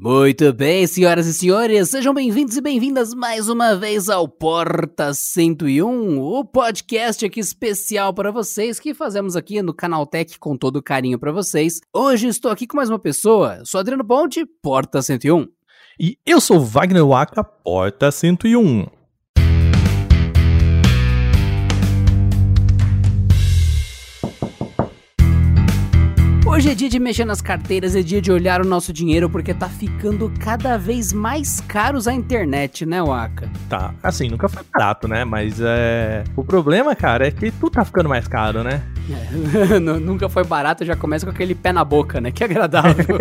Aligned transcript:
Muito 0.00 0.52
bem, 0.52 0.86
senhoras 0.86 1.26
e 1.26 1.34
senhores, 1.34 1.88
sejam 1.88 2.14
bem-vindos 2.14 2.56
e 2.56 2.60
bem-vindas 2.60 3.12
mais 3.12 3.48
uma 3.48 3.74
vez 3.74 4.08
ao 4.08 4.28
Porta 4.28 5.12
101, 5.12 6.20
o 6.20 6.44
podcast 6.44 7.26
aqui 7.26 7.40
especial 7.40 8.14
para 8.14 8.30
vocês 8.30 8.78
que 8.78 8.94
fazemos 8.94 9.34
aqui 9.34 9.60
no 9.60 9.74
Canal 9.74 10.06
Tech 10.06 10.38
com 10.38 10.56
todo 10.56 10.80
carinho 10.80 11.18
para 11.18 11.32
vocês. 11.32 11.80
Hoje 11.92 12.28
estou 12.28 12.52
aqui 12.52 12.64
com 12.64 12.76
mais 12.76 12.88
uma 12.88 12.98
pessoa, 13.00 13.60
sou 13.64 13.80
Adriano 13.80 14.04
Ponte, 14.04 14.46
Porta 14.62 15.02
101. 15.02 15.48
E 15.98 16.16
eu 16.24 16.40
sou 16.40 16.60
Wagner 16.60 17.04
Waka, 17.04 17.42
Porta 17.42 18.12
101. 18.12 18.97
Hoje 26.58 26.70
é 26.70 26.74
dia 26.74 26.88
de 26.88 26.98
mexer 26.98 27.24
nas 27.24 27.40
carteiras, 27.40 27.94
é 27.94 28.02
dia 28.02 28.20
de 28.20 28.32
olhar 28.32 28.60
o 28.60 28.64
nosso 28.66 28.92
dinheiro, 28.92 29.30
porque 29.30 29.54
tá 29.54 29.68
ficando 29.68 30.28
cada 30.40 30.76
vez 30.76 31.12
mais 31.12 31.60
caros 31.60 32.08
a 32.08 32.12
internet, 32.12 32.84
né, 32.84 33.00
Waka? 33.00 33.48
Tá, 33.68 33.94
assim, 34.02 34.28
nunca 34.28 34.48
foi 34.48 34.64
barato, 34.74 35.06
né? 35.06 35.24
Mas 35.24 35.60
é. 35.60 36.24
O 36.34 36.42
problema, 36.42 36.96
cara, 36.96 37.28
é 37.28 37.30
que 37.30 37.52
tudo 37.52 37.70
tá 37.70 37.84
ficando 37.84 38.08
mais 38.08 38.26
caro, 38.26 38.64
né? 38.64 38.82
É, 39.08 39.78
nunca 39.80 40.28
foi 40.28 40.44
barato, 40.44 40.84
já 40.84 40.94
começa 40.94 41.24
com 41.24 41.32
aquele 41.32 41.54
pé 41.54 41.72
na 41.72 41.84
boca, 41.84 42.20
né? 42.20 42.30
Que 42.30 42.44
agradável. 42.44 43.06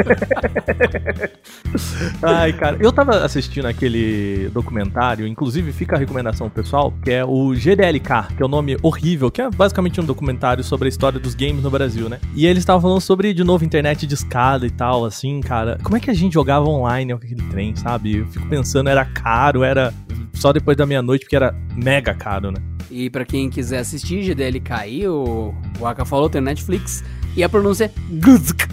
Ai, 2.21 2.53
cara, 2.53 2.77
eu 2.79 2.91
tava 2.91 3.23
assistindo 3.23 3.67
aquele 3.67 4.49
documentário, 4.49 5.25
inclusive 5.25 5.71
fica 5.71 5.95
a 5.95 5.99
recomendação 5.99 6.49
pessoal, 6.49 6.93
que 7.03 7.11
é 7.11 7.23
o 7.23 7.53
GDLK, 7.53 8.35
que 8.35 8.41
é 8.41 8.45
o 8.45 8.47
um 8.47 8.51
nome 8.51 8.77
horrível, 8.81 9.31
que 9.31 9.41
é 9.41 9.49
basicamente 9.49 10.01
um 10.01 10.03
documentário 10.03 10.63
sobre 10.63 10.87
a 10.87 10.89
história 10.89 11.19
dos 11.19 11.35
games 11.35 11.63
no 11.63 11.69
Brasil, 11.69 12.09
né? 12.09 12.19
E 12.35 12.45
eles 12.45 12.59
estavam 12.59 12.81
falando 12.81 13.01
sobre, 13.01 13.26
de 13.33 13.43
novo, 13.43 13.63
internet 13.63 14.05
de 14.05 14.13
escada 14.13 14.65
e 14.65 14.69
tal, 14.69 15.05
assim, 15.05 15.41
cara. 15.41 15.77
Como 15.83 15.95
é 15.95 15.99
que 15.99 16.09
a 16.09 16.13
gente 16.13 16.33
jogava 16.33 16.65
online 16.67 17.13
aquele 17.13 17.43
trem, 17.49 17.75
sabe? 17.75 18.17
Eu 18.17 18.27
fico 18.27 18.47
pensando, 18.47 18.89
era 18.89 19.05
caro, 19.05 19.63
era 19.63 19.93
só 20.33 20.53
depois 20.53 20.77
da 20.77 20.85
meia-noite, 20.85 21.25
porque 21.25 21.35
era 21.35 21.53
mega 21.75 22.13
caro, 22.13 22.51
né? 22.51 22.59
E 22.89 23.09
para 23.09 23.25
quem 23.25 23.49
quiser 23.49 23.79
assistir 23.79 24.23
GDLK, 24.23 25.07
o, 25.07 25.53
o 25.79 25.85
Aka 25.85 26.05
falou, 26.05 26.29
tem 26.29 26.41
Netflix, 26.41 27.03
e 27.35 27.43
a 27.43 27.49
pronúncia 27.49 27.85
é 27.85 27.91
Guzk. 28.19 28.67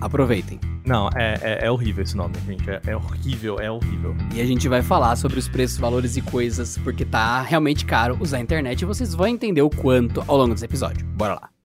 Aproveitem. 0.00 0.60
Não, 0.84 1.08
é, 1.16 1.34
é, 1.42 1.66
é, 1.66 1.70
horrível 1.70 2.04
esse 2.04 2.16
nome, 2.16 2.34
gente. 2.46 2.68
É, 2.70 2.80
é, 2.86 2.96
horrível, 2.96 3.58
é 3.58 3.70
horrível. 3.70 4.14
E 4.34 4.40
a 4.40 4.44
gente 4.44 4.68
vai 4.68 4.82
falar 4.82 5.16
sobre 5.16 5.38
os 5.38 5.48
preços, 5.48 5.78
valores 5.78 6.16
e 6.16 6.20
coisas, 6.20 6.78
porque 6.78 7.04
tá 7.04 7.42
realmente 7.42 7.84
caro 7.84 8.16
usar 8.20 8.36
a 8.36 8.40
internet 8.40 8.82
e 8.82 8.84
vocês 8.84 9.14
vão 9.14 9.26
entender 9.26 9.62
o 9.62 9.70
quanto 9.70 10.22
ao 10.28 10.36
longo 10.36 10.54
desse 10.54 10.64
episódio. 10.64 11.04
Bora 11.16 11.34
lá. 11.34 11.55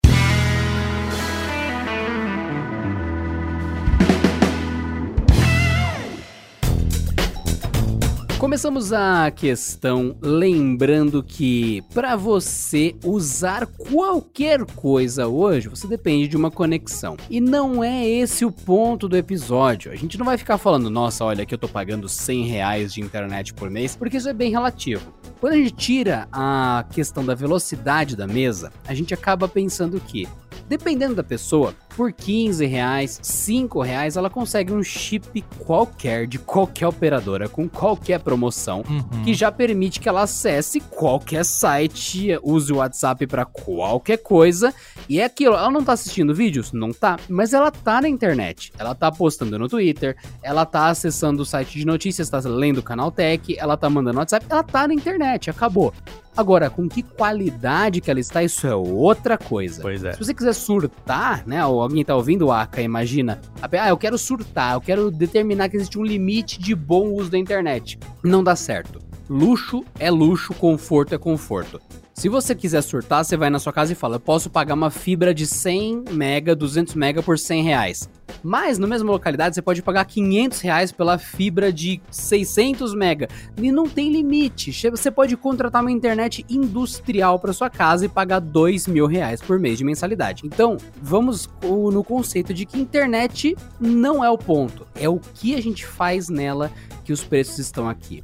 Começamos 8.41 8.91
a 8.91 9.29
questão 9.29 10.17
lembrando 10.19 11.21
que 11.21 11.83
para 11.93 12.15
você 12.15 12.95
usar 13.05 13.67
qualquer 13.67 14.65
coisa 14.65 15.27
hoje, 15.27 15.69
você 15.69 15.85
depende 15.85 16.27
de 16.27 16.35
uma 16.35 16.49
conexão. 16.49 17.17
E 17.29 17.39
não 17.39 17.83
é 17.83 18.03
esse 18.03 18.43
o 18.43 18.51
ponto 18.51 19.07
do 19.07 19.15
episódio. 19.15 19.91
A 19.91 19.95
gente 19.95 20.17
não 20.17 20.25
vai 20.25 20.39
ficar 20.39 20.57
falando, 20.57 20.89
nossa, 20.89 21.23
olha 21.23 21.45
que 21.45 21.53
eu 21.53 21.57
tô 21.59 21.67
pagando 21.67 22.09
100 22.09 22.45
reais 22.47 22.91
de 22.91 22.99
internet 22.99 23.53
por 23.53 23.69
mês, 23.69 23.95
porque 23.95 24.17
isso 24.17 24.27
é 24.27 24.33
bem 24.33 24.49
relativo. 24.49 25.13
Quando 25.39 25.53
a 25.53 25.57
gente 25.57 25.73
tira 25.73 26.27
a 26.31 26.83
questão 26.91 27.23
da 27.23 27.35
velocidade 27.35 28.15
da 28.15 28.25
mesa, 28.25 28.73
a 28.87 28.95
gente 28.95 29.13
acaba 29.13 29.47
pensando 29.47 29.99
que 29.99 30.27
Dependendo 30.71 31.15
da 31.15 31.23
pessoa, 31.23 31.75
por 31.95 32.11
15 32.11 32.65
reais, 32.65 33.19
5 33.21 33.81
reais, 33.81 34.17
ela 34.17 34.29
consegue 34.29 34.73
um 34.73 34.83
chip 34.83 35.43
qualquer 35.59 36.27
de 36.27 36.39
qualquer 36.39 36.87
operadora 36.87 37.47
com 37.47 37.67
qualquer 37.67 38.19
promoção 38.19 38.83
uhum. 38.89 39.23
que 39.23 39.33
já 39.33 39.51
permite 39.51 39.99
que 39.99 40.09
ela 40.09 40.23
acesse 40.23 40.79
qualquer 40.79 41.45
site, 41.45 42.37
use 42.43 42.71
o 42.71 42.77
WhatsApp 42.77 43.27
para 43.27 43.45
qualquer 43.45 44.17
coisa. 44.17 44.73
E 45.07 45.19
é 45.19 45.25
aquilo, 45.25 45.55
ela 45.55 45.71
não 45.71 45.83
tá 45.83 45.93
assistindo 45.93 46.33
vídeos? 46.33 46.71
Não 46.71 46.91
tá, 46.91 47.19
mas 47.29 47.53
ela 47.53 47.71
tá 47.71 48.01
na 48.01 48.09
internet. 48.09 48.71
Ela 48.77 48.95
tá 48.95 49.11
postando 49.11 49.57
no 49.57 49.67
Twitter, 49.67 50.15
ela 50.41 50.65
tá 50.65 50.87
acessando 50.87 51.41
o 51.41 51.45
site 51.45 51.77
de 51.77 51.85
notícias, 51.85 52.29
tá 52.29 52.39
lendo 52.39 52.79
o 52.79 52.83
canal 52.83 53.11
Tech, 53.11 53.55
ela 53.57 53.77
tá 53.77 53.89
mandando 53.89 54.19
WhatsApp, 54.19 54.45
ela 54.49 54.63
tá 54.63 54.87
na 54.87 54.93
internet, 54.93 55.49
acabou. 55.49 55.93
Agora, 56.35 56.69
com 56.69 56.87
que 56.87 57.03
qualidade 57.03 57.99
que 57.99 58.09
ela 58.09 58.19
está, 58.19 58.41
isso 58.41 58.65
é 58.65 58.73
outra 58.73 59.37
coisa. 59.37 59.81
Pois 59.81 60.03
é. 60.03 60.13
Se 60.13 60.19
você 60.19 60.33
quiser 60.33 60.53
surtar, 60.53 61.45
né? 61.45 61.65
Ou 61.65 61.80
alguém 61.81 62.03
tá 62.03 62.15
ouvindo 62.15 62.47
o 62.47 62.51
Aka, 62.51 62.81
imagina. 62.81 63.41
Ah, 63.61 63.89
eu 63.89 63.97
quero 63.97 64.17
surtar, 64.17 64.73
eu 64.73 64.81
quero 64.81 65.11
determinar 65.11 65.69
que 65.69 65.77
existe 65.77 65.97
um 65.99 66.03
limite 66.03 66.59
de 66.59 66.75
bom 66.75 67.09
uso 67.09 67.31
da 67.31 67.37
internet. 67.37 67.97
Não 68.23 68.43
dá 68.43 68.55
certo. 68.55 68.99
Luxo 69.29 69.85
é 69.97 70.11
luxo, 70.11 70.53
conforto 70.53 71.15
é 71.15 71.17
conforto. 71.17 71.79
Se 72.21 72.29
você 72.29 72.53
quiser 72.53 72.83
surtar, 72.83 73.25
você 73.25 73.35
vai 73.35 73.49
na 73.49 73.57
sua 73.57 73.73
casa 73.73 73.93
e 73.93 73.95
fala: 73.95 74.17
eu 74.17 74.19
posso 74.19 74.47
pagar 74.47 74.75
uma 74.75 74.91
fibra 74.91 75.33
de 75.33 75.47
100 75.47 76.03
mega, 76.11 76.55
200 76.55 76.93
mega 76.93 77.23
por 77.23 77.39
100 77.39 77.63
reais. 77.63 78.07
Mas 78.43 78.77
na 78.77 78.85
mesma 78.85 79.11
localidade 79.11 79.55
você 79.55 79.61
pode 79.63 79.81
pagar 79.81 80.05
500 80.05 80.61
reais 80.61 80.91
pela 80.91 81.17
fibra 81.17 81.73
de 81.73 81.99
600 82.11 82.93
mega 82.93 83.27
e 83.57 83.71
não 83.71 83.89
tem 83.89 84.11
limite. 84.11 84.71
Você 84.91 85.09
pode 85.09 85.35
contratar 85.35 85.81
uma 85.81 85.91
internet 85.91 86.45
industrial 86.47 87.39
para 87.39 87.53
sua 87.53 87.71
casa 87.71 88.05
e 88.05 88.07
pagar 88.07 88.39
2 88.39 88.85
mil 88.85 89.07
reais 89.07 89.41
por 89.41 89.59
mês 89.59 89.79
de 89.79 89.83
mensalidade. 89.83 90.43
Então 90.45 90.77
vamos 91.01 91.49
no 91.63 92.03
conceito 92.03 92.53
de 92.53 92.67
que 92.67 92.79
internet 92.79 93.57
não 93.79 94.23
é 94.23 94.29
o 94.29 94.37
ponto, 94.37 94.85
é 94.93 95.09
o 95.09 95.19
que 95.19 95.55
a 95.55 95.61
gente 95.61 95.87
faz 95.87 96.29
nela 96.29 96.71
que 97.03 97.11
os 97.11 97.23
preços 97.23 97.57
estão 97.57 97.89
aqui. 97.89 98.23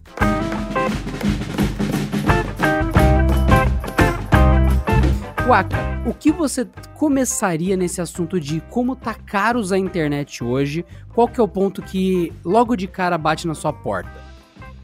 Waka, 5.47 5.78
o 6.06 6.13
que 6.13 6.30
você 6.30 6.68
começaria 6.96 7.78
nesse 7.78 8.02
assunto 8.02 8.38
de 8.38 8.59
como 8.69 8.97
tá 8.97 9.13
caros 9.13 9.72
a 9.72 9.78
internet 9.78 10.44
hoje? 10.44 10.85
Qual 11.13 11.25
que 11.25 11.40
é 11.40 11.44
o 11.44 11.47
ponto 11.47 11.81
que 11.81 12.34
logo 12.44 12.75
de 12.75 12.85
cara 12.85 13.18
bate 13.18 13.47
na 13.47 13.56
sua 13.56 13.72
porta? 13.72 14.12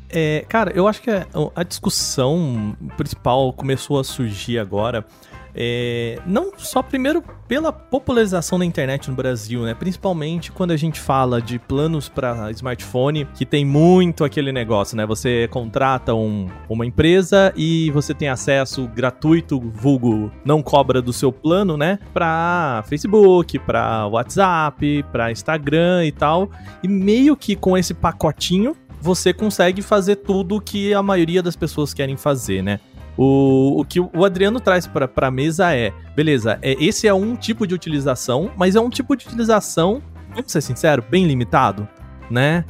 É, 0.09 0.45
cara, 0.47 0.71
eu 0.73 0.87
acho 0.87 1.01
que 1.01 1.11
a, 1.11 1.25
a 1.53 1.63
discussão 1.63 2.77
principal 2.95 3.51
começou 3.51 3.99
a 3.99 4.05
surgir 4.05 4.57
agora 4.57 5.05
é, 5.55 6.19
não 6.25 6.51
só 6.57 6.81
primeiro 6.81 7.23
pela 7.47 7.71
popularização 7.71 8.57
da 8.57 8.65
internet 8.65 9.09
no 9.09 9.15
Brasil, 9.15 9.61
né? 9.61 9.73
Principalmente 9.73 10.51
quando 10.51 10.71
a 10.71 10.77
gente 10.77 10.99
fala 10.99 11.41
de 11.41 11.59
planos 11.59 12.09
para 12.09 12.49
smartphone, 12.51 13.25
que 13.35 13.45
tem 13.45 13.63
muito 13.63 14.23
aquele 14.23 14.51
negócio, 14.51 14.97
né? 14.97 15.05
Você 15.05 15.47
contrata 15.49 16.13
um, 16.13 16.49
uma 16.67 16.85
empresa 16.85 17.53
e 17.55 17.91
você 17.91 18.13
tem 18.13 18.29
acesso 18.29 18.87
gratuito, 18.87 19.59
vulgo 19.59 20.31
não 20.43 20.63
cobra 20.63 21.01
do 21.01 21.13
seu 21.13 21.31
plano, 21.31 21.77
né? 21.77 21.99
Para 22.13 22.83
Facebook, 22.87 23.59
para 23.59 24.07
WhatsApp, 24.07 25.03
para 25.11 25.31
Instagram 25.31 26.05
e 26.05 26.11
tal. 26.11 26.49
E 26.81 26.87
meio 26.87 27.35
que 27.35 27.55
com 27.55 27.77
esse 27.77 27.93
pacotinho 27.93 28.75
você 29.03 29.33
consegue 29.33 29.81
fazer 29.81 30.15
tudo 30.15 30.61
que 30.61 30.93
a 30.93 31.03
maioria 31.03 31.43
das 31.43 31.57
pessoas 31.57 31.93
querem 31.93 32.15
fazer, 32.15 32.63
né? 32.63 32.79
O, 33.17 33.79
o 33.81 33.85
que 33.85 33.99
o 33.99 34.25
Adriano 34.25 34.59
traz 34.59 34.87
para 34.87 35.09
a 35.15 35.31
mesa 35.31 35.73
é, 35.75 35.93
beleza, 36.15 36.57
é, 36.61 36.73
esse 36.83 37.07
é 37.07 37.13
um 37.13 37.35
tipo 37.35 37.67
de 37.67 37.75
utilização, 37.75 38.51
mas 38.57 38.75
é 38.75 38.79
um 38.79 38.89
tipo 38.89 39.15
de 39.15 39.25
utilização, 39.27 40.01
vamos 40.33 40.51
ser 40.51 40.61
sincero, 40.61 41.03
bem 41.09 41.25
limitado, 41.25 41.87
né? 42.29 42.65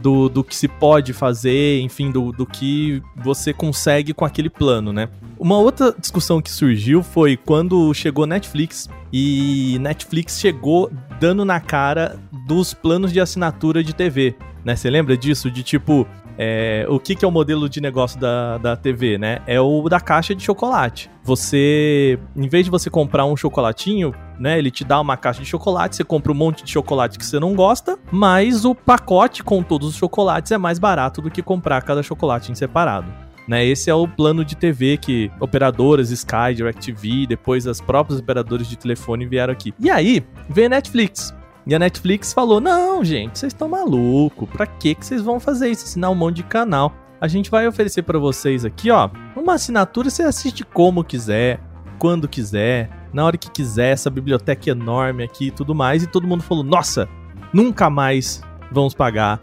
Do, 0.00 0.28
do 0.28 0.44
que 0.44 0.54
se 0.54 0.68
pode 0.68 1.12
fazer, 1.12 1.80
enfim, 1.80 2.12
do, 2.12 2.30
do 2.30 2.46
que 2.46 3.02
você 3.16 3.52
consegue 3.52 4.14
com 4.14 4.24
aquele 4.24 4.48
plano, 4.48 4.92
né? 4.92 5.08
Uma 5.36 5.58
outra 5.58 5.92
discussão 5.98 6.40
que 6.40 6.50
surgiu 6.50 7.02
foi 7.02 7.36
quando 7.36 7.92
chegou 7.94 8.26
Netflix 8.26 8.88
e 9.12 9.76
Netflix 9.80 10.38
chegou 10.38 10.90
dando 11.18 11.44
na 11.44 11.58
cara 11.58 12.16
dos 12.46 12.74
planos 12.74 13.12
de 13.12 13.20
assinatura 13.20 13.82
de 13.82 13.92
TV, 13.92 14.36
né? 14.64 14.76
Você 14.76 14.90
lembra 14.90 15.16
disso? 15.16 15.50
De 15.50 15.62
tipo, 15.62 16.06
é, 16.40 16.86
o 16.88 17.00
que, 17.00 17.16
que 17.16 17.24
é 17.24 17.28
o 17.28 17.32
modelo 17.32 17.68
de 17.68 17.80
negócio 17.80 18.18
da, 18.20 18.58
da 18.58 18.76
TV, 18.76 19.18
né? 19.18 19.40
É 19.44 19.60
o 19.60 19.88
da 19.88 19.98
caixa 19.98 20.36
de 20.36 20.42
chocolate. 20.42 21.10
Você, 21.24 22.16
em 22.36 22.48
vez 22.48 22.64
de 22.64 22.70
você 22.70 22.88
comprar 22.88 23.24
um 23.24 23.36
chocolatinho, 23.36 24.14
né? 24.38 24.56
Ele 24.56 24.70
te 24.70 24.84
dá 24.84 25.00
uma 25.00 25.16
caixa 25.16 25.42
de 25.42 25.48
chocolate, 25.48 25.96
você 25.96 26.04
compra 26.04 26.30
um 26.30 26.36
monte 26.36 26.62
de 26.62 26.70
chocolate 26.70 27.18
que 27.18 27.26
você 27.26 27.40
não 27.40 27.56
gosta, 27.56 27.98
mas 28.12 28.64
o 28.64 28.72
pacote 28.72 29.42
com 29.42 29.64
todos 29.64 29.88
os 29.88 29.96
chocolates 29.96 30.52
é 30.52 30.58
mais 30.58 30.78
barato 30.78 31.20
do 31.20 31.28
que 31.28 31.42
comprar 31.42 31.82
cada 31.82 32.04
chocolate 32.04 32.52
em 32.52 32.54
separado. 32.54 33.12
Né, 33.48 33.64
esse 33.64 33.88
é 33.88 33.94
o 33.94 34.06
plano 34.06 34.44
de 34.44 34.54
TV 34.54 34.98
que 34.98 35.32
operadoras, 35.40 36.10
Sky, 36.10 36.54
DirecTV, 36.54 37.26
depois 37.26 37.66
as 37.66 37.80
próprias 37.80 38.20
operadoras 38.20 38.68
de 38.68 38.76
telefone 38.76 39.26
vieram 39.26 39.54
aqui. 39.54 39.72
E 39.80 39.88
aí, 39.88 40.22
vem 40.50 40.68
Netflix. 40.68 41.34
E 41.68 41.74
a 41.74 41.78
Netflix 41.78 42.32
falou: 42.32 42.60
não, 42.62 43.04
gente, 43.04 43.38
vocês 43.38 43.52
estão 43.52 43.68
malucos. 43.68 44.48
Pra 44.48 44.66
que 44.66 44.96
vocês 44.98 45.20
vão 45.20 45.38
fazer 45.38 45.68
isso? 45.68 45.84
Assinar 45.84 46.10
um 46.10 46.14
monte 46.14 46.36
de 46.36 46.42
canal. 46.42 46.94
A 47.20 47.28
gente 47.28 47.50
vai 47.50 47.68
oferecer 47.68 48.02
para 48.02 48.18
vocês 48.18 48.64
aqui, 48.64 48.90
ó, 48.90 49.10
uma 49.36 49.54
assinatura. 49.54 50.08
Você 50.08 50.22
assiste 50.22 50.64
como 50.64 51.04
quiser, 51.04 51.60
quando 51.98 52.26
quiser, 52.26 52.88
na 53.12 53.22
hora 53.24 53.36
que 53.36 53.50
quiser. 53.50 53.92
Essa 53.92 54.08
biblioteca 54.08 54.70
enorme 54.70 55.22
aqui 55.22 55.48
e 55.48 55.50
tudo 55.50 55.74
mais. 55.74 56.02
E 56.02 56.06
todo 56.06 56.26
mundo 56.26 56.42
falou: 56.42 56.64
nossa, 56.64 57.06
nunca 57.52 57.90
mais 57.90 58.42
vamos 58.72 58.94
pagar 58.94 59.38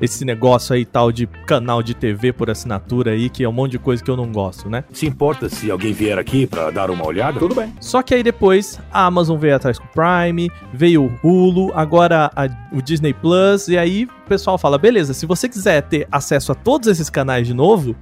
esse 0.00 0.24
negócio 0.24 0.74
aí 0.74 0.84
tal 0.84 1.12
de 1.12 1.26
canal 1.46 1.82
de 1.82 1.94
TV 1.94 2.32
por 2.32 2.50
assinatura 2.50 3.12
aí, 3.12 3.28
que 3.28 3.44
é 3.44 3.48
um 3.48 3.52
monte 3.52 3.72
de 3.72 3.78
coisa 3.78 4.02
que 4.02 4.10
eu 4.10 4.16
não 4.16 4.30
gosto, 4.30 4.68
né? 4.68 4.84
Se 4.92 5.06
importa 5.06 5.48
se 5.48 5.70
alguém 5.70 5.92
vier 5.92 6.18
aqui 6.18 6.46
pra 6.46 6.70
dar 6.70 6.90
uma 6.90 7.06
olhada? 7.06 7.38
Tudo 7.38 7.54
bem. 7.54 7.72
Só 7.80 8.02
que 8.02 8.14
aí 8.14 8.22
depois 8.22 8.78
a 8.92 9.06
Amazon 9.06 9.38
veio 9.38 9.56
atrás 9.56 9.78
com 9.78 9.84
o 9.84 9.88
Prime, 9.88 10.50
veio 10.72 11.04
o 11.04 11.26
Hulu, 11.26 11.72
agora 11.74 12.30
a, 12.34 12.48
o 12.72 12.80
Disney 12.80 13.12
Plus, 13.12 13.68
e 13.68 13.76
aí 13.76 14.04
o 14.04 14.28
pessoal 14.28 14.56
fala: 14.56 14.78
beleza, 14.78 15.12
se 15.12 15.26
você 15.26 15.48
quiser 15.48 15.82
ter 15.82 16.06
acesso 16.10 16.52
a 16.52 16.54
todos 16.54 16.88
esses 16.88 17.10
canais 17.10 17.46
de 17.46 17.54
novo, 17.54 17.94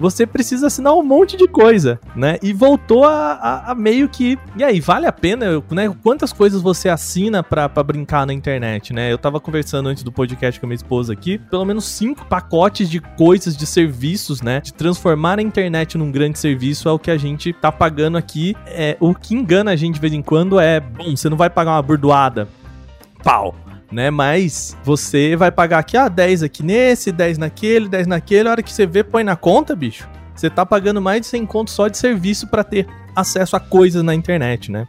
você 0.00 0.26
precisa 0.26 0.68
assinar 0.68 0.94
um 0.94 1.02
monte 1.02 1.36
de 1.36 1.46
coisa, 1.46 2.00
né? 2.16 2.38
E 2.42 2.52
voltou 2.52 3.04
a, 3.04 3.32
a, 3.32 3.72
a 3.72 3.74
meio 3.74 4.08
que. 4.08 4.38
E 4.56 4.64
aí, 4.64 4.80
vale 4.80 5.06
a 5.06 5.12
pena, 5.12 5.62
né? 5.70 5.94
Quantas 6.02 6.32
coisas 6.32 6.62
você 6.62 6.88
assina 6.88 7.42
pra, 7.42 7.68
pra 7.68 7.82
brincar 7.82 8.26
na 8.26 8.32
internet, 8.32 8.92
né? 8.92 9.12
Eu 9.12 9.18
tava 9.18 9.38
conversando 9.38 9.88
antes 9.88 10.02
do 10.02 10.10
podcast 10.10 10.58
com 10.58 10.66
a 10.66 10.68
minha 10.68 10.76
esposa 10.76 11.12
aqui, 11.12 11.38
pelo 11.38 11.64
menos 11.64 11.84
cinco 11.84 12.24
pacotes 12.24 12.88
de 12.88 13.00
coisas, 13.00 13.56
de 13.56 13.66
serviços, 13.66 14.40
né? 14.40 14.60
De 14.60 14.72
transformar 14.72 15.38
a 15.38 15.42
internet 15.42 15.98
num 15.98 16.10
grande 16.10 16.38
serviço 16.38 16.88
é 16.88 16.92
o 16.92 16.98
que 16.98 17.10
a 17.10 17.18
gente 17.18 17.52
tá 17.52 17.70
pagando 17.70 18.16
aqui. 18.16 18.56
É, 18.66 18.96
o 18.98 19.14
que 19.14 19.34
engana 19.34 19.72
a 19.72 19.76
gente 19.76 19.94
de 19.94 20.00
vez 20.00 20.12
em 20.12 20.22
quando 20.22 20.58
é, 20.58 20.80
bom, 20.80 21.14
você 21.14 21.28
não 21.28 21.36
vai 21.36 21.50
pagar 21.50 21.72
uma 21.72 21.82
burdoada. 21.82 22.48
Pau 23.22 23.54
né? 23.90 24.10
Mas 24.10 24.76
você 24.84 25.36
vai 25.36 25.50
pagar 25.50 25.78
aqui, 25.78 25.96
ah, 25.96 26.08
10 26.08 26.42
aqui 26.42 26.62
nesse, 26.62 27.12
10 27.12 27.38
naquele, 27.38 27.88
10 27.88 28.06
naquele. 28.06 28.48
A 28.48 28.52
hora 28.52 28.62
que 28.62 28.72
você 28.72 28.86
vê, 28.86 29.02
põe 29.02 29.24
na 29.24 29.36
conta, 29.36 29.74
bicho. 29.74 30.08
Você 30.34 30.48
tá 30.48 30.64
pagando 30.64 31.02
mais 31.02 31.22
de 31.22 31.26
100 31.26 31.46
conto 31.46 31.70
só 31.70 31.88
de 31.88 31.98
serviço 31.98 32.46
para 32.46 32.64
ter 32.64 32.86
acesso 33.14 33.56
a 33.56 33.60
coisas 33.60 34.02
na 34.02 34.14
internet, 34.14 34.70
né? 34.70 34.86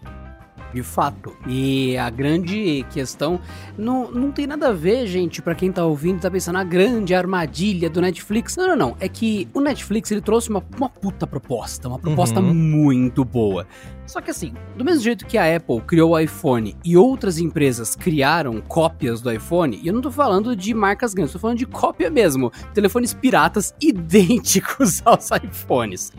De 0.73 0.83
fato. 0.83 1.35
E 1.47 1.97
a 1.97 2.09
grande 2.09 2.85
questão 2.91 3.39
não, 3.77 4.11
não 4.11 4.31
tem 4.31 4.47
nada 4.47 4.69
a 4.69 4.73
ver, 4.73 5.05
gente, 5.07 5.41
para 5.41 5.53
quem 5.53 5.71
tá 5.71 5.85
ouvindo, 5.85 6.21
tá 6.21 6.31
pensando 6.31 6.57
a 6.57 6.63
grande 6.63 7.13
armadilha 7.13 7.89
do 7.89 8.01
Netflix. 8.01 8.55
Não, 8.55 8.69
não, 8.69 8.75
não. 8.75 8.97
É 8.99 9.09
que 9.09 9.47
o 9.53 9.59
Netflix 9.59 10.11
ele 10.11 10.21
trouxe 10.21 10.49
uma, 10.49 10.63
uma 10.77 10.89
puta 10.89 11.27
proposta, 11.27 11.87
uma 11.87 11.99
proposta 11.99 12.39
uhum. 12.39 12.53
muito 12.53 13.25
boa. 13.25 13.67
Só 14.11 14.19
que 14.19 14.31
assim, 14.31 14.53
do 14.75 14.83
mesmo 14.83 15.01
jeito 15.01 15.25
que 15.25 15.37
a 15.37 15.55
Apple 15.55 15.79
criou 15.81 16.11
o 16.11 16.19
iPhone 16.19 16.75
e 16.83 16.97
outras 16.97 17.37
empresas 17.37 17.95
criaram 17.95 18.59
cópias 18.59 19.21
do 19.21 19.31
iPhone, 19.31 19.79
e 19.81 19.87
eu 19.87 19.93
não 19.93 20.01
tô 20.01 20.11
falando 20.11 20.53
de 20.53 20.73
marcas 20.73 21.13
grandes, 21.13 21.31
tô 21.31 21.39
falando 21.39 21.57
de 21.57 21.65
cópia 21.65 22.09
mesmo. 22.09 22.51
Telefones 22.73 23.13
piratas 23.13 23.73
idênticos 23.81 25.01
aos 25.05 25.29
iPhones. 25.31 26.11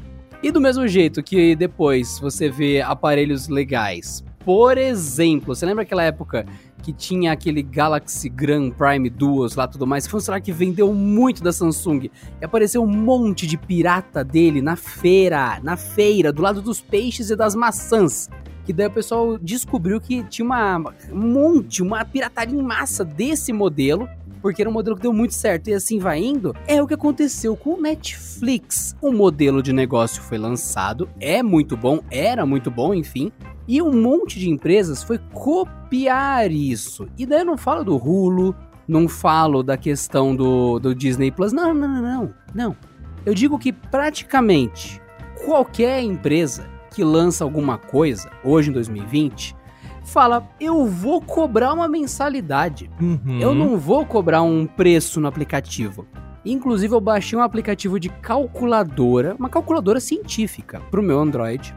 E 0.43 0.50
do 0.50 0.60
mesmo 0.60 0.88
jeito 0.88 1.22
que 1.22 1.54
depois 1.54 2.19
você 2.19 2.49
vê 2.49 2.81
aparelhos 2.81 3.46
legais 3.49 4.25
por 4.44 4.78
exemplo, 4.78 5.54
você 5.54 5.64
lembra 5.64 5.82
aquela 5.82 6.02
época 6.02 6.44
que 6.82 6.92
tinha 6.92 7.32
aquele 7.32 7.62
Galaxy 7.62 8.28
Grand 8.28 8.70
Prime 8.70 9.08
Duos 9.08 9.54
lá 9.54 9.68
tudo 9.68 9.86
mais? 9.86 10.06
Foi 10.06 10.18
um 10.18 10.20
celular 10.20 10.40
que 10.40 10.52
vendeu 10.52 10.92
muito 10.92 11.42
da 11.42 11.52
Samsung. 11.52 12.10
E 12.40 12.44
apareceu 12.44 12.82
um 12.82 12.86
monte 12.86 13.46
de 13.46 13.56
pirata 13.56 14.24
dele 14.24 14.60
na 14.60 14.76
feira, 14.76 15.60
na 15.62 15.76
feira, 15.76 16.32
do 16.32 16.42
lado 16.42 16.60
dos 16.60 16.80
peixes 16.80 17.30
e 17.30 17.36
das 17.36 17.54
maçãs. 17.54 18.28
Que 18.64 18.72
daí 18.72 18.86
o 18.86 18.90
pessoal 18.90 19.38
descobriu 19.38 20.00
que 20.00 20.22
tinha 20.24 20.44
uma, 20.44 20.78
um 21.12 21.32
monte, 21.32 21.82
uma 21.82 22.04
pirataria 22.04 22.58
em 22.58 22.62
massa 22.62 23.04
desse 23.04 23.52
modelo 23.52 24.08
porque 24.42 24.60
era 24.60 24.68
um 24.68 24.72
modelo 24.72 24.96
que 24.96 25.02
deu 25.02 25.12
muito 25.12 25.32
certo 25.32 25.68
e 25.68 25.74
assim 25.74 26.00
vai 26.00 26.18
indo, 26.18 26.54
é 26.66 26.82
o 26.82 26.86
que 26.86 26.94
aconteceu 26.94 27.56
com 27.56 27.74
o 27.74 27.80
Netflix. 27.80 28.96
O 29.00 29.12
modelo 29.12 29.62
de 29.62 29.72
negócio 29.72 30.20
foi 30.20 30.36
lançado, 30.36 31.08
é 31.20 31.42
muito 31.44 31.76
bom, 31.76 32.00
era 32.10 32.44
muito 32.44 32.68
bom, 32.68 32.92
enfim, 32.92 33.30
e 33.67 33.81
um 33.81 33.93
monte 33.93 34.38
de 34.38 34.50
empresas 34.50 35.03
foi 35.03 35.19
copiar 35.32 36.50
isso. 36.50 37.09
E 37.17 37.25
daí 37.25 37.41
eu 37.41 37.47
não 37.47 37.56
falo 37.56 37.85
do 37.85 37.97
Hulu, 37.97 38.55
não 38.87 39.09
falo 39.09 39.62
da 39.62 39.76
questão 39.76 40.35
do, 40.35 40.79
do 40.79 40.94
Disney 40.94 41.31
Plus. 41.31 41.53
Não, 41.53 41.73
não, 41.73 41.88
não, 41.88 42.03
não. 42.03 42.35
Não. 42.55 42.76
Eu 43.25 43.35
digo 43.35 43.59
que 43.59 43.73
praticamente 43.73 45.00
qualquer 45.44 46.03
empresa 46.03 46.67
que 46.93 47.03
lança 47.03 47.44
alguma 47.44 47.79
coisa, 47.79 48.31
hoje 48.44 48.70
em 48.70 48.73
2020, 48.73 49.56
fala: 50.05 50.47
eu 50.61 50.87
vou 50.87 51.20
cobrar 51.20 51.73
uma 51.73 51.88
mensalidade. 51.88 52.91
Uhum. 53.00 53.41
Eu 53.41 53.55
não 53.55 53.79
vou 53.79 54.05
cobrar 54.05 54.43
um 54.43 54.67
preço 54.67 55.20
no 55.20 55.29
aplicativo. 55.29 56.06
Inclusive, 56.44 56.93
eu 56.93 57.00
baixei 57.00 57.38
um 57.38 57.43
aplicativo 57.43 58.00
de 58.00 58.09
calculadora, 58.09 59.37
uma 59.38 59.49
calculadora 59.49 60.00
científica, 60.00 60.81
para 60.91 61.00
o 61.00 61.03
meu 61.03 61.20
Android. 61.20 61.73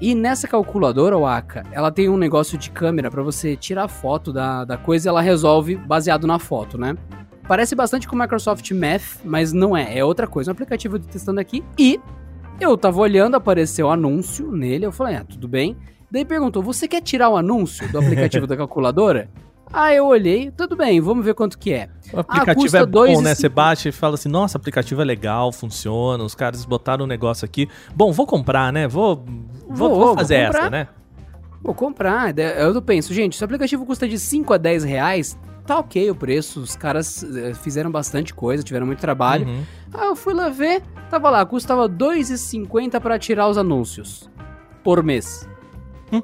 E 0.00 0.14
nessa 0.14 0.48
calculadora, 0.48 1.18
Waka, 1.18 1.62
ela 1.70 1.90
tem 1.90 2.08
um 2.08 2.16
negócio 2.16 2.56
de 2.56 2.70
câmera 2.70 3.10
para 3.10 3.22
você 3.22 3.54
tirar 3.54 3.86
foto 3.86 4.32
da, 4.32 4.64
da 4.64 4.78
coisa 4.78 5.06
e 5.06 5.10
ela 5.10 5.20
resolve 5.20 5.76
baseado 5.76 6.26
na 6.26 6.38
foto, 6.38 6.78
né? 6.78 6.96
Parece 7.46 7.74
bastante 7.74 8.08
com 8.08 8.16
o 8.16 8.18
Microsoft 8.18 8.70
Math, 8.70 9.20
mas 9.24 9.52
não 9.52 9.76
é, 9.76 9.98
é 9.98 10.04
outra 10.04 10.26
coisa. 10.26 10.50
Um 10.50 10.52
aplicativo 10.52 10.98
de 10.98 11.06
testando 11.06 11.40
aqui 11.40 11.62
e 11.76 12.00
eu 12.58 12.78
tava 12.78 13.00
olhando, 13.00 13.34
apareceu 13.34 13.88
um 13.88 13.90
anúncio 13.90 14.50
nele, 14.52 14.86
eu 14.86 14.92
falei, 14.92 15.16
ah, 15.16 15.24
tudo 15.24 15.48
bem. 15.48 15.76
Daí 16.10 16.24
perguntou, 16.24 16.62
você 16.62 16.88
quer 16.88 17.02
tirar 17.02 17.28
o 17.28 17.36
anúncio 17.36 17.90
do 17.90 17.98
aplicativo 17.98 18.46
da 18.46 18.56
calculadora? 18.56 19.28
Aí 19.72 19.96
eu 19.96 20.06
olhei, 20.06 20.50
tudo 20.50 20.74
bem, 20.74 21.00
vamos 21.00 21.24
ver 21.24 21.32
quanto 21.32 21.56
que 21.56 21.72
é. 21.72 21.88
O 22.12 22.18
aplicativo 22.18 22.76
ah, 22.76 22.80
é 22.80 22.86
bom, 22.86 23.22
né? 23.22 23.36
Você 23.36 23.48
baixa 23.48 23.88
e 23.88 23.92
fala 23.92 24.14
assim, 24.14 24.28
nossa, 24.28 24.58
o 24.58 24.60
aplicativo 24.60 25.00
é 25.00 25.04
legal, 25.04 25.52
funciona, 25.52 26.24
os 26.24 26.34
caras 26.34 26.64
botaram 26.64 27.04
um 27.04 27.08
negócio 27.08 27.44
aqui. 27.44 27.68
Bom, 27.94 28.10
vou 28.10 28.26
comprar, 28.26 28.72
né? 28.72 28.88
Vou, 28.88 29.24
vou, 29.74 29.94
vou 29.94 30.14
fazer 30.14 30.50
vou 30.50 30.60
essa, 30.60 30.70
né? 30.70 30.88
Vou 31.62 31.74
comprar. 31.74 32.36
Eu 32.38 32.80
penso, 32.80 33.12
gente, 33.12 33.36
se 33.36 33.42
o 33.42 33.44
aplicativo 33.44 33.84
custa 33.84 34.08
de 34.08 34.18
5 34.18 34.54
a 34.54 34.56
10 34.56 34.84
reais, 34.84 35.38
tá 35.66 35.78
ok 35.78 36.10
o 36.10 36.14
preço. 36.14 36.60
Os 36.60 36.74
caras 36.74 37.22
eh, 37.22 37.54
fizeram 37.54 37.90
bastante 37.90 38.32
coisa, 38.32 38.62
tiveram 38.62 38.86
muito 38.86 39.00
trabalho. 39.00 39.46
Uhum. 39.46 39.62
Aí 39.92 40.06
eu 40.06 40.16
fui 40.16 40.32
lá 40.32 40.48
ver, 40.48 40.82
tava 41.10 41.28
lá, 41.28 41.44
custava 41.44 41.88
2,50 41.88 42.98
para 43.00 43.18
tirar 43.18 43.48
os 43.48 43.58
anúncios. 43.58 44.28
Por 44.82 45.02
mês. 45.02 45.48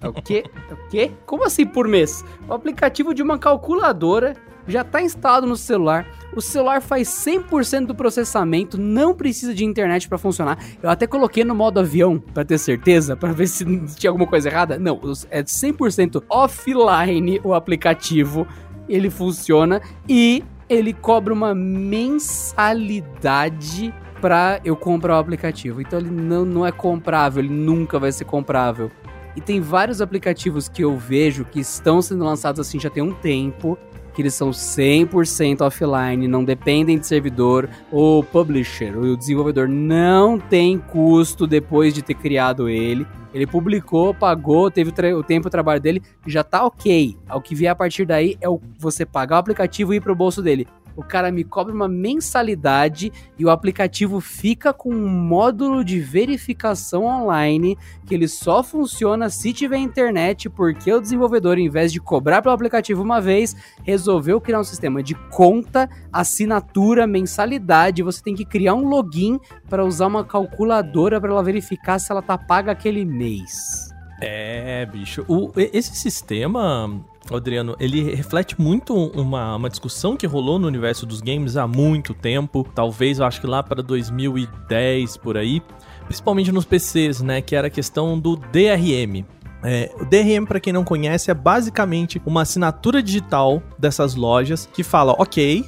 É 0.00 0.08
o 0.08 0.14
quê? 0.14 0.44
É 0.70 0.72
o 0.72 0.88
quê? 0.88 1.12
Como 1.26 1.44
assim 1.44 1.66
por 1.66 1.86
mês? 1.86 2.24
O 2.48 2.54
aplicativo 2.54 3.12
de 3.12 3.22
uma 3.22 3.38
calculadora 3.38 4.34
já 4.66 4.82
está 4.82 5.02
instalado 5.02 5.46
no 5.46 5.56
celular. 5.56 6.06
O 6.34 6.40
celular 6.40 6.80
faz 6.80 7.08
100% 7.08 7.86
do 7.86 7.94
processamento, 7.94 8.78
não 8.78 9.14
precisa 9.14 9.54
de 9.54 9.64
internet 9.64 10.08
para 10.08 10.18
funcionar. 10.18 10.58
Eu 10.82 10.90
até 10.90 11.06
coloquei 11.06 11.44
no 11.44 11.54
modo 11.54 11.78
avião 11.80 12.18
para 12.18 12.44
ter 12.44 12.58
certeza, 12.58 13.16
para 13.16 13.32
ver 13.32 13.46
se 13.46 13.64
tinha 13.96 14.10
alguma 14.10 14.26
coisa 14.26 14.48
errada. 14.48 14.78
Não, 14.78 15.00
é 15.30 15.42
100% 15.42 16.22
offline 16.28 17.40
o 17.44 17.54
aplicativo. 17.54 18.46
Ele 18.88 19.10
funciona 19.10 19.80
e 20.08 20.42
ele 20.68 20.92
cobra 20.92 21.32
uma 21.32 21.54
mensalidade 21.54 23.94
pra 24.20 24.60
eu 24.64 24.74
comprar 24.74 25.16
o 25.16 25.18
aplicativo. 25.18 25.80
Então 25.80 25.98
ele 25.98 26.10
não, 26.10 26.44
não 26.44 26.66
é 26.66 26.72
comprável, 26.72 27.44
ele 27.44 27.52
nunca 27.52 27.98
vai 27.98 28.10
ser 28.10 28.24
comprável. 28.24 28.90
E 29.36 29.40
tem 29.40 29.60
vários 29.60 30.00
aplicativos 30.00 30.68
que 30.68 30.82
eu 30.82 30.96
vejo 30.96 31.44
que 31.44 31.60
estão 31.60 32.00
sendo 32.00 32.24
lançados 32.24 32.60
assim 32.60 32.78
já 32.78 32.88
tem 32.88 33.02
um 33.02 33.12
tempo, 33.12 33.76
que 34.14 34.22
eles 34.22 34.34
são 34.34 34.50
100% 34.50 35.60
offline, 35.60 36.28
não 36.28 36.44
dependem 36.44 36.98
de 36.98 37.06
servidor. 37.06 37.68
O 37.90 38.22
publisher, 38.22 38.96
o 38.96 39.16
desenvolvedor, 39.16 39.68
não 39.68 40.38
tem 40.38 40.78
custo 40.78 41.46
depois 41.46 41.92
de 41.92 42.02
ter 42.02 42.14
criado 42.14 42.68
ele. 42.68 43.06
Ele 43.34 43.46
publicou, 43.46 44.14
pagou, 44.14 44.70
teve 44.70 44.90
o, 44.90 45.18
o 45.18 45.22
tempo 45.24 45.48
o 45.48 45.50
trabalho 45.50 45.80
dele, 45.80 46.02
já 46.26 46.44
tá 46.44 46.64
ok. 46.64 47.18
O 47.34 47.40
que 47.40 47.54
vier 47.54 47.72
a 47.72 47.74
partir 47.74 48.06
daí 48.06 48.38
é 48.40 48.48
o, 48.48 48.60
você 48.78 49.04
pagar 49.04 49.36
o 49.36 49.40
aplicativo 49.40 49.92
e 49.92 49.96
ir 49.96 50.00
pro 50.00 50.14
bolso 50.14 50.40
dele 50.40 50.66
o 50.96 51.02
cara 51.02 51.30
me 51.30 51.44
cobra 51.44 51.74
uma 51.74 51.88
mensalidade 51.88 53.12
e 53.38 53.44
o 53.44 53.50
aplicativo 53.50 54.20
fica 54.20 54.72
com 54.72 54.90
um 54.90 55.08
módulo 55.08 55.84
de 55.84 56.00
verificação 56.00 57.04
online 57.04 57.76
que 58.06 58.14
ele 58.14 58.28
só 58.28 58.62
funciona 58.62 59.30
se 59.30 59.52
tiver 59.52 59.78
internet, 59.78 60.48
porque 60.48 60.92
o 60.92 61.00
desenvolvedor, 61.00 61.58
em 61.58 61.68
vez 61.68 61.92
de 61.92 62.00
cobrar 62.00 62.42
pelo 62.42 62.54
aplicativo 62.54 63.02
uma 63.02 63.20
vez, 63.20 63.56
resolveu 63.82 64.40
criar 64.40 64.60
um 64.60 64.64
sistema 64.64 65.02
de 65.02 65.14
conta, 65.30 65.88
assinatura, 66.12 67.06
mensalidade. 67.06 68.02
Você 68.02 68.22
tem 68.22 68.34
que 68.34 68.44
criar 68.44 68.74
um 68.74 68.86
login 68.88 69.40
para 69.74 69.84
usar 69.84 70.06
uma 70.06 70.22
calculadora 70.22 71.20
para 71.20 71.32
ela 71.32 71.42
verificar 71.42 71.98
se 71.98 72.12
ela 72.12 72.22
tá 72.22 72.38
paga 72.38 72.70
aquele 72.70 73.04
mês. 73.04 73.92
É, 74.20 74.86
bicho. 74.86 75.24
O, 75.26 75.50
esse 75.56 75.96
sistema 75.96 76.88
Adriano, 77.28 77.74
ele 77.80 78.14
reflete 78.14 78.60
muito 78.60 78.94
uma, 78.94 79.56
uma 79.56 79.68
discussão 79.68 80.16
que 80.16 80.28
rolou 80.28 80.60
no 80.60 80.68
universo 80.68 81.04
dos 81.04 81.20
games 81.20 81.56
há 81.56 81.66
muito 81.66 82.14
tempo, 82.14 82.64
talvez 82.72 83.18
eu 83.18 83.24
acho 83.24 83.40
que 83.40 83.48
lá 83.48 83.64
para 83.64 83.82
2010 83.82 85.16
por 85.16 85.36
aí, 85.36 85.60
principalmente 86.04 86.52
nos 86.52 86.64
PCs, 86.64 87.20
né, 87.20 87.42
que 87.42 87.56
era 87.56 87.66
a 87.66 87.70
questão 87.70 88.16
do 88.16 88.36
DRM. 88.36 89.24
É, 89.64 89.90
o 89.98 90.04
DRM, 90.04 90.44
para 90.46 90.60
quem 90.60 90.72
não 90.72 90.84
conhece, 90.84 91.32
é 91.32 91.34
basicamente 91.34 92.22
uma 92.24 92.42
assinatura 92.42 93.02
digital 93.02 93.60
dessas 93.76 94.14
lojas 94.14 94.68
que 94.72 94.84
fala, 94.84 95.16
ok, 95.18 95.64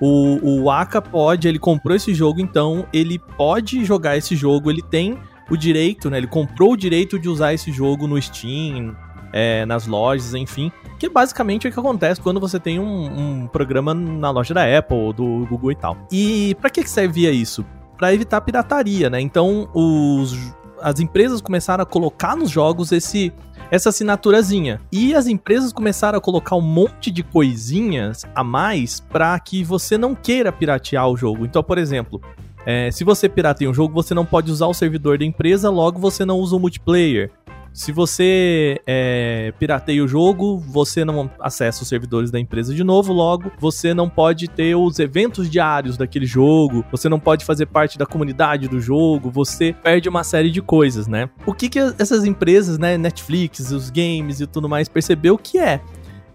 o, 0.00 0.62
o 0.62 0.70
Aka 0.70 1.02
pode, 1.02 1.46
ele 1.46 1.58
comprou 1.58 1.94
esse 1.94 2.14
jogo, 2.14 2.40
então 2.40 2.86
ele 2.92 3.18
pode 3.18 3.84
jogar 3.84 4.16
esse 4.16 4.34
jogo, 4.34 4.70
ele 4.70 4.82
tem 4.82 5.18
o 5.50 5.56
direito, 5.56 6.08
né? 6.08 6.18
Ele 6.18 6.26
comprou 6.26 6.72
o 6.72 6.76
direito 6.76 7.18
de 7.18 7.28
usar 7.28 7.52
esse 7.52 7.70
jogo 7.70 8.06
no 8.06 8.20
Steam, 8.20 8.96
é, 9.32 9.66
nas 9.66 9.86
lojas, 9.86 10.34
enfim. 10.34 10.70
Que 10.98 11.06
é 11.06 11.08
basicamente 11.08 11.66
o 11.66 11.72
que 11.72 11.78
acontece 11.78 12.20
quando 12.20 12.40
você 12.40 12.58
tem 12.58 12.78
um, 12.78 13.42
um 13.42 13.46
programa 13.46 13.92
na 13.92 14.30
loja 14.30 14.54
da 14.54 14.78
Apple, 14.78 15.12
do 15.12 15.46
Google 15.46 15.72
e 15.72 15.76
tal. 15.76 15.96
E 16.10 16.56
para 16.60 16.70
que, 16.70 16.82
que 16.82 16.90
servia 16.90 17.30
isso? 17.30 17.64
Para 17.98 18.14
evitar 18.14 18.40
pirataria, 18.40 19.10
né? 19.10 19.20
Então 19.20 19.68
os, 19.74 20.54
as 20.80 21.00
empresas 21.00 21.40
começaram 21.40 21.82
a 21.82 21.86
colocar 21.86 22.36
nos 22.36 22.50
jogos 22.50 22.92
esse 22.92 23.32
essa 23.70 23.90
assinaturazinha. 23.90 24.80
E 24.90 25.14
as 25.14 25.26
empresas 25.26 25.72
começaram 25.72 26.18
a 26.18 26.20
colocar 26.20 26.56
um 26.56 26.60
monte 26.60 27.10
de 27.10 27.22
coisinhas 27.22 28.24
a 28.34 28.42
mais 28.42 29.00
para 29.00 29.38
que 29.38 29.62
você 29.62 29.96
não 29.96 30.14
queira 30.14 30.50
piratear 30.50 31.08
o 31.08 31.16
jogo. 31.16 31.44
Então, 31.44 31.62
por 31.62 31.78
exemplo, 31.78 32.20
é, 32.66 32.90
se 32.90 33.04
você 33.04 33.28
pirateia 33.28 33.70
um 33.70 33.74
jogo, 33.74 33.94
você 33.94 34.12
não 34.12 34.26
pode 34.26 34.50
usar 34.50 34.66
o 34.66 34.74
servidor 34.74 35.18
da 35.18 35.24
empresa, 35.24 35.70
logo 35.70 35.98
você 35.98 36.24
não 36.24 36.38
usa 36.38 36.56
o 36.56 36.60
multiplayer. 36.60 37.30
Se 37.72 37.92
você 37.92 38.80
é, 38.86 39.52
pirateia 39.58 40.02
o 40.02 40.08
jogo, 40.08 40.58
você 40.58 41.04
não 41.04 41.30
acessa 41.38 41.82
os 41.82 41.88
servidores 41.88 42.30
da 42.30 42.38
empresa 42.38 42.74
de 42.74 42.82
novo, 42.82 43.12
logo 43.12 43.52
você 43.58 43.94
não 43.94 44.08
pode 44.08 44.48
ter 44.48 44.74
os 44.74 44.98
eventos 44.98 45.48
diários 45.48 45.96
daquele 45.96 46.26
jogo, 46.26 46.84
você 46.90 47.08
não 47.08 47.20
pode 47.20 47.44
fazer 47.44 47.66
parte 47.66 47.96
da 47.96 48.04
comunidade 48.04 48.66
do 48.66 48.80
jogo, 48.80 49.30
você 49.30 49.72
perde 49.72 50.08
uma 50.08 50.24
série 50.24 50.50
de 50.50 50.60
coisas, 50.60 51.06
né? 51.06 51.30
O 51.46 51.54
que, 51.54 51.68
que 51.68 51.78
essas 51.78 52.24
empresas, 52.24 52.76
né, 52.76 52.98
Netflix, 52.98 53.70
os 53.70 53.88
games 53.88 54.40
e 54.40 54.46
tudo 54.46 54.68
mais, 54.68 54.88
percebeu 54.88 55.38
que 55.38 55.58
é 55.58 55.80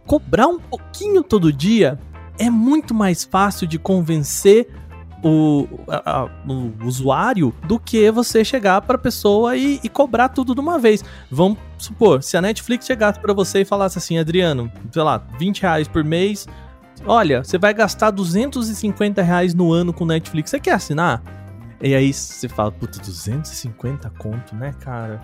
cobrar 0.05 0.47
um 0.47 0.59
pouquinho 0.59 1.21
todo 1.21 1.51
dia 1.51 1.99
é 2.37 2.49
muito 2.49 2.93
mais 2.93 3.23
fácil 3.23 3.67
de 3.67 3.79
convencer 3.79 4.67
o, 5.27 5.67
a, 5.87 6.29
o 6.47 6.85
usuário 6.85 7.51
do 7.67 7.79
que 7.79 8.11
você 8.11 8.45
chegar 8.45 8.79
pra 8.81 8.95
pessoa 8.95 9.57
e, 9.57 9.79
e, 9.83 9.89
cobrar 9.89 10.29
tudo 10.29 10.53
de 10.53 10.61
uma 10.61 10.77
vez. 10.77 11.03
Vamos 11.31 11.57
supor, 11.79 12.21
se 12.21 12.37
a 12.37 12.41
Netflix 12.41 12.85
chegasse 12.85 13.19
para 13.19 13.33
você 13.33 13.61
e 13.61 13.65
falasse 13.65 13.97
assim, 13.97 14.19
Adriano, 14.19 14.71
sei 14.91 15.01
lá, 15.01 15.17
20 15.39 15.63
reais 15.63 15.87
por 15.87 16.03
mês, 16.03 16.47
olha, 17.07 17.43
você 17.43 17.57
vai 17.57 17.73
gastar 17.73 18.11
250 18.11 19.23
reais 19.23 19.55
no 19.55 19.73
ano 19.73 19.91
com 19.91 20.05
Netflix, 20.05 20.51
você 20.51 20.59
quer 20.59 20.73
assinar? 20.73 21.23
E 21.81 21.95
aí 21.95 22.13
você 22.13 22.47
fala, 22.47 22.71
puta, 22.71 22.99
250 22.99 24.11
conto, 24.19 24.55
né, 24.55 24.73
cara? 24.79 25.19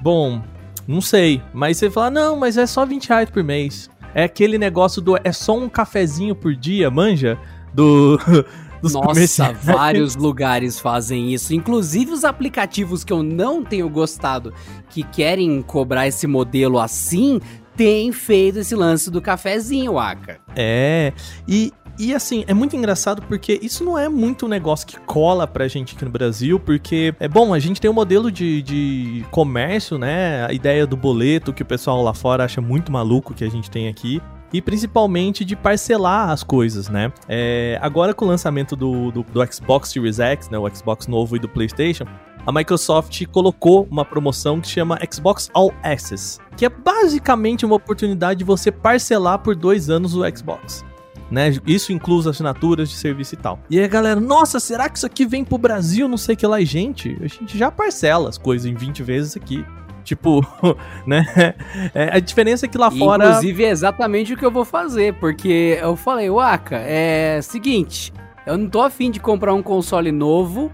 Bom, 0.00 0.40
não 0.86 1.00
sei, 1.00 1.42
mas 1.52 1.78
você 1.78 1.90
fala, 1.90 2.10
não, 2.10 2.36
mas 2.36 2.56
é 2.56 2.64
só 2.64 2.86
20 2.86 3.08
reais 3.08 3.28
por 3.28 3.42
mês. 3.42 3.90
É 4.14 4.22
aquele 4.22 4.56
negócio 4.56 5.02
do 5.02 5.16
é 5.16 5.32
só 5.32 5.58
um 5.58 5.68
cafezinho 5.68 6.36
por 6.36 6.54
dia, 6.54 6.92
manja? 6.92 7.36
Do 7.74 8.18
dos 8.80 8.94
Nossa, 8.94 9.52
vários 9.62 10.16
lugares 10.16 10.78
fazem 10.78 11.32
isso. 11.32 11.54
Inclusive 11.54 12.12
os 12.12 12.24
aplicativos 12.24 13.04
que 13.04 13.12
eu 13.12 13.22
não 13.22 13.62
tenho 13.62 13.88
gostado, 13.88 14.52
que 14.88 15.02
querem 15.02 15.62
cobrar 15.62 16.06
esse 16.06 16.26
modelo 16.26 16.78
assim, 16.78 17.40
têm 17.76 18.12
feito 18.12 18.58
esse 18.58 18.74
lance 18.74 19.10
do 19.10 19.20
cafezinho, 19.20 19.98
Aka. 19.98 20.38
É, 20.56 21.12
e, 21.46 21.72
e 21.98 22.14
assim, 22.14 22.44
é 22.46 22.54
muito 22.54 22.76
engraçado 22.76 23.22
porque 23.22 23.58
isso 23.62 23.84
não 23.84 23.98
é 23.98 24.08
muito 24.08 24.46
um 24.46 24.48
negócio 24.48 24.86
que 24.86 24.98
cola 25.00 25.46
pra 25.46 25.68
gente 25.68 25.94
aqui 25.94 26.04
no 26.04 26.10
Brasil, 26.10 26.58
porque 26.58 27.14
é 27.20 27.28
bom, 27.28 27.54
a 27.54 27.58
gente 27.58 27.80
tem 27.80 27.90
um 27.90 27.94
modelo 27.94 28.30
de, 28.30 28.62
de 28.62 29.24
comércio, 29.30 29.98
né? 29.98 30.46
A 30.46 30.52
ideia 30.52 30.86
do 30.86 30.96
boleto 30.96 31.52
que 31.52 31.62
o 31.62 31.66
pessoal 31.66 32.02
lá 32.02 32.14
fora 32.14 32.44
acha 32.44 32.60
muito 32.60 32.90
maluco 32.90 33.34
que 33.34 33.44
a 33.44 33.50
gente 33.50 33.70
tem 33.70 33.88
aqui 33.88 34.20
e 34.52 34.60
principalmente 34.60 35.44
de 35.44 35.54
parcelar 35.54 36.30
as 36.30 36.42
coisas, 36.42 36.88
né? 36.88 37.12
É, 37.28 37.78
agora 37.80 38.12
com 38.12 38.24
o 38.24 38.28
lançamento 38.28 38.74
do, 38.74 39.10
do, 39.10 39.22
do 39.22 39.52
Xbox 39.52 39.90
Series 39.90 40.18
X, 40.18 40.48
né, 40.48 40.58
o 40.58 40.68
Xbox 40.74 41.06
novo 41.06 41.36
e 41.36 41.38
do 41.38 41.48
PlayStation, 41.48 42.04
a 42.46 42.52
Microsoft 42.52 43.26
colocou 43.26 43.86
uma 43.90 44.04
promoção 44.04 44.60
que 44.60 44.68
chama 44.68 44.98
Xbox 45.10 45.50
All 45.52 45.72
Access, 45.82 46.40
que 46.56 46.64
é 46.64 46.68
basicamente 46.68 47.66
uma 47.66 47.76
oportunidade 47.76 48.38
de 48.38 48.44
você 48.44 48.72
parcelar 48.72 49.38
por 49.40 49.54
dois 49.54 49.90
anos 49.90 50.14
o 50.14 50.22
Xbox. 50.36 50.84
Né? 51.30 51.52
Isso 51.64 51.92
inclui 51.92 52.18
as 52.20 52.26
assinaturas 52.26 52.88
de 52.88 52.96
serviço 52.96 53.34
e 53.34 53.36
tal. 53.36 53.60
E 53.70 53.78
aí, 53.78 53.86
galera, 53.86 54.18
nossa, 54.18 54.58
será 54.58 54.88
que 54.88 54.98
isso 54.98 55.06
aqui 55.06 55.24
vem 55.24 55.44
pro 55.44 55.58
Brasil? 55.58 56.08
Não 56.08 56.16
sei 56.16 56.34
o 56.34 56.38
que 56.38 56.46
lá. 56.46 56.60
Gente, 56.62 57.16
a 57.22 57.28
gente 57.28 57.56
já 57.56 57.70
parcela 57.70 58.28
as 58.28 58.36
coisas 58.36 58.66
em 58.66 58.74
20 58.74 59.02
vezes 59.04 59.36
aqui. 59.36 59.64
Tipo, 60.04 60.44
né? 61.06 61.54
É, 61.94 62.16
a 62.16 62.20
diferença 62.20 62.66
é 62.66 62.68
que 62.68 62.78
lá 62.78 62.90
fora. 62.90 63.28
Inclusive, 63.28 63.64
é 63.64 63.70
exatamente 63.70 64.34
o 64.34 64.36
que 64.36 64.44
eu 64.44 64.50
vou 64.50 64.64
fazer, 64.64 65.14
porque 65.14 65.78
eu 65.80 65.96
falei, 65.96 66.30
Waka, 66.30 66.76
é 66.76 67.40
seguinte. 67.42 68.12
Eu 68.46 68.56
não 68.56 68.68
tô 68.68 68.80
afim 68.80 69.10
de 69.10 69.20
comprar 69.20 69.52
um 69.54 69.62
console 69.62 70.10
novo, 70.10 70.72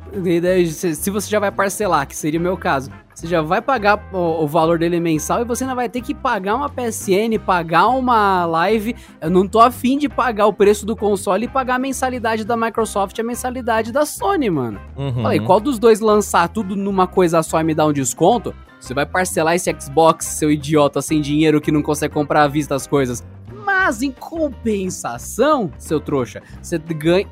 se 0.73 1.11
você 1.11 1.29
já 1.29 1.39
vai 1.39 1.51
parcelar, 1.51 2.07
que 2.07 2.17
seria 2.17 2.39
o 2.39 2.43
meu 2.43 2.57
caso. 2.57 2.91
Você 3.17 3.27
já 3.27 3.41
vai 3.41 3.63
pagar 3.63 4.11
o, 4.13 4.45
o, 4.45 4.47
valor 4.47 4.79
dele 4.79 5.01
mensal 5.01 5.41
e 5.41 5.45
você 5.45 5.65
ainda 5.65 5.75
vai 5.75 5.89
ter 5.89 6.03
que 6.03 6.15
pagar 6.15 6.55
uma 6.55 6.69
PSN, 6.69 7.39
pagar 7.45 7.89
uma 7.89 8.45
live. 8.45 8.95
Eu 9.23 9.31
não 9.31 9.49
tô 9.49 9.59
afim 9.59 9.97
de 9.97 10.07
pagar 10.07 10.47
o 10.47 10.53
preço 10.53 10.85
do 10.85 10.95
console 10.95 11.47
e 11.47 11.49
pagar 11.49 11.77
a 11.77 11.79
mensalidade 11.79 12.45
da 12.45 12.59
Microsoft 12.59 13.17
e 13.17 13.23
a 13.23 13.25
mensalidade 13.25 13.91
da 13.91 14.05
Sony, 14.05 14.51
mano. 14.51 14.79
Uhum. 14.97 15.23
Falei, 15.23 15.41
qual 15.41 15.59
dos 15.59 15.79
dois 15.79 16.01
lançar 16.01 16.47
tudo 16.51 16.77
numa 16.77 17.07
coisa 17.07 17.43
só 17.43 17.59
e 17.59 17.65
me 17.65 17.75
dar 17.75 17.87
um 17.87 17.93
desconto? 17.93 18.55
Você 18.81 18.95
vai 18.95 19.07
parcelar 19.07 19.55
esse 19.55 19.75
Xbox, 19.79 20.27
seu 20.27 20.51
idiota 20.51 21.01
sem 21.03 21.21
dinheiro 21.21 21.61
que 21.61 21.73
não 21.73 21.83
consegue 21.83 22.15
comprar 22.15 22.45
à 22.45 22.49
vista 22.49 22.75
as 22.75 22.87
coisas. 22.87 23.25
Mas 23.65 24.03
em 24.03 24.13
compensação, 24.13 25.71
seu 25.79 26.01
trouxa, 26.01 26.43
você 26.63 26.81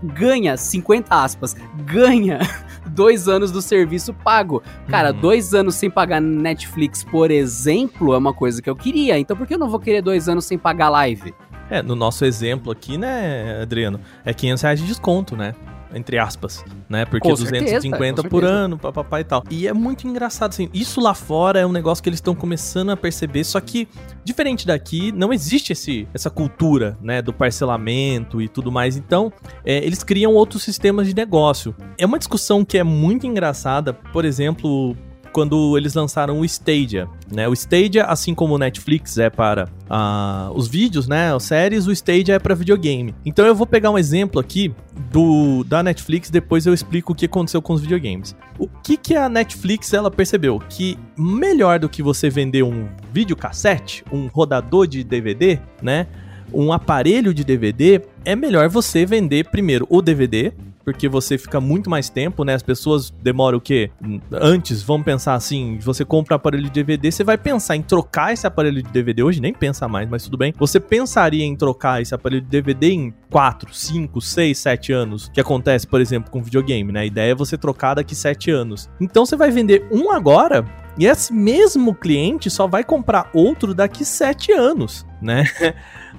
ganha, 0.03 0.57
50 0.57 1.15
aspas, 1.15 1.57
ganha 1.85 2.39
dois 2.91 3.29
anos 3.29 3.53
do 3.53 3.63
serviço 3.63 4.13
pago. 4.13 4.63
Cara, 4.89 5.13
uhum. 5.13 5.21
dois 5.21 5.55
anos 5.55 5.75
sem 5.75 5.91
pagar 5.91 6.21
Netflix, 6.21 7.05
por 7.05 7.31
exemplo, 7.31 8.15
é 8.15 8.19
uma 8.19 8.33
coisa 8.33 8.61
que 8.61 8.71
eu 8.71 8.77
queria. 8.77 9.19
Então 9.19 9.37
por 9.37 9.47
que 9.47 9.55
eu 9.55 9.59
não 9.59 9.69
vou 9.69 9.81
querer 9.81 10.03
dois 10.03 10.29
anos 10.29 10.45
sem 10.45 10.59
pagar 10.59 10.89
live? 10.89 11.35
É, 11.71 11.83
no 11.83 11.95
nosso 11.95 12.25
exemplo 12.25 12.71
aqui, 12.71 12.99
né, 12.99 13.63
Adriano, 13.63 13.99
é 14.25 14.35
500 14.35 14.63
reais 14.63 14.81
de 14.81 14.87
desconto, 14.87 15.37
né? 15.37 15.55
Entre 15.95 16.19
aspas, 16.19 16.65
né? 16.89 17.05
Porque 17.05 17.29
com 17.29 17.35
250 17.35 17.99
certeza, 17.99 18.29
por 18.29 18.45
ano, 18.45 18.79
papapá 18.79 19.21
e 19.21 19.25
tal. 19.25 19.43
E 19.51 19.67
é 19.67 19.73
muito 19.73 20.07
engraçado, 20.07 20.51
assim, 20.51 20.69
isso 20.73 21.01
lá 21.01 21.15
fora 21.15 21.61
é 21.61 21.67
um 21.67 21.73
negócio 21.73 22.03
que 22.03 22.09
eles 22.09 22.19
estão 22.19 22.35
começando 22.35 22.91
a 22.91 22.97
perceber, 22.97 23.45
só 23.45 23.61
que, 23.61 23.89
diferente 24.25 24.67
daqui, 24.67 25.13
não 25.13 25.33
existe 25.33 25.73
esse, 25.73 26.09
essa 26.13 26.31
cultura, 26.31 26.99
né, 27.01 27.23
do 27.23 27.33
parcelamento 27.33 28.41
e 28.41 28.49
tudo 28.49 28.71
mais. 28.71 28.97
Então, 28.97 29.33
é, 29.65 29.79
eles 29.79 30.03
criam 30.03 30.35
outros 30.35 30.63
sistemas 30.63 31.07
de 31.07 31.15
negócio. 31.15 31.75
É 31.99 32.07
uma 32.07 32.19
discussão 32.19 32.65
que 32.65 32.79
é 32.79 32.85
muito 32.85 33.27
engraçada, 33.27 33.93
por 33.93 34.25
exemplo, 34.25 34.97
quando 35.35 35.77
eles 35.77 35.95
lançaram 35.95 36.39
o 36.39 36.45
Stadia, 36.45 37.09
né? 37.31 37.49
O 37.49 37.53
Stadia, 37.53 38.05
assim 38.05 38.33
como 38.33 38.55
o 38.55 38.59
Netflix 38.59 39.19
é 39.19 39.29
para 39.29 39.65
uh, 39.91 40.53
os 40.55 40.69
vídeos, 40.69 41.09
né? 41.09 41.35
As 41.35 41.43
séries, 41.43 41.89
o 41.89 41.93
Stadia 41.93 42.37
é 42.37 42.39
para 42.39 42.55
videogame. 42.55 43.13
Então 43.27 43.45
eu 43.45 43.55
vou 43.55 43.67
pegar 43.67 43.91
um 43.91 43.99
exemplo 43.99 44.41
aqui 44.41 44.73
do 45.11 45.65
da 45.65 45.83
Netflix, 45.83 46.31
depois 46.31 46.67
eu 46.67 46.73
explico 46.73 47.13
o 47.13 47.15
que 47.17 47.27
aconteceu 47.27 47.61
com 47.61 47.73
os 47.73 47.81
videogames. 47.81 48.37
O 48.57 48.69
que 48.69 48.97
que 48.97 49.17
a 49.17 49.29
Netflix 49.29 49.93
ela 49.93 50.09
percebeu 50.09 50.61
que 50.71 50.97
melhor 51.19 51.81
do 51.81 51.89
que 51.89 52.01
você 52.01 52.31
vender 52.31 52.63
um 52.63 52.87
videocassete, 53.13 54.05
um 54.13 54.29
rodador 54.29 54.87
de 54.87 55.03
DVD, 55.03 55.59
né? 55.83 56.07
Um 56.53 56.73
aparelho 56.73 57.35
de 57.35 57.43
DVD, 57.43 58.01
é 58.25 58.37
melhor 58.37 58.69
você 58.69 59.05
vender 59.05 59.51
primeiro 59.51 59.85
o 59.91 60.01
DVD, 60.01 60.53
porque 60.85 61.09
você 61.09 61.39
fica 61.39 61.61
muito 61.61 61.89
mais 61.89 62.09
tempo, 62.09 62.45
né? 62.45 62.55
As 62.55 62.63
pessoas 62.63 63.11
demoram 63.11 63.59
o 63.59 63.61
quê? 63.61 63.91
Antes, 64.31 64.83
vamos 64.83 65.05
pensar 65.05 65.35
assim, 65.35 65.79
você 65.81 66.05
compra 66.05 66.35
um 66.35 66.37
aparelho 66.37 66.65
de 66.65 66.71
DVD, 66.71 67.11
você 67.11 67.25
vai 67.25 67.39
pensar 67.39 67.77
em 67.77 67.83
trocar 67.83 68.33
esse 68.33 68.47
aparelho 68.47 68.83
de 68.83 68.91
DVD 68.91 69.23
hoje, 69.23 69.41
nem 69.41 69.53
pensa 69.53 69.89
mais, 69.89 70.09
mas 70.09 70.25
tudo 70.25 70.37
bem. 70.37 70.53
Você 70.59 70.79
pensaria 70.79 71.45
em 71.45 71.57
trocar 71.57 72.03
esse 72.03 72.15
aparelho 72.15 72.43
de 72.43 72.49
DVD 72.49 72.93
em 72.93 73.15
4, 73.31 73.75
5, 73.75 74.21
6, 74.21 74.59
7 74.59 74.93
anos, 74.93 75.31
que 75.33 75.41
acontece, 75.41 75.87
por 75.87 76.01
exemplo, 76.01 76.31
com 76.31 76.43
videogame, 76.43 76.93
né? 76.93 77.01
A 77.01 77.07
ideia 77.07 77.33
é 77.33 77.35
você 77.35 77.57
trocar 77.57 77.95
daqui 77.95 78.15
7 78.15 78.51
anos. 78.51 78.91
Então 79.01 79.25
você 79.25 79.37
vai 79.37 79.51
vender 79.51 79.87
um 79.91 80.13
agora, 80.13 80.65
e 80.99 81.07
esse 81.07 81.33
mesmo 81.33 81.95
cliente 81.95 82.51
só 82.51 82.67
vai 82.67 82.85
comprar 82.85 83.31
outro 83.35 83.75
daqui 83.75 84.05
7 84.05 84.53
anos, 84.53 85.07
né? 85.21 85.45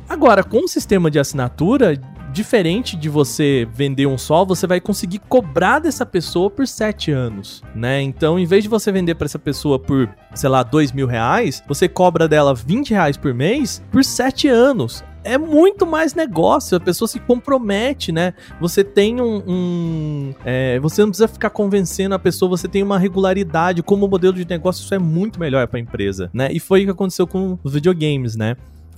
Agora, 0.08 0.44
com 0.44 0.60
o 0.60 0.68
sistema 0.68 1.10
de 1.10 1.18
assinatura, 1.18 2.00
diferente 2.36 2.98
de 2.98 3.08
você 3.08 3.66
vender 3.74 4.06
um 4.06 4.18
só, 4.18 4.44
você 4.44 4.68
vai 4.68 4.82
conseguir 4.82 5.20
cobrar 5.20 5.80
dessa 5.80 6.06
pessoa 6.06 6.50
por 6.50 6.68
7 6.68 7.10
anos, 7.10 7.64
né? 7.74 8.02
Então, 8.02 8.38
em 8.38 8.46
vez 8.46 8.64
de 8.64 8.70
você 8.70 8.92
vender 8.92 9.16
para 9.16 9.26
essa 9.26 9.40
pessoa 9.40 9.80
por, 9.80 10.10
sei 10.34 10.50
lá, 10.50 10.62
2 10.62 10.92
mil 10.92 11.08
reais, 11.08 11.64
você 11.66 11.88
cobra 11.88 12.28
dela 12.28 12.54
20 12.54 12.92
reais 12.92 13.16
por 13.16 13.34
mês 13.34 13.82
por 13.90 14.04
7 14.04 14.50
anos 14.50 15.04
é 15.26 15.40
muito 15.40 15.88
mais 15.88 16.14
negócio, 16.14 16.78
a 16.78 16.80
pessoa 16.80 17.08
se 17.08 17.20
compromete, 17.20 18.12
né? 18.12 18.36
Você 18.62 18.84
tem 18.84 19.20
um. 19.20 19.42
um 19.48 20.36
é, 20.46 20.80
você 20.80 21.02
não 21.02 21.10
precisa 21.10 21.28
ficar 21.28 21.50
convencendo 21.50 22.14
a 22.14 22.20
pessoa, 22.20 22.48
você 22.48 22.68
tem 22.68 22.84
uma 22.84 23.00
regularidade. 23.00 23.82
Como 23.82 24.08
modelo 24.08 24.34
de 24.34 24.48
negócio, 24.48 24.84
isso 24.84 24.94
é 24.94 25.00
muito 25.00 25.40
melhor 25.40 25.68
para 25.68 25.80
a 25.80 25.82
empresa, 25.82 26.30
né? 26.32 26.50
E 26.52 26.60
foi 26.60 26.84
o 26.84 26.86
que 26.86 26.92
aconteceu 26.92 27.26
com 27.26 27.58
os 27.64 27.74
videogames, 27.74 28.36
né? 28.36 28.56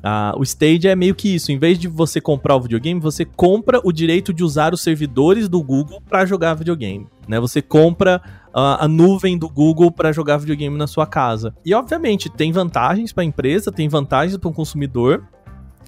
Ah, 0.09 0.33
o 0.37 0.43
Stage 0.43 0.87
é 0.87 0.95
meio 0.95 1.13
que 1.13 1.35
isso. 1.35 1.51
Em 1.51 1.59
vez 1.59 1.77
de 1.77 1.89
você 1.89 2.21
comprar 2.21 2.55
o 2.55 2.61
videogame, 2.61 2.97
você 2.97 3.25
compra 3.25 3.81
o 3.83 3.91
direito 3.91 4.33
de 4.33 4.41
usar 4.41 4.73
os 4.73 4.81
servidores 4.81 5.49
do 5.49 5.61
Google 5.61 6.01
para 6.07 6.25
jogar 6.25 6.53
videogame. 6.53 7.05
Né? 7.27 7.37
Você 7.41 7.61
compra 7.61 8.21
uh, 8.55 8.79
a 8.79 8.87
nuvem 8.87 9.37
do 9.37 9.49
Google 9.49 9.91
para 9.91 10.13
jogar 10.13 10.37
videogame 10.37 10.77
na 10.77 10.87
sua 10.87 11.05
casa. 11.05 11.53
E 11.65 11.73
obviamente 11.73 12.29
tem 12.29 12.53
vantagens 12.53 13.11
para 13.11 13.23
a 13.23 13.25
empresa, 13.25 13.69
tem 13.69 13.89
vantagens 13.89 14.37
para 14.37 14.49
o 14.49 14.53
consumidor 14.53 15.27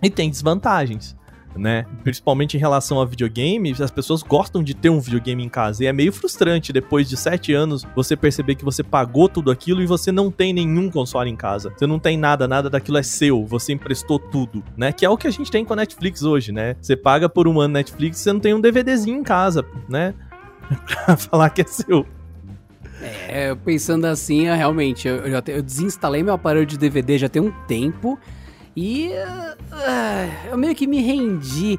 e 0.03 0.09
tem 0.09 0.29
desvantagens 0.29 1.17
né? 1.55 1.85
Principalmente 2.03 2.55
em 2.55 2.59
relação 2.59 3.01
a 3.01 3.05
videogame, 3.05 3.71
as 3.71 3.91
pessoas 3.91 4.21
gostam 4.23 4.63
de 4.63 4.73
ter 4.73 4.89
um 4.89 4.99
videogame 4.99 5.43
em 5.43 5.49
casa. 5.49 5.83
E 5.83 5.87
é 5.87 5.93
meio 5.93 6.11
frustrante 6.13 6.71
depois 6.71 7.09
de 7.09 7.17
sete 7.17 7.53
anos 7.53 7.85
você 7.95 8.15
perceber 8.15 8.55
que 8.55 8.65
você 8.65 8.83
pagou 8.83 9.27
tudo 9.27 9.51
aquilo 9.51 9.81
e 9.81 9.85
você 9.85 10.11
não 10.11 10.31
tem 10.31 10.53
nenhum 10.53 10.89
console 10.89 11.29
em 11.29 11.35
casa. 11.35 11.73
Você 11.75 11.87
não 11.87 11.99
tem 11.99 12.17
nada, 12.17 12.47
nada 12.47 12.69
daquilo 12.69 12.97
é 12.97 13.03
seu. 13.03 13.45
Você 13.45 13.73
emprestou 13.73 14.19
tudo, 14.19 14.63
né? 14.77 14.91
Que 14.91 15.05
é 15.05 15.09
o 15.09 15.17
que 15.17 15.27
a 15.27 15.31
gente 15.31 15.51
tem 15.51 15.65
com 15.65 15.73
a 15.73 15.75
Netflix 15.75 16.23
hoje, 16.23 16.51
né? 16.51 16.75
Você 16.81 16.95
paga 16.95 17.29
por 17.29 17.47
um 17.47 17.59
ano 17.59 17.73
Netflix 17.73 18.19
e 18.19 18.23
você 18.23 18.33
não 18.33 18.39
tem 18.39 18.53
um 18.53 18.61
DVDzinho 18.61 19.17
em 19.17 19.23
casa, 19.23 19.65
né? 19.87 20.13
pra 21.05 21.17
falar 21.17 21.49
que 21.49 21.61
é 21.61 21.65
seu. 21.65 22.05
É, 23.01 23.55
pensando 23.55 24.05
assim, 24.05 24.43
realmente, 24.43 25.07
eu, 25.07 25.29
já 25.29 25.41
te, 25.41 25.51
eu 25.51 25.61
desinstalei 25.61 26.21
meu 26.21 26.33
aparelho 26.33 26.65
de 26.65 26.77
DVD 26.77 27.17
já 27.17 27.29
tem 27.29 27.41
um 27.41 27.51
tempo. 27.65 28.19
E 28.81 29.09
uh, 29.09 30.49
eu 30.49 30.57
meio 30.57 30.73
que 30.73 30.87
me 30.87 31.01
rendi. 31.01 31.77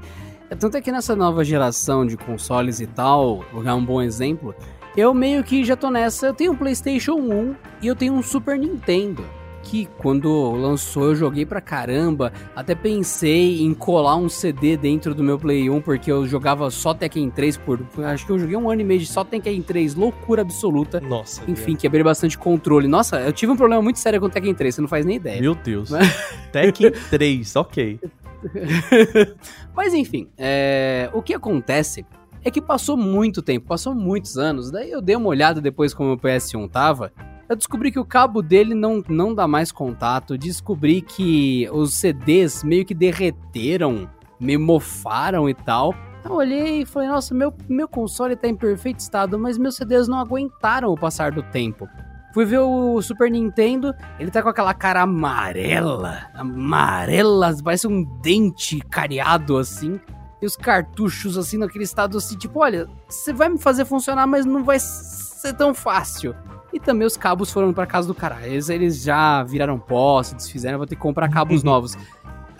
Tanto 0.59 0.76
é 0.76 0.83
que 0.83 0.92
nessa 0.92 1.16
nova 1.16 1.42
geração 1.42 2.04
de 2.04 2.14
consoles 2.14 2.78
e 2.78 2.87
tal, 2.87 3.42
vou 3.50 3.62
dar 3.62 3.75
um 3.75 3.83
bom 3.83 4.02
exemplo, 4.02 4.54
eu 4.95 5.14
meio 5.14 5.42
que 5.42 5.64
já 5.64 5.75
tô 5.76 5.90
nessa. 5.90 6.26
Eu 6.26 6.35
tenho 6.35 6.52
um 6.52 6.57
PlayStation 6.57 7.14
1 7.14 7.57
e 7.80 7.87
eu 7.87 7.97
tenho 7.97 8.12
um 8.12 8.23
Super 8.23 8.59
Nintendo 8.59 9.25
que 9.62 9.87
quando 9.99 10.52
lançou 10.52 11.05
eu 11.05 11.14
joguei 11.14 11.45
pra 11.45 11.61
caramba. 11.61 12.33
Até 12.55 12.75
pensei 12.75 13.62
em 13.62 13.75
colar 13.75 14.17
um 14.17 14.29
CD 14.29 14.76
dentro 14.76 15.14
do 15.14 15.23
meu 15.23 15.38
Play 15.38 15.69
1, 15.71 15.81
porque 15.81 16.11
eu 16.11 16.26
jogava 16.26 16.71
só 16.71 16.95
Tekken 16.95 17.31
3 17.31 17.57
por. 17.59 17.81
Acho 18.05 18.26
que 18.26 18.33
eu 18.33 18.38
joguei 18.38 18.57
um 18.57 18.71
ano 18.71 18.81
e 18.81 18.85
meio 18.85 19.00
de 19.00 19.07
só 19.07 19.25
Tekken 19.25 19.62
3, 19.62 19.95
loucura 19.95 20.43
absoluta. 20.43 21.00
Nossa. 21.00 21.43
Enfim, 21.49 21.73
Deus. 21.73 21.83
quebrei 21.83 22.02
bastante 22.02 22.37
controle. 22.37 22.88
Nossa, 22.88 23.21
eu 23.21 23.33
tive 23.33 23.52
um 23.52 23.57
problema 23.57 23.83
muito 23.83 23.99
sério 23.99 24.21
com 24.21 24.26
o 24.26 24.31
Tekken 24.31 24.55
3, 24.55 24.75
você 24.75 24.81
não 24.81 24.88
faz 24.88 25.05
nem 25.05 25.17
ideia. 25.17 25.40
Meu 25.40 25.55
Deus. 25.55 25.90
Tekken 26.52 26.93
3, 27.11 27.57
ok. 27.57 28.00
Mas 29.76 29.93
enfim, 29.93 30.29
é... 30.38 31.11
o 31.12 31.23
que 31.23 31.35
acontece 31.35 32.07
é 32.43 32.50
que 32.50 32.61
passou 32.61 32.97
muito 32.97 33.43
tempo, 33.43 33.67
passou 33.67 33.95
muitos 33.95 34.38
anos. 34.38 34.71
Daí 34.71 34.90
eu 34.90 35.00
dei 35.00 35.14
uma 35.17 35.29
olhada 35.29 35.61
depois 35.61 35.93
como 35.93 36.12
o 36.12 36.19
PS1 36.19 36.71
tava. 36.71 37.12
Eu 37.50 37.57
descobri 37.57 37.90
que 37.90 37.99
o 37.99 38.04
cabo 38.04 38.42
dele 38.42 38.75
não, 38.75 39.02
não 39.09 39.35
dá 39.35 39.49
mais 39.49 39.73
contato. 39.73 40.38
Descobri 40.38 41.02
que 41.02 41.69
os 41.73 41.95
CDs 41.95 42.62
meio 42.62 42.85
que 42.85 42.95
derreteram, 42.95 44.09
me 44.38 44.57
mofaram 44.57 45.49
e 45.49 45.54
tal. 45.54 45.92
Eu 46.25 46.35
olhei 46.35 46.83
e 46.83 46.87
falei, 46.87 47.09
nossa, 47.09 47.35
meu, 47.35 47.52
meu 47.69 47.88
console 47.88 48.37
tá 48.37 48.47
em 48.47 48.54
perfeito 48.54 49.00
estado, 49.00 49.37
mas 49.37 49.59
meus 49.59 49.75
CDs 49.75 50.07
não 50.07 50.21
aguentaram 50.21 50.90
o 50.90 50.97
passar 50.97 51.33
do 51.33 51.42
tempo. 51.42 51.88
Fui 52.33 52.45
ver 52.45 52.61
o 52.61 53.02
Super 53.02 53.28
Nintendo, 53.28 53.92
ele 54.21 54.30
tá 54.30 54.40
com 54.40 54.49
aquela 54.49 54.73
cara 54.73 55.02
amarela, 55.02 56.30
amarela, 56.35 57.52
parece 57.64 57.88
um 57.88 58.04
dente 58.23 58.78
cariado 58.78 59.57
assim. 59.57 59.99
E 60.40 60.47
os 60.47 60.54
cartuchos 60.54 61.37
assim 61.37 61.59
naquele 61.59 61.83
estado 61.83 62.16
assim, 62.16 62.38
tipo, 62.38 62.61
olha, 62.61 62.88
você 63.09 63.33
vai 63.33 63.49
me 63.49 63.59
fazer 63.59 63.85
funcionar, 63.85 64.28
mas 64.28 64.47
não 64.47 64.62
vai 64.62 64.78
ser 64.78 65.52
tão 65.54 65.75
fácil. 65.75 66.33
E 66.73 66.79
também 66.79 67.07
os 67.07 67.17
cabos 67.17 67.50
foram 67.50 67.73
para 67.73 67.87
casa 67.87 68.07
do 68.07 68.15
cara. 68.15 68.47
Eles, 68.47 68.69
eles 68.69 69.03
já 69.03 69.43
viraram 69.43 69.79
pó, 69.79 70.23
se 70.23 70.35
desfizeram, 70.35 70.79
vou 70.79 70.87
ter 70.87 70.95
que 70.95 71.03
comprar 71.03 71.29
cabos 71.29 71.62
novos. 71.62 71.97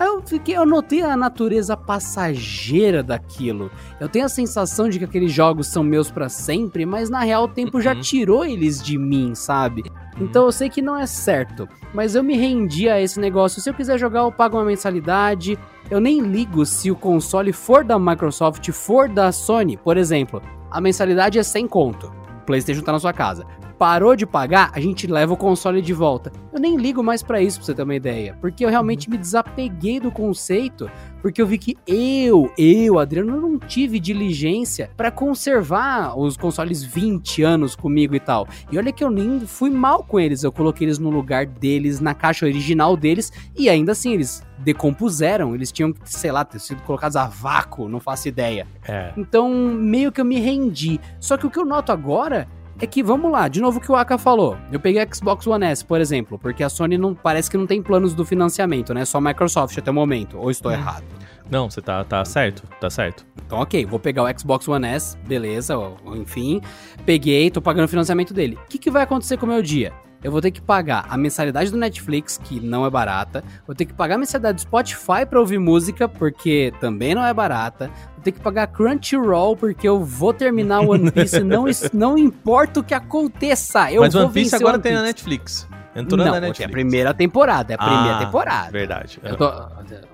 Aí 0.01 0.07
eu 0.07 0.23
fiquei, 0.23 0.57
eu 0.57 0.65
notei 0.65 1.03
a 1.03 1.15
natureza 1.15 1.77
passageira 1.77 3.03
daquilo. 3.03 3.71
Eu 4.01 4.09
tenho 4.09 4.25
a 4.25 4.31
sensação 4.31 4.89
de 4.89 4.99
que 4.99 5.05
aqueles 5.05 5.31
jogos 5.31 5.67
são 5.67 5.85
meus 5.85 6.11
para 6.11 6.31
sempre, 6.31 6.87
mas 6.87 7.11
na 7.11 7.21
real 7.21 7.45
o 7.45 7.49
tempo 7.49 7.77
uhum. 7.77 7.83
já 7.83 7.95
tirou 7.95 8.43
eles 8.43 8.83
de 8.83 8.97
mim, 8.97 9.35
sabe? 9.35 9.83
Uhum. 10.17 10.25
Então 10.25 10.47
eu 10.47 10.53
sei 10.53 10.71
que 10.71 10.81
não 10.81 10.97
é 10.97 11.05
certo, 11.05 11.69
mas 11.93 12.15
eu 12.15 12.25
me 12.25 12.35
rendi 12.35 12.89
a 12.89 12.99
esse 12.99 13.21
negócio. 13.21 13.61
Se 13.61 13.69
eu 13.69 13.75
quiser 13.75 13.99
jogar, 13.99 14.21
eu 14.21 14.33
pago 14.33 14.57
uma 14.57 14.65
mensalidade. 14.65 15.59
Eu 15.91 16.01
nem 16.01 16.21
ligo 16.21 16.65
se 16.65 16.91
o 16.91 16.97
console 16.97 17.53
for 17.53 17.85
da 17.85 17.99
Microsoft, 17.99 18.71
for 18.71 19.07
da 19.07 19.31
Sony, 19.31 19.77
por 19.77 19.99
exemplo. 19.99 20.41
A 20.71 20.81
mensalidade 20.81 21.39
é 21.39 21.43
sem 21.43 21.69
conto. 21.69 22.11
O 22.41 22.47
PlayStation 22.47 22.81
tá 22.81 22.93
na 22.93 22.99
sua 22.99 23.13
casa 23.13 23.45
parou 23.81 24.15
de 24.15 24.27
pagar, 24.27 24.71
a 24.75 24.79
gente 24.79 25.07
leva 25.07 25.33
o 25.33 25.37
console 25.39 25.81
de 25.81 25.95
volta. 25.95 26.31
Eu 26.53 26.61
nem 26.61 26.77
ligo 26.77 27.03
mais 27.03 27.23
para 27.23 27.41
isso, 27.41 27.57
pra 27.57 27.65
você 27.65 27.75
ter 27.75 27.83
uma 27.83 27.95
ideia. 27.95 28.37
Porque 28.39 28.63
eu 28.63 28.69
realmente 28.69 29.09
me 29.09 29.17
desapeguei 29.17 29.99
do 29.99 30.11
conceito, 30.11 30.91
porque 31.23 31.41
eu 31.41 31.47
vi 31.47 31.57
que 31.57 31.79
eu, 31.87 32.53
eu, 32.59 32.99
Adriano, 32.99 33.41
não 33.41 33.59
tive 33.59 33.99
diligência 33.99 34.91
para 34.99 35.11
conservar 35.11 36.15
os 36.15 36.37
consoles 36.37 36.85
20 36.85 37.43
anos 37.43 37.75
comigo 37.75 38.15
e 38.15 38.21
tal. 38.21 38.47
E 38.71 38.77
olha 38.77 38.93
que 38.93 39.03
eu 39.03 39.11
nem 39.11 39.41
fui 39.41 39.71
mal 39.71 40.05
com 40.05 40.21
eles, 40.21 40.43
eu 40.43 40.53
coloquei 40.53 40.87
eles 40.87 40.99
no 40.99 41.09
lugar 41.09 41.47
deles, 41.47 42.01
na 42.01 42.13
caixa 42.13 42.45
original 42.45 42.99
deles, 42.99 43.33
e 43.57 43.71
ainda 43.71 43.93
assim 43.93 44.13
eles 44.13 44.43
decompuseram, 44.59 45.55
eles 45.55 45.73
tinham 45.73 45.91
que, 45.91 46.01
sei 46.05 46.31
lá, 46.31 46.45
ter 46.45 46.59
sido 46.59 46.83
colocados 46.83 47.17
a 47.17 47.27
vácuo, 47.27 47.89
não 47.89 47.99
faço 47.99 48.29
ideia. 48.29 48.67
É. 48.87 49.11
Então, 49.17 49.51
meio 49.51 50.13
que 50.13 50.21
eu 50.21 50.25
me 50.27 50.39
rendi. 50.39 51.01
Só 51.19 51.39
que 51.39 51.47
o 51.47 51.51
que 51.51 51.59
eu 51.59 51.65
noto 51.65 51.93
agora 51.93 52.47
é 52.81 52.87
que, 52.87 53.03
vamos 53.03 53.31
lá, 53.31 53.47
de 53.47 53.61
novo 53.61 53.79
o 53.79 53.81
que 53.81 53.93
o 53.93 53.97
Aka 53.97 54.17
falou. 54.17 54.57
Eu 54.73 54.81
peguei 54.81 55.03
a 55.03 55.15
Xbox 55.15 55.47
One 55.47 55.67
S, 55.67 55.85
por 55.85 56.01
exemplo, 56.01 56.39
porque 56.39 56.63
a 56.63 56.69
Sony 56.69 56.97
não 56.97 57.15
parece 57.15 57.51
que 57.51 57.57
não 57.57 57.67
tem 57.67 57.83
planos 57.83 58.15
do 58.15 58.25
financiamento, 58.25 58.95
né? 58.95 59.05
Só 59.05 59.19
a 59.19 59.21
Microsoft 59.21 59.77
até 59.77 59.91
o 59.91 59.95
momento. 59.95 60.39
Ou 60.39 60.51
estou 60.51 60.71
hum. 60.71 60.75
errado? 60.75 61.05
Não, 61.51 61.69
você 61.69 61.83
tá, 61.83 62.03
tá 62.05 62.25
certo, 62.25 62.63
tá 62.81 62.89
certo. 62.89 63.27
Então, 63.45 63.59
ok, 63.59 63.85
vou 63.85 63.99
pegar 63.99 64.23
o 64.23 64.39
Xbox 64.39 64.69
One 64.69 64.87
S, 64.87 65.19
beleza, 65.27 65.75
enfim. 66.15 66.61
Peguei, 67.05 67.51
tô 67.51 67.61
pagando 67.61 67.87
o 67.87 67.89
financiamento 67.89 68.33
dele. 68.33 68.57
O 68.65 68.69
que, 68.69 68.79
que 68.79 68.91
vai 68.91 69.03
acontecer 69.03 69.37
com 69.37 69.47
o 69.47 69.49
meu 69.49 69.61
dia? 69.61 69.93
Eu 70.23 70.31
vou 70.31 70.41
ter 70.41 70.51
que 70.51 70.61
pagar 70.61 71.07
a 71.09 71.17
mensalidade 71.17 71.71
do 71.71 71.77
Netflix, 71.77 72.39
que 72.43 72.61
não 72.61 72.85
é 72.85 72.91
barata, 72.91 73.43
vou 73.67 73.75
ter 73.75 73.85
que 73.85 73.95
pagar 73.95 74.17
a 74.17 74.19
mensalidade 74.19 74.57
do 74.57 74.61
Spotify 74.61 75.25
para 75.29 75.41
ouvir 75.41 75.59
música, 75.59 76.09
porque 76.09 76.73
também 76.81 77.15
não 77.15 77.25
é 77.25 77.33
barata, 77.33 77.91
vou 78.15 78.23
ter 78.23 78.33
que 78.33 78.41
pagar 78.41 78.67
Crunchyroll, 78.67 79.57
porque 79.57 79.89
eu 79.89 80.05
vou 80.05 80.33
terminar 80.33 80.81
o 80.81 80.91
One 80.91 81.11
Piece, 81.11 81.43
não, 81.43 81.65
não 81.93 82.19
importa 82.19 82.81
o 82.81 82.85
que 82.85 82.95
aconteça, 82.95 83.91
eu 83.91 84.03
Mas 84.03 84.13
vou 84.13 84.25
One 84.25 84.33
Piece 84.33 84.55
agora 84.55 84.75
One 84.75 84.83
Piece. 84.83 84.95
tem 84.95 85.01
na 85.01 85.07
Netflix. 85.07 85.70
Entrou 85.95 86.19
não, 86.19 86.27
na 86.27 86.41
Netflix. 86.41 86.61
É 86.61 86.65
a 86.65 86.69
primeira 86.69 87.15
temporada, 87.15 87.73
é 87.73 87.77
a 87.77 87.79
primeira 87.79 88.17
ah, 88.17 88.25
temporada. 88.25 88.71
Verdade. 88.71 89.21
Tô, 89.37 89.51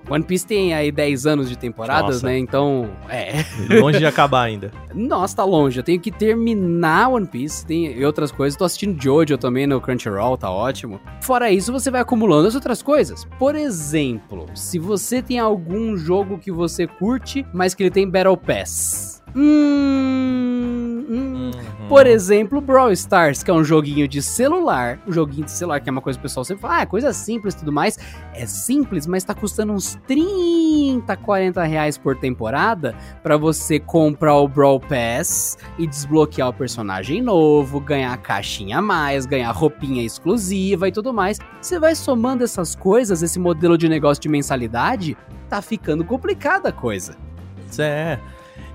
One 0.09 0.23
Piece 0.23 0.45
tem 0.45 0.73
aí 0.73 0.91
10 0.91 1.25
anos 1.27 1.49
de 1.49 1.57
temporadas, 1.57 2.15
Nossa. 2.15 2.27
né? 2.27 2.37
Então, 2.37 2.89
é. 3.09 3.45
Longe 3.79 3.99
de 3.99 4.05
acabar 4.05 4.43
ainda. 4.43 4.71
Nossa, 4.93 5.37
tá 5.37 5.43
longe. 5.43 5.79
Eu 5.79 5.83
tenho 5.83 5.99
que 5.99 6.11
terminar 6.11 7.09
One 7.09 7.27
Piece 7.27 7.65
tem, 7.65 7.91
e 7.91 8.05
outras 8.05 8.31
coisas. 8.31 8.57
Tô 8.57 8.65
assistindo 8.65 9.01
Jojo 9.01 9.37
também 9.37 9.67
no 9.67 9.79
Crunchyroll, 9.79 10.37
tá 10.37 10.49
ótimo. 10.49 10.99
Fora 11.21 11.51
isso, 11.51 11.71
você 11.71 11.91
vai 11.91 12.01
acumulando 12.01 12.47
as 12.47 12.55
outras 12.55 12.81
coisas. 12.81 13.25
Por 13.37 13.53
exemplo, 13.55 14.47
se 14.55 14.79
você 14.79 15.21
tem 15.21 15.37
algum 15.37 15.95
jogo 15.95 16.39
que 16.39 16.51
você 16.51 16.87
curte, 16.87 17.45
mas 17.53 17.73
que 17.75 17.83
ele 17.83 17.91
tem 17.91 18.09
Battle 18.09 18.37
Pass. 18.37 19.16
Hum, 19.39 21.05
hum. 21.07 21.51
Uhum. 21.87 21.87
Por 21.87 22.07
exemplo, 22.07 22.59
Brawl 22.59 22.91
Stars, 22.91 23.43
que 23.43 23.51
é 23.51 23.53
um 23.53 23.63
joguinho 23.63 24.07
de 24.07 24.21
celular. 24.21 24.99
Um 25.07 25.11
joguinho 25.11 25.45
de 25.45 25.51
celular, 25.51 25.79
que 25.79 25.87
é 25.87 25.91
uma 25.91 26.01
coisa 26.01 26.17
que 26.17 26.21
o 26.21 26.27
pessoal 26.27 26.43
sempre 26.43 26.63
fala, 26.63 26.77
ah, 26.77 26.81
é 26.81 26.85
coisa 26.85 27.13
simples 27.13 27.53
e 27.53 27.59
tudo 27.59 27.71
mais. 27.71 27.99
É 28.33 28.45
simples, 28.47 29.05
mas 29.05 29.23
tá 29.23 29.35
custando 29.35 29.71
uns 29.73 29.95
30, 30.07 31.15
40 31.15 31.63
reais 31.63 31.97
por 31.97 32.17
temporada 32.17 32.95
para 33.21 33.37
você 33.37 33.79
comprar 33.79 34.35
o 34.37 34.47
Brawl 34.47 34.79
Pass 34.79 35.57
e 35.77 35.85
desbloquear 35.85 36.49
o 36.49 36.53
personagem 36.53 37.21
novo, 37.21 37.79
ganhar 37.79 38.17
caixinha 38.17 38.79
a 38.79 38.81
mais, 38.81 39.27
ganhar 39.27 39.51
roupinha 39.51 40.03
exclusiva 40.03 40.87
e 40.87 40.91
tudo 40.91 41.13
mais. 41.13 41.39
Você 41.61 41.79
vai 41.79 41.93
somando 41.93 42.43
essas 42.43 42.75
coisas, 42.75 43.21
esse 43.21 43.39
modelo 43.39 43.77
de 43.77 43.87
negócio 43.87 44.21
de 44.21 44.29
mensalidade, 44.29 45.15
tá 45.47 45.61
ficando 45.61 46.03
complicada 46.03 46.69
a 46.69 46.73
coisa. 46.73 47.15
É. 47.77 48.17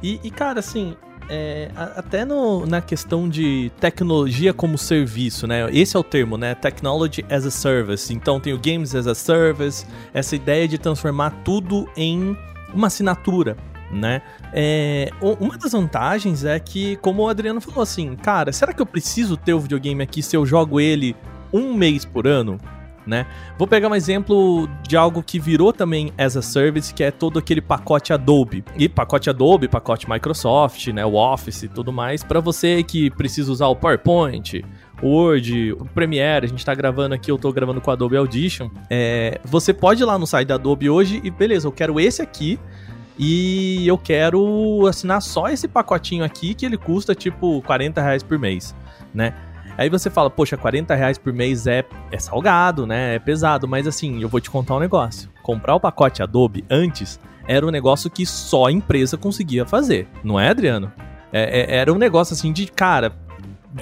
E, 0.03 0.21
e 0.23 0.31
cara, 0.31 0.61
assim, 0.61 0.97
é, 1.29 1.71
até 1.75 2.25
no, 2.25 2.67
na 2.67 2.81
questão 2.81 3.29
de 3.29 3.71
tecnologia 3.81 4.53
como 4.53 4.77
serviço, 4.77 5.47
né? 5.47 5.69
Esse 5.73 5.97
é 5.97 6.01
o 6.01 6.05
termo, 6.05 6.37
né? 6.37 6.55
Technology 6.55 7.25
as 7.31 7.47
a 7.47 7.51
Service. 7.51 8.13
Então 8.13 8.41
tem 8.41 8.53
o 8.53 8.59
Games 8.59 8.95
as 8.95 9.07
a 9.07 9.15
Service, 9.15 9.87
essa 10.13 10.35
ideia 10.37 10.67
de 10.67 10.79
transformar 10.79 11.31
tudo 11.45 11.89
em 11.97 12.37
uma 12.75 12.89
assinatura, 12.89 13.57
né? 13.91 14.23
É, 14.53 15.11
uma 15.41 15.57
das 15.57 15.73
vantagens 15.73 16.45
é 16.45 16.59
que, 16.59 16.97
como 16.97 17.23
o 17.23 17.29
Adriano 17.29 17.61
falou 17.61 17.83
assim, 17.83 18.17
cara, 18.17 18.53
será 18.53 18.73
que 18.73 18.83
eu 18.83 18.87
preciso 18.87 19.37
ter 19.37 19.55
o 19.55 19.61
videogame 19.61 20.03
aqui 20.03 20.23
se 20.23 20.37
eu 20.37 20.45
jogo 20.45 20.81
ele 20.81 21.17
um 21.53 21.75
mês 21.75 22.05
por 22.05 22.27
ano? 22.27 22.59
Né? 23.07 23.27
Vou 23.59 23.67
pegar 23.67 23.89
um 23.89 23.95
exemplo 23.95 24.69
de 24.87 24.97
algo 24.97 25.23
que 25.23 25.39
virou 25.39 25.73
também 25.73 26.13
as 26.17 26.37
a 26.37 26.43
service, 26.43 26.93
que 26.93 27.03
é 27.03 27.11
todo 27.11 27.39
aquele 27.39 27.61
pacote 27.61 28.13
Adobe. 28.13 28.65
E 28.77 28.89
pacote 28.89 29.29
Adobe, 29.29 29.69
pacote 29.69 30.09
Microsoft, 30.09 30.89
né, 30.89 31.05
o 31.05 31.15
Office 31.15 31.65
e 31.65 31.69
tudo 31.69 31.93
mais, 31.93 32.23
para 32.23 32.41
você 32.41 32.83
que 32.83 33.11
precisa 33.11 33.51
usar 33.51 33.67
o 33.67 33.77
PowerPoint, 33.77 34.65
Word, 35.03 35.73
o 35.73 35.85
Premiere, 35.87 36.47
a 36.47 36.49
gente 36.49 36.65
tá 36.65 36.75
gravando 36.75 37.15
aqui, 37.15 37.31
eu 37.31 37.39
tô 37.39 37.53
gravando 37.53 37.81
com 37.81 37.91
o 37.91 37.93
Adobe 37.93 38.17
Audition. 38.17 38.71
É, 38.89 39.41
você 39.45 39.75
pode 39.75 40.03
ir 40.03 40.07
lá 40.07 40.17
no 40.17 40.27
site 40.27 40.49
da 40.49 40.55
Adobe 40.55 40.89
hoje 40.89 41.21
e 41.25 41.31
beleza, 41.31 41.67
eu 41.67 41.73
quero 41.73 41.99
esse 41.99 42.23
aqui 42.23 42.59
e 43.19 43.87
eu 43.87 43.99
quero 43.99 44.87
assinar 44.87 45.21
só 45.21 45.49
esse 45.49 45.67
pacotinho 45.67 46.25
aqui 46.25 46.55
que 46.55 46.65
ele 46.65 46.79
custa 46.79 47.15
tipo 47.15 47.61
40 47.63 48.01
reais 48.01 48.23
por 48.23 48.39
mês, 48.39 48.75
né? 49.13 49.35
Aí 49.77 49.89
você 49.89 50.11
fala, 50.11 50.31
poxa, 50.31 50.57
40 50.57 50.95
reais 50.95 51.19
por 51.19 51.33
mês 51.33 51.67
é, 51.67 51.85
é 52.11 52.19
salgado, 52.19 52.87
né? 52.87 53.17
É 53.17 53.19
pesado, 53.19 53.67
mas 53.67 53.87
assim, 53.87 54.23
eu 54.23 54.29
vou 54.29 54.41
te 54.41 54.51
contar 54.51 54.77
um 54.77 54.81
negócio. 54.81 55.31
Comprar 55.43 55.75
o 55.75 55.81
pacote 55.81 56.23
Adobe 56.23 56.65
antes 56.71 57.19
era 57.47 57.67
um 57.67 57.71
negócio 57.71 58.11
que 58.11 58.25
só 58.25 58.67
a 58.67 58.73
empresa 58.73 59.17
conseguia 59.17 59.67
fazer, 59.67 60.07
não 60.23 60.39
é, 60.39 60.49
Adriano? 60.49 60.93
É, 61.33 61.61
é, 61.61 61.77
era 61.77 61.93
um 61.93 61.99
negócio 61.99 62.35
assim 62.35 62.53
de, 62.53 62.67
cara, 62.67 63.13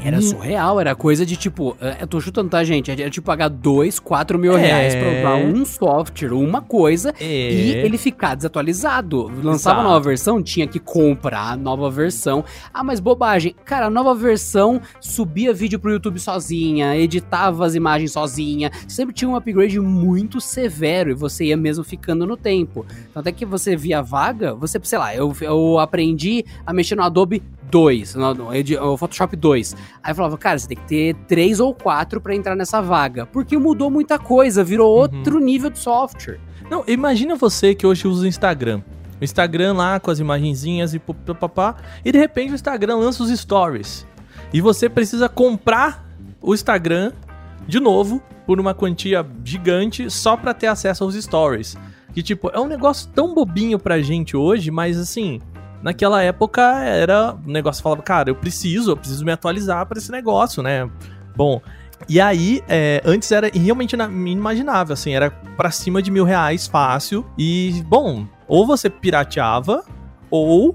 era 0.04 0.18
hum. 0.18 0.22
surreal, 0.22 0.80
era 0.80 0.94
coisa 0.94 1.26
de 1.26 1.36
tipo, 1.36 1.76
eh, 1.80 1.98
eu 2.00 2.06
tô 2.06 2.20
chutando, 2.20 2.48
tá, 2.48 2.62
gente? 2.62 2.90
Era 2.90 3.10
tipo 3.10 3.26
pagar 3.26 3.48
2, 3.48 3.98
4 3.98 4.38
mil 4.38 4.56
é. 4.56 4.60
reais 4.60 4.94
pra 4.94 5.08
usar 5.08 5.34
um 5.46 5.64
software, 5.64 6.32
uma 6.32 6.60
coisa, 6.60 7.12
é. 7.20 7.52
e 7.52 7.72
ele 7.72 7.98
ficar 7.98 8.34
desatualizado. 8.34 9.30
Lançava 9.42 9.80
Exato. 9.80 9.82
nova 9.82 10.00
versão, 10.00 10.42
tinha 10.42 10.66
que 10.66 10.78
comprar 10.78 11.52
a 11.52 11.56
nova 11.56 11.90
versão. 11.90 12.44
Ah, 12.72 12.84
mas 12.84 13.00
bobagem. 13.00 13.54
Cara, 13.64 13.86
a 13.86 13.90
nova 13.90 14.14
versão 14.14 14.80
subia 15.00 15.52
vídeo 15.52 15.78
pro 15.78 15.90
YouTube 15.90 16.18
sozinha, 16.20 16.96
editava 16.96 17.66
as 17.66 17.74
imagens 17.74 18.12
sozinha. 18.12 18.70
Sempre 18.86 19.14
tinha 19.14 19.28
um 19.28 19.36
upgrade 19.36 19.80
muito 19.80 20.40
severo 20.40 21.10
e 21.10 21.14
você 21.14 21.46
ia 21.46 21.56
mesmo 21.56 21.82
ficando 21.82 22.26
no 22.26 22.36
tempo. 22.36 22.86
Então, 23.10 23.20
até 23.20 23.32
que 23.32 23.44
você 23.44 23.76
via 23.76 24.02
vaga, 24.02 24.54
você, 24.54 24.78
sei 24.82 24.98
lá, 24.98 25.14
eu, 25.14 25.34
eu 25.40 25.78
aprendi 25.78 26.44
a 26.64 26.72
mexer 26.72 26.94
no 26.94 27.02
Adobe 27.02 27.42
2, 27.70 28.14
no, 28.16 28.34
no, 28.34 28.50
no 28.52 28.96
Photoshop 28.96 29.36
2. 29.36 29.76
Aí 30.02 30.12
eu 30.12 30.14
falava, 30.14 30.38
cara, 30.38 30.58
você 30.58 30.68
tem 30.68 30.76
que 30.76 30.84
ter 30.84 31.14
3 31.26 31.60
ou 31.60 31.74
4 31.74 32.20
para 32.20 32.34
entrar 32.34 32.54
nessa 32.54 32.80
vaga. 32.80 33.26
Porque 33.26 33.56
mudou 33.56 33.90
muita 33.90 34.18
coisa, 34.18 34.64
virou 34.64 34.92
uhum. 34.92 35.00
outro 35.00 35.38
nível 35.38 35.70
de 35.70 35.78
software. 35.78 36.40
Não, 36.70 36.84
imagina 36.86 37.34
você 37.34 37.74
que 37.74 37.86
hoje 37.86 38.06
usa 38.06 38.24
o 38.24 38.26
Instagram. 38.26 38.82
O 39.20 39.24
Instagram 39.24 39.74
lá 39.74 40.00
com 40.00 40.10
as 40.10 40.18
imagenzinhas 40.18 40.94
e 40.94 40.98
papapá. 40.98 41.76
E 42.04 42.12
de 42.12 42.18
repente 42.18 42.52
o 42.52 42.54
Instagram 42.54 42.96
lança 42.96 43.22
os 43.22 43.30
stories. 43.30 44.06
E 44.52 44.60
você 44.60 44.88
precisa 44.88 45.28
comprar 45.28 46.06
o 46.40 46.54
Instagram 46.54 47.12
de 47.66 47.78
novo 47.78 48.22
por 48.46 48.58
uma 48.58 48.74
quantia 48.74 49.24
gigante 49.44 50.10
só 50.10 50.36
para 50.36 50.54
ter 50.54 50.66
acesso 50.66 51.04
aos 51.04 51.14
stories. 51.14 51.76
Que 52.12 52.22
tipo, 52.22 52.50
é 52.52 52.58
um 52.58 52.66
negócio 52.66 53.08
tão 53.14 53.34
bobinho 53.34 53.78
pra 53.78 54.00
gente 54.00 54.36
hoje, 54.36 54.70
mas 54.70 54.98
assim, 54.98 55.40
naquela 55.82 56.22
época 56.22 56.62
era. 56.84 57.34
O 57.34 57.50
negócio 57.50 57.82
falava, 57.82 58.02
cara, 58.02 58.30
eu 58.30 58.34
preciso, 58.34 58.92
eu 58.92 58.96
preciso 58.96 59.24
me 59.24 59.32
atualizar 59.32 59.86
para 59.86 59.98
esse 59.98 60.10
negócio, 60.10 60.62
né? 60.62 60.88
Bom. 61.36 61.60
E 62.08 62.18
aí, 62.18 62.62
é, 62.66 63.02
antes 63.04 63.30
era 63.30 63.50
realmente 63.52 63.94
inimaginável, 63.94 64.94
assim, 64.94 65.12
era 65.12 65.30
para 65.30 65.70
cima 65.70 66.00
de 66.00 66.10
mil 66.10 66.24
reais 66.24 66.66
fácil. 66.66 67.26
E, 67.36 67.84
bom, 67.86 68.26
ou 68.48 68.66
você 68.66 68.88
pirateava, 68.88 69.84
ou 70.30 70.74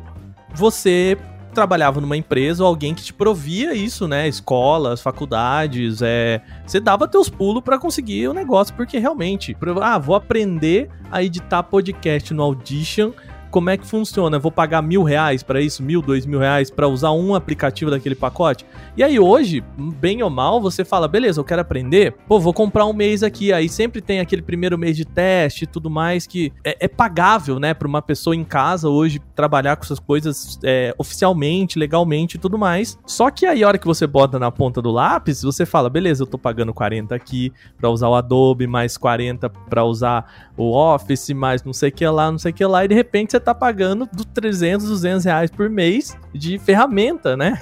você 0.53 1.17
trabalhava 1.55 2.01
numa 2.01 2.17
empresa 2.17 2.61
ou 2.61 2.67
alguém 2.67 2.93
que 2.93 3.01
te 3.01 3.13
provia 3.13 3.73
isso, 3.73 4.07
né? 4.07 4.27
Escolas, 4.27 5.01
faculdades, 5.01 6.01
é... 6.01 6.41
você 6.67 6.79
dava 6.79 7.07
teus 7.07 7.29
pulos 7.29 7.63
para 7.63 7.79
conseguir 7.79 8.27
o 8.27 8.33
negócio, 8.33 8.75
porque 8.75 8.99
realmente, 8.99 9.57
ah, 9.81 9.97
vou 9.97 10.15
aprender 10.15 10.89
a 11.09 11.23
editar 11.23 11.63
podcast 11.63 12.33
no 12.33 12.43
Audition 12.43 13.11
como 13.55 13.69
é 13.69 13.77
que 13.77 13.87
funciona? 13.87 14.35
Eu 14.35 14.41
vou 14.41 14.51
pagar 14.51 14.81
mil 14.81 15.01
reais 15.01 15.41
para 15.41 15.61
isso, 15.61 15.81
mil, 15.81 16.01
dois 16.01 16.25
mil 16.25 16.39
reais 16.39 16.69
para 16.69 16.89
usar 16.89 17.13
um 17.13 17.33
aplicativo 17.33 17.89
daquele 17.89 18.13
pacote? 18.13 18.65
E 18.97 19.01
aí 19.01 19.17
hoje, 19.17 19.63
bem 19.77 20.21
ou 20.21 20.29
mal, 20.29 20.59
você 20.59 20.83
fala, 20.83 21.07
beleza, 21.07 21.39
eu 21.39 21.45
quero 21.45 21.61
aprender, 21.61 22.13
pô, 22.27 22.37
vou 22.37 22.53
comprar 22.53 22.85
um 22.85 22.91
mês 22.91 23.23
aqui. 23.23 23.53
Aí 23.53 23.69
sempre 23.69 24.01
tem 24.01 24.19
aquele 24.19 24.41
primeiro 24.41 24.77
mês 24.77 24.97
de 24.97 25.05
teste 25.05 25.63
e 25.63 25.67
tudo 25.67 25.89
mais 25.89 26.27
que 26.27 26.51
é, 26.65 26.75
é 26.81 26.87
pagável, 26.89 27.57
né, 27.57 27.73
para 27.73 27.87
uma 27.87 28.01
pessoa 28.01 28.35
em 28.35 28.43
casa 28.43 28.89
hoje 28.89 29.21
trabalhar 29.33 29.77
com 29.77 29.85
essas 29.85 29.99
coisas 30.01 30.59
é, 30.61 30.93
oficialmente, 30.97 31.79
legalmente 31.79 32.35
e 32.35 32.37
tudo 32.37 32.57
mais. 32.57 32.99
Só 33.05 33.31
que 33.31 33.45
aí 33.45 33.63
a 33.63 33.67
hora 33.69 33.77
que 33.77 33.87
você 33.87 34.05
bota 34.05 34.37
na 34.37 34.51
ponta 34.51 34.81
do 34.81 34.91
lápis, 34.91 35.43
você 35.43 35.65
fala, 35.65 35.89
beleza, 35.89 36.23
eu 36.23 36.27
tô 36.27 36.37
pagando 36.37 36.73
40 36.73 37.15
aqui 37.15 37.53
para 37.77 37.89
usar 37.89 38.09
o 38.09 38.15
Adobe, 38.15 38.67
mais 38.67 38.97
40 38.97 39.49
para 39.49 39.85
usar 39.85 40.49
o 40.57 40.75
Office, 40.75 41.29
mais 41.29 41.63
não 41.63 41.71
sei 41.71 41.87
o 41.87 41.93
que 41.93 42.05
lá, 42.05 42.29
não 42.29 42.37
sei 42.37 42.51
o 42.51 42.53
que 42.53 42.65
lá, 42.65 42.83
e 42.83 42.89
de 42.89 42.95
repente 42.95 43.31
você 43.31 43.44
tá 43.45 43.55
pagando 43.55 44.07
dos 44.11 44.25
300, 44.25 44.87
200 44.87 45.25
reais 45.25 45.51
por 45.51 45.69
mês 45.69 46.17
de 46.33 46.57
ferramenta, 46.57 47.37
né? 47.37 47.61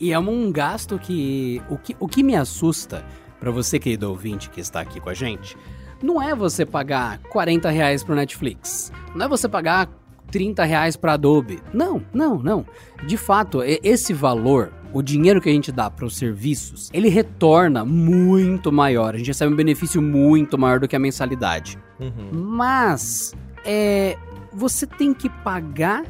e 0.00 0.12
é 0.12 0.18
um 0.18 0.52
gasto 0.52 0.98
que 0.98 1.60
o 1.68 1.76
que, 1.76 1.96
o 1.98 2.06
que 2.06 2.22
me 2.22 2.36
assusta, 2.36 3.04
para 3.40 3.50
você, 3.50 3.78
querido 3.78 4.08
ouvinte 4.08 4.50
que 4.50 4.60
está 4.60 4.80
aqui 4.80 5.00
com 5.00 5.10
a 5.10 5.14
gente, 5.14 5.56
não 6.02 6.22
é 6.22 6.34
você 6.34 6.64
pagar 6.64 7.18
40 7.30 7.70
reais 7.70 8.04
pro 8.04 8.14
Netflix, 8.14 8.92
não 9.14 9.26
é 9.26 9.28
você 9.28 9.48
pagar 9.48 9.88
30 10.30 10.64
reais 10.64 10.96
para 10.96 11.14
Adobe. 11.14 11.60
Não, 11.72 12.02
não, 12.12 12.38
não. 12.38 12.66
De 13.06 13.16
fato, 13.16 13.62
esse 13.62 14.12
valor, 14.12 14.72
o 14.92 15.02
dinheiro 15.02 15.40
que 15.40 15.48
a 15.48 15.52
gente 15.52 15.72
dá 15.72 15.90
para 15.90 16.04
os 16.04 16.16
serviços, 16.16 16.90
ele 16.92 17.08
retorna 17.08 17.84
muito 17.84 18.70
maior. 18.70 19.14
A 19.14 19.18
gente 19.18 19.28
recebe 19.28 19.52
um 19.52 19.56
benefício 19.56 20.00
muito 20.00 20.58
maior 20.58 20.80
do 20.80 20.86
que 20.86 20.96
a 20.96 20.98
mensalidade. 20.98 21.78
Uhum. 21.98 22.30
Mas 22.32 23.34
é, 23.64 24.16
você 24.52 24.86
tem 24.86 25.12
que 25.12 25.28
pagar 25.28 26.04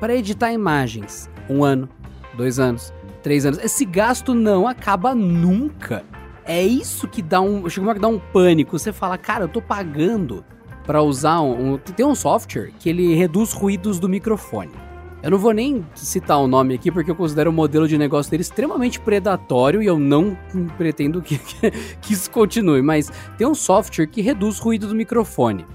para 0.00 0.14
editar 0.14 0.52
imagens. 0.52 1.30
Um 1.48 1.64
ano, 1.64 1.88
dois 2.36 2.58
anos, 2.58 2.92
três 3.22 3.44
anos. 3.44 3.58
Esse 3.58 3.84
gasto 3.84 4.34
não 4.34 4.66
acaba 4.66 5.14
nunca. 5.14 6.04
É 6.44 6.62
isso 6.62 7.06
que 7.08 7.20
dá 7.20 7.40
um. 7.40 7.68
Chega 7.68 7.94
que 7.94 8.00
dá 8.00 8.08
um 8.08 8.18
pânico. 8.18 8.78
Você 8.78 8.92
fala, 8.92 9.18
cara, 9.18 9.44
eu 9.44 9.48
tô 9.48 9.60
pagando 9.60 10.44
para 10.86 11.02
usar 11.02 11.40
um, 11.40 11.74
um. 11.74 11.78
Tem 11.78 12.06
um 12.06 12.14
software 12.14 12.72
que 12.78 12.88
ele 12.88 13.14
reduz 13.14 13.52
ruídos 13.52 13.98
do 13.98 14.08
microfone. 14.08 14.72
Eu 15.20 15.32
não 15.32 15.38
vou 15.38 15.52
nem 15.52 15.84
citar 15.96 16.38
o 16.38 16.46
nome 16.46 16.74
aqui 16.74 16.92
porque 16.92 17.10
eu 17.10 17.14
considero 17.16 17.50
o 17.50 17.52
modelo 17.52 17.88
de 17.88 17.98
negócio 17.98 18.30
dele 18.30 18.42
extremamente 18.42 19.00
predatório 19.00 19.82
e 19.82 19.86
eu 19.86 19.98
não 19.98 20.38
pretendo 20.76 21.20
que, 21.20 21.38
que 22.00 22.12
isso 22.12 22.30
continue. 22.30 22.80
Mas 22.82 23.10
tem 23.36 23.46
um 23.46 23.54
software 23.54 24.06
que 24.06 24.22
reduz 24.22 24.60
ruído 24.60 24.86
do 24.86 24.94
microfone 24.94 25.66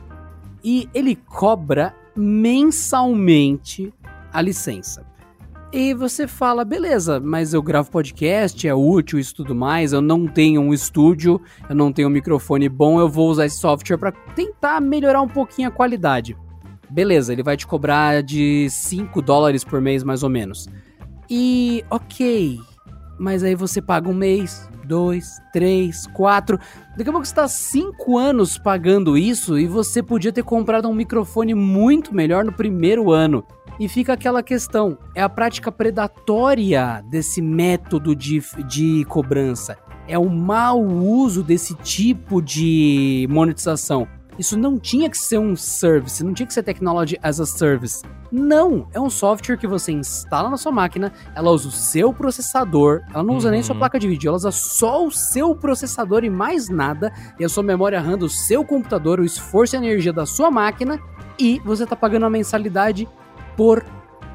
e 0.63 0.89
ele 0.93 1.15
cobra 1.15 1.93
mensalmente 2.15 3.93
a 4.31 4.41
licença. 4.41 5.05
E 5.71 5.91
você 5.95 6.27
fala, 6.27 6.63
beleza, 6.63 7.19
mas 7.19 7.51
eu 7.51 7.61
gravo 7.61 7.89
podcast, 7.89 8.67
é 8.67 8.75
útil 8.75 9.17
isso 9.17 9.33
tudo 9.33 9.55
mais, 9.55 9.91
eu 9.91 10.01
não 10.01 10.27
tenho 10.27 10.61
um 10.61 10.71
estúdio, 10.71 11.41
eu 11.67 11.75
não 11.75 11.91
tenho 11.91 12.07
um 12.07 12.11
microfone 12.11 12.69
bom, 12.69 12.99
eu 12.99 13.09
vou 13.09 13.27
usar 13.27 13.47
esse 13.47 13.57
software 13.57 13.97
para 13.97 14.11
tentar 14.11 14.79
melhorar 14.79 15.23
um 15.23 15.27
pouquinho 15.27 15.69
a 15.69 15.71
qualidade. 15.71 16.37
Beleza, 16.91 17.33
ele 17.33 17.41
vai 17.41 17.57
te 17.57 17.65
cobrar 17.65 18.21
de 18.21 18.67
5 18.69 19.19
dólares 19.19 19.63
por 19.63 19.81
mês 19.81 20.03
mais 20.03 20.21
ou 20.21 20.29
menos. 20.29 20.69
E 21.27 21.83
ok, 21.89 22.59
mas 23.17 23.43
aí 23.43 23.55
você 23.55 23.81
paga 23.81 24.09
um 24.09 24.13
mês, 24.13 24.69
dois, 24.85 25.41
três, 25.51 26.07
quatro. 26.07 26.59
Daqui 26.97 27.09
a 27.09 27.11
pouco 27.11 27.25
você 27.25 27.31
está 27.31 27.47
cinco 27.47 28.17
anos 28.17 28.57
pagando 28.57 29.17
isso 29.17 29.57
e 29.57 29.67
você 29.67 30.01
podia 30.03 30.31
ter 30.31 30.43
comprado 30.43 30.87
um 30.87 30.93
microfone 30.93 31.53
muito 31.53 32.13
melhor 32.13 32.43
no 32.43 32.51
primeiro 32.51 33.11
ano. 33.11 33.45
E 33.79 33.87
fica 33.87 34.13
aquela 34.13 34.43
questão: 34.43 34.97
é 35.15 35.21
a 35.21 35.29
prática 35.29 35.71
predatória 35.71 37.03
desse 37.09 37.41
método 37.41 38.15
de, 38.15 38.41
de 38.67 39.05
cobrança. 39.05 39.77
É 40.07 40.17
o 40.19 40.29
mau 40.29 40.81
uso 40.81 41.41
desse 41.43 41.73
tipo 41.75 42.41
de 42.41 43.25
monetização. 43.29 44.07
Isso 44.37 44.57
não 44.57 44.79
tinha 44.79 45.09
que 45.09 45.17
ser 45.17 45.37
um 45.37 45.55
service, 45.55 46.23
não 46.23 46.33
tinha 46.33 46.47
que 46.47 46.53
ser 46.53 46.63
technology 46.63 47.17
as 47.21 47.39
a 47.39 47.45
service. 47.45 48.03
Não, 48.31 48.87
é 48.91 48.99
um 48.99 49.09
software 49.09 49.57
que 49.57 49.67
você 49.67 49.91
instala 49.91 50.49
na 50.49 50.57
sua 50.57 50.71
máquina, 50.71 51.13
ela 51.35 51.51
usa 51.51 51.67
o 51.67 51.71
seu 51.71 52.11
processador, 52.11 53.01
ela 53.13 53.23
não 53.23 53.35
usa 53.35 53.51
nem 53.51 53.61
sua 53.61 53.73
uhum. 53.73 53.79
placa 53.79 53.99
de 53.99 54.07
vídeo, 54.07 54.29
ela 54.29 54.37
usa 54.37 54.51
só 54.51 55.05
o 55.05 55.11
seu 55.11 55.55
processador 55.55 56.23
e 56.23 56.29
mais 56.31 56.67
nada, 56.67 57.13
e 57.39 57.45
a 57.45 57.49
sua 57.49 57.61
memória 57.61 58.01
RAM 58.01 58.17
do 58.17 58.27
seu 58.27 58.65
computador, 58.65 59.19
o 59.19 59.25
esforço 59.25 59.75
e 59.75 59.77
a 59.77 59.79
energia 59.79 60.11
da 60.11 60.25
sua 60.25 60.49
máquina, 60.49 60.99
e 61.37 61.61
você 61.63 61.85
tá 61.85 61.95
pagando 61.95 62.25
a 62.25 62.29
mensalidade 62.29 63.07
por 63.55 63.85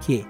quê? 0.00 0.24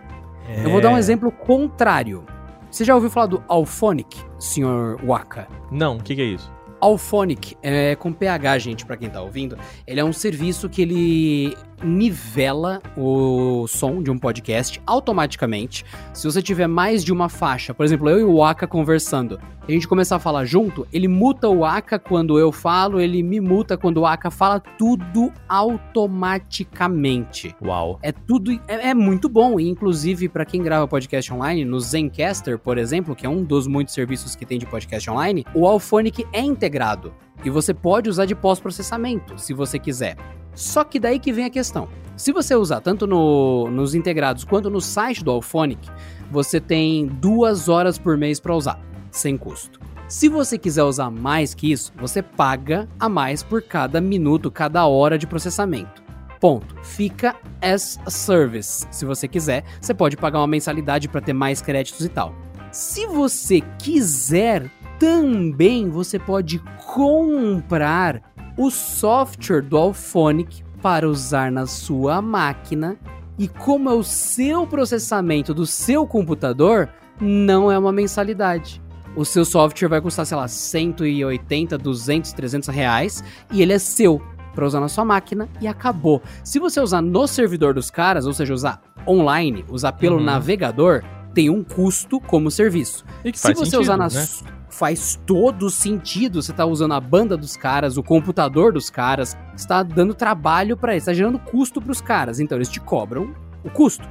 É... 0.46 0.64
Eu 0.64 0.70
vou 0.70 0.80
dar 0.80 0.90
um 0.90 0.98
exemplo 0.98 1.30
contrário. 1.30 2.24
Você 2.70 2.84
já 2.84 2.94
ouviu 2.94 3.10
falar 3.10 3.26
do 3.26 3.42
Alphonic, 3.48 4.18
senhor 4.38 4.98
Waka? 5.04 5.46
Não, 5.70 5.96
o 5.96 6.02
que, 6.02 6.14
que 6.14 6.22
é 6.22 6.24
isso? 6.24 6.57
Alphonic, 6.80 7.56
é 7.62 7.94
com 7.96 8.12
PH, 8.12 8.58
gente, 8.58 8.86
para 8.86 8.96
quem 8.96 9.10
tá 9.10 9.20
ouvindo, 9.20 9.56
ele 9.86 10.00
é 10.00 10.04
um 10.04 10.12
serviço 10.12 10.68
que 10.68 10.82
ele 10.82 11.56
nivela 11.82 12.80
o 12.96 13.66
som 13.68 14.02
de 14.02 14.10
um 14.10 14.18
podcast 14.18 14.80
automaticamente. 14.86 15.84
Se 16.12 16.24
você 16.24 16.42
tiver 16.42 16.66
mais 16.66 17.04
de 17.04 17.12
uma 17.12 17.28
faixa, 17.28 17.74
por 17.74 17.84
exemplo, 17.84 18.08
eu 18.08 18.20
e 18.20 18.24
o 18.24 18.42
Aka 18.42 18.66
conversando, 18.66 19.38
a 19.68 19.72
gente 19.72 19.86
começar 19.86 20.16
a 20.16 20.18
falar 20.18 20.46
junto, 20.46 20.88
ele 20.90 21.06
muta 21.06 21.46
o 21.46 21.62
Aka 21.62 21.98
quando 21.98 22.38
eu 22.38 22.50
falo, 22.50 22.98
ele 22.98 23.22
me 23.22 23.38
muta 23.38 23.76
quando 23.76 23.98
o 23.98 24.06
Aka 24.06 24.30
fala, 24.30 24.58
tudo 24.58 25.30
automaticamente. 25.46 27.54
Uau. 27.62 27.98
É 28.02 28.10
tudo, 28.10 28.50
é, 28.66 28.88
é 28.88 28.94
muito 28.94 29.28
bom. 29.28 29.60
E, 29.60 29.68
inclusive, 29.68 30.26
para 30.26 30.46
quem 30.46 30.62
grava 30.62 30.88
podcast 30.88 31.34
online, 31.34 31.66
no 31.66 31.78
Zencaster, 31.78 32.58
por 32.58 32.78
exemplo, 32.78 33.14
que 33.14 33.26
é 33.26 33.28
um 33.28 33.44
dos 33.44 33.66
muitos 33.66 33.92
serviços 33.92 34.34
que 34.34 34.46
tem 34.46 34.58
de 34.58 34.64
podcast 34.64 35.10
online, 35.10 35.44
o 35.54 35.66
Alphonic 35.66 36.26
é 36.32 36.40
integrado. 36.40 37.12
E 37.44 37.50
você 37.50 37.72
pode 37.72 38.08
usar 38.08 38.26
de 38.26 38.34
pós-processamento, 38.34 39.38
se 39.38 39.54
você 39.54 39.78
quiser. 39.78 40.16
Só 40.54 40.82
que 40.82 40.98
daí 40.98 41.18
que 41.18 41.32
vem 41.32 41.44
a 41.44 41.50
questão. 41.50 41.88
Se 42.16 42.32
você 42.32 42.54
usar 42.54 42.80
tanto 42.80 43.06
no, 43.06 43.70
nos 43.70 43.94
integrados 43.94 44.42
quanto 44.42 44.68
no 44.68 44.80
site 44.80 45.22
do 45.22 45.30
Alphonic, 45.30 45.88
você 46.30 46.60
tem 46.60 47.06
duas 47.06 47.68
horas 47.68 47.96
por 47.96 48.16
mês 48.16 48.40
para 48.40 48.54
usar, 48.54 48.80
sem 49.10 49.36
custo. 49.36 49.78
Se 50.08 50.28
você 50.28 50.58
quiser 50.58 50.82
usar 50.82 51.10
mais 51.10 51.54
que 51.54 51.70
isso, 51.70 51.92
você 51.96 52.22
paga 52.22 52.88
a 52.98 53.08
mais 53.08 53.42
por 53.42 53.62
cada 53.62 54.00
minuto, 54.00 54.50
cada 54.50 54.86
hora 54.86 55.18
de 55.18 55.26
processamento. 55.26 56.02
Ponto. 56.40 56.74
Fica 56.82 57.36
as 57.60 58.00
service. 58.06 58.86
Se 58.90 59.04
você 59.04 59.28
quiser, 59.28 59.64
você 59.80 59.92
pode 59.92 60.16
pagar 60.16 60.40
uma 60.40 60.46
mensalidade 60.46 61.08
para 61.08 61.20
ter 61.20 61.32
mais 61.32 61.60
créditos 61.60 62.04
e 62.04 62.08
tal. 62.08 62.34
Se 62.72 63.06
você 63.06 63.60
quiser 63.78 64.70
também, 64.98 65.88
você 65.88 66.18
pode 66.18 66.58
comprar 66.94 68.20
o 68.56 68.70
software 68.70 69.62
do 69.62 69.76
Alphonic 69.76 70.62
para 70.82 71.08
usar 71.08 71.50
na 71.50 71.66
sua 71.66 72.20
máquina. 72.20 72.96
E 73.38 73.46
como 73.46 73.88
é 73.88 73.94
o 73.94 74.02
seu 74.02 74.66
processamento 74.66 75.54
do 75.54 75.64
seu 75.64 76.06
computador, 76.06 76.88
não 77.20 77.70
é 77.70 77.78
uma 77.78 77.92
mensalidade. 77.92 78.82
O 79.14 79.24
seu 79.24 79.44
software 79.44 79.88
vai 79.88 80.00
custar, 80.00 80.26
sei 80.26 80.36
lá, 80.36 80.48
180, 80.48 81.78
200, 81.78 82.32
300 82.32 82.68
reais 82.68 83.22
e 83.52 83.62
ele 83.62 83.72
é 83.72 83.78
seu 83.78 84.20
para 84.54 84.66
usar 84.66 84.80
na 84.80 84.88
sua 84.88 85.04
máquina 85.04 85.48
e 85.60 85.68
acabou. 85.68 86.20
Se 86.42 86.58
você 86.58 86.80
usar 86.80 87.00
no 87.00 87.26
servidor 87.28 87.74
dos 87.74 87.90
caras, 87.90 88.26
ou 88.26 88.32
seja, 88.32 88.52
usar 88.52 88.82
online, 89.06 89.64
usar 89.68 89.92
pelo 89.92 90.16
Uhum. 90.16 90.24
navegador, 90.24 91.04
tem 91.32 91.48
um 91.48 91.62
custo 91.62 92.18
como 92.20 92.50
serviço. 92.50 93.04
E 93.24 93.30
que 93.30 93.38
Se 93.38 93.54
você 93.54 93.64
sentido, 93.66 93.80
usar 93.82 93.96
na 93.96 94.08
né? 94.08 94.26
Faz 94.70 95.20
todo 95.26 95.70
sentido. 95.70 96.42
Você 96.42 96.52
tá 96.52 96.64
usando 96.66 96.94
a 96.94 97.00
banda 97.00 97.36
dos 97.36 97.56
caras, 97.56 97.96
o 97.96 98.02
computador 98.02 98.72
dos 98.72 98.90
caras, 98.90 99.36
está 99.56 99.82
dando 99.82 100.14
trabalho 100.14 100.76
para 100.76 100.92
eles, 100.92 101.02
está 101.02 101.12
gerando 101.12 101.38
custo 101.38 101.80
para 101.80 101.92
os 101.92 102.00
caras. 102.00 102.40
Então 102.40 102.56
eles 102.58 102.68
te 102.68 102.80
cobram 102.80 103.34
o 103.64 103.70
custo. 103.70 104.08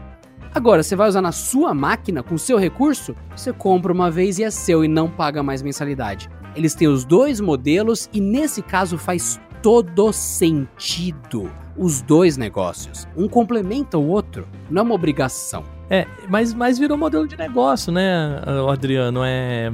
Agora, 0.54 0.82
você 0.82 0.96
vai 0.96 1.08
usar 1.08 1.22
na 1.22 1.32
sua 1.32 1.74
máquina 1.74 2.24
com 2.24 2.38
seu 2.38 2.58
recurso, 2.58 3.15
você 3.36 3.54
compra 3.54 3.93
uma 3.93 4.10
vez 4.10 4.39
e 4.39 4.43
é 4.43 4.50
seu 4.50 4.84
e 4.84 4.88
não 4.88 5.10
paga 5.10 5.43
mais 5.43 5.62
mensalidade. 5.62 6.30
Eles 6.56 6.74
têm 6.74 6.88
os 6.88 7.06
dois 7.06 7.39
modelos 7.39 8.10
e 8.12 8.20
nesse 8.20 8.63
caso 8.63 8.98
faz 8.98 9.39
todo 9.62 10.12
sentido 10.12 11.52
os 11.78 12.02
dois 12.02 12.38
negócios. 12.38 13.08
Um 13.15 13.28
complementa 13.28 13.98
o 13.98 14.08
outro, 14.08 14.48
não 14.70 14.82
é 14.82 14.84
uma 14.86 14.96
obrigação. 14.96 15.63
É, 15.89 16.08
mas, 16.28 16.54
mas 16.54 16.80
virou 16.80 16.98
modelo 16.98 17.28
de 17.28 17.38
negócio, 17.38 17.91
né, 17.91 18.41
Adriano? 18.70 19.22
É 19.24 19.72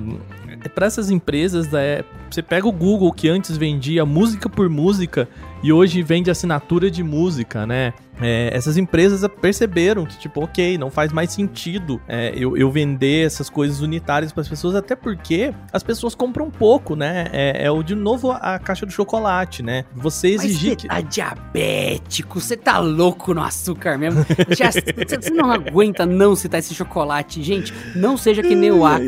para 0.69 0.86
essas 0.86 1.10
empresas, 1.10 1.73
é, 1.73 2.04
você 2.30 2.41
pega 2.41 2.67
o 2.67 2.71
Google 2.71 3.12
que 3.12 3.30
antes 3.30 3.58
vendia 3.58 4.06
música 4.06 4.49
por 4.49 4.69
música 4.69 5.28
e 5.63 5.71
hoje 5.71 6.02
vende 6.02 6.30
assinatura 6.32 6.89
de 6.89 7.04
música, 7.04 7.65
né? 7.65 7.93
É, 8.21 8.49
essas 8.54 8.78
empresas 8.78 9.28
perceberam 9.41 10.06
que, 10.06 10.17
tipo, 10.19 10.43
ok, 10.43 10.78
não 10.78 10.91
faz 10.91 11.12
mais 11.12 11.32
sentido 11.32 11.99
é, 12.08 12.32
eu, 12.36 12.56
eu 12.56 12.69
vender 12.71 13.26
essas 13.26 13.49
coisas 13.49 13.82
unitárias 13.82 14.32
para 14.32 14.41
as 14.41 14.47
pessoas, 14.47 14.76
até 14.76 14.95
porque 14.95 15.54
as 15.71 15.82
pessoas 15.84 16.13
compram 16.15 16.49
pouco, 16.52 16.95
né? 16.95 17.28
É, 17.32 17.65
é 17.65 17.71
o 17.71 17.82
de 17.82 17.95
novo 17.95 18.32
a 18.32 18.60
caixa 18.60 18.86
do 18.86 18.91
chocolate, 18.91 19.63
né? 19.63 19.86
Você 19.95 20.30
exigir 20.30 20.69
Mas 20.71 20.76
que. 20.76 20.82
você 20.84 20.88
tá 20.88 21.02
diabético, 21.02 22.39
você 22.39 22.58
tá 22.58 22.78
louco 22.80 23.34
no 23.34 23.41
açúcar 23.41 23.97
mesmo. 23.97 24.26
Já- 24.56 24.71
Você 24.71 25.30
não 25.32 25.52
aguenta 25.52 26.06
não 26.06 26.36
citar 26.36 26.60
esse 26.60 26.73
chocolate. 26.73 27.41
Gente, 27.43 27.73
não 27.95 28.15
seja 28.17 28.41
que 28.41 28.56
nem 28.56 28.71
o 28.71 28.86
Aka. 28.86 29.04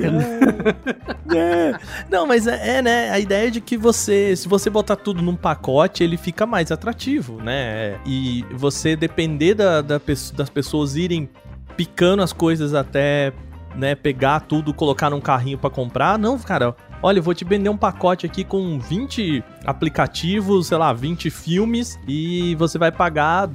É. 1.36 1.74
Não, 2.10 2.26
mas 2.28 2.48
é, 2.48 2.78
é, 2.78 2.82
né? 2.82 3.10
A 3.12 3.20
ideia 3.20 3.50
de 3.52 3.60
que 3.62 3.78
você, 3.78 4.36
se 4.36 4.48
você 4.48 4.70
botar 4.70 4.96
tudo 4.96 5.22
num 5.22 5.36
pacote, 5.36 6.04
ele 6.04 6.18
fica 6.18 6.46
mais 6.46 6.72
atrativo, 6.72 7.42
né? 7.42 7.98
E 8.06 8.46
você 8.54 8.96
depender 9.08 9.54
da, 9.54 9.82
da 9.82 10.00
das 10.34 10.50
pessoas 10.50 10.96
irem 10.96 11.30
picando 11.78 12.24
as 12.24 12.34
coisas 12.34 12.74
até, 12.74 13.34
né, 13.76 13.96
pegar 13.96 14.42
tudo, 14.42 14.74
colocar 14.74 15.10
num 15.10 15.22
carrinho 15.22 15.58
pra 15.58 15.70
comprar. 15.70 16.18
Não, 16.18 16.40
cara, 16.40 16.76
olha, 17.04 17.20
eu 17.20 17.24
vou 17.24 17.34
te 17.34 17.46
vender 17.46 17.70
um 17.70 17.78
pacote 17.78 18.26
aqui 18.26 18.44
com 18.44 18.80
20 18.80 19.44
aplicativos, 19.66 20.68
sei 20.68 20.78
lá, 20.78 20.94
20 20.94 21.30
filmes 21.30 22.00
e 22.08 22.56
você 22.56 22.78
vai 22.78 22.92
pagar, 22.92 23.50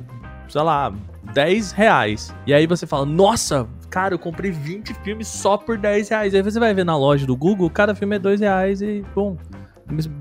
sei 0.48 0.62
lá, 0.62 0.92
10 1.34 1.72
reais. 1.72 2.34
E 2.46 2.54
aí 2.54 2.66
você 2.66 2.86
fala, 2.86 3.06
nossa, 3.06 3.66
cara, 3.88 4.14
eu 4.14 4.18
comprei 4.18 4.50
20 4.50 4.94
filmes 5.02 5.28
só 5.28 5.56
por 5.56 5.78
10 5.78 6.08
reais. 6.08 6.34
Aí 6.34 6.42
você 6.42 6.60
vai 6.60 6.74
ver 6.74 6.84
na 6.84 6.96
loja 6.96 7.26
do 7.26 7.36
Google, 7.36 7.70
cada 7.70 7.94
filme 7.94 8.16
é 8.16 8.18
2 8.18 8.40
reais 8.40 8.82
e, 8.82 9.04
bom, 9.14 9.36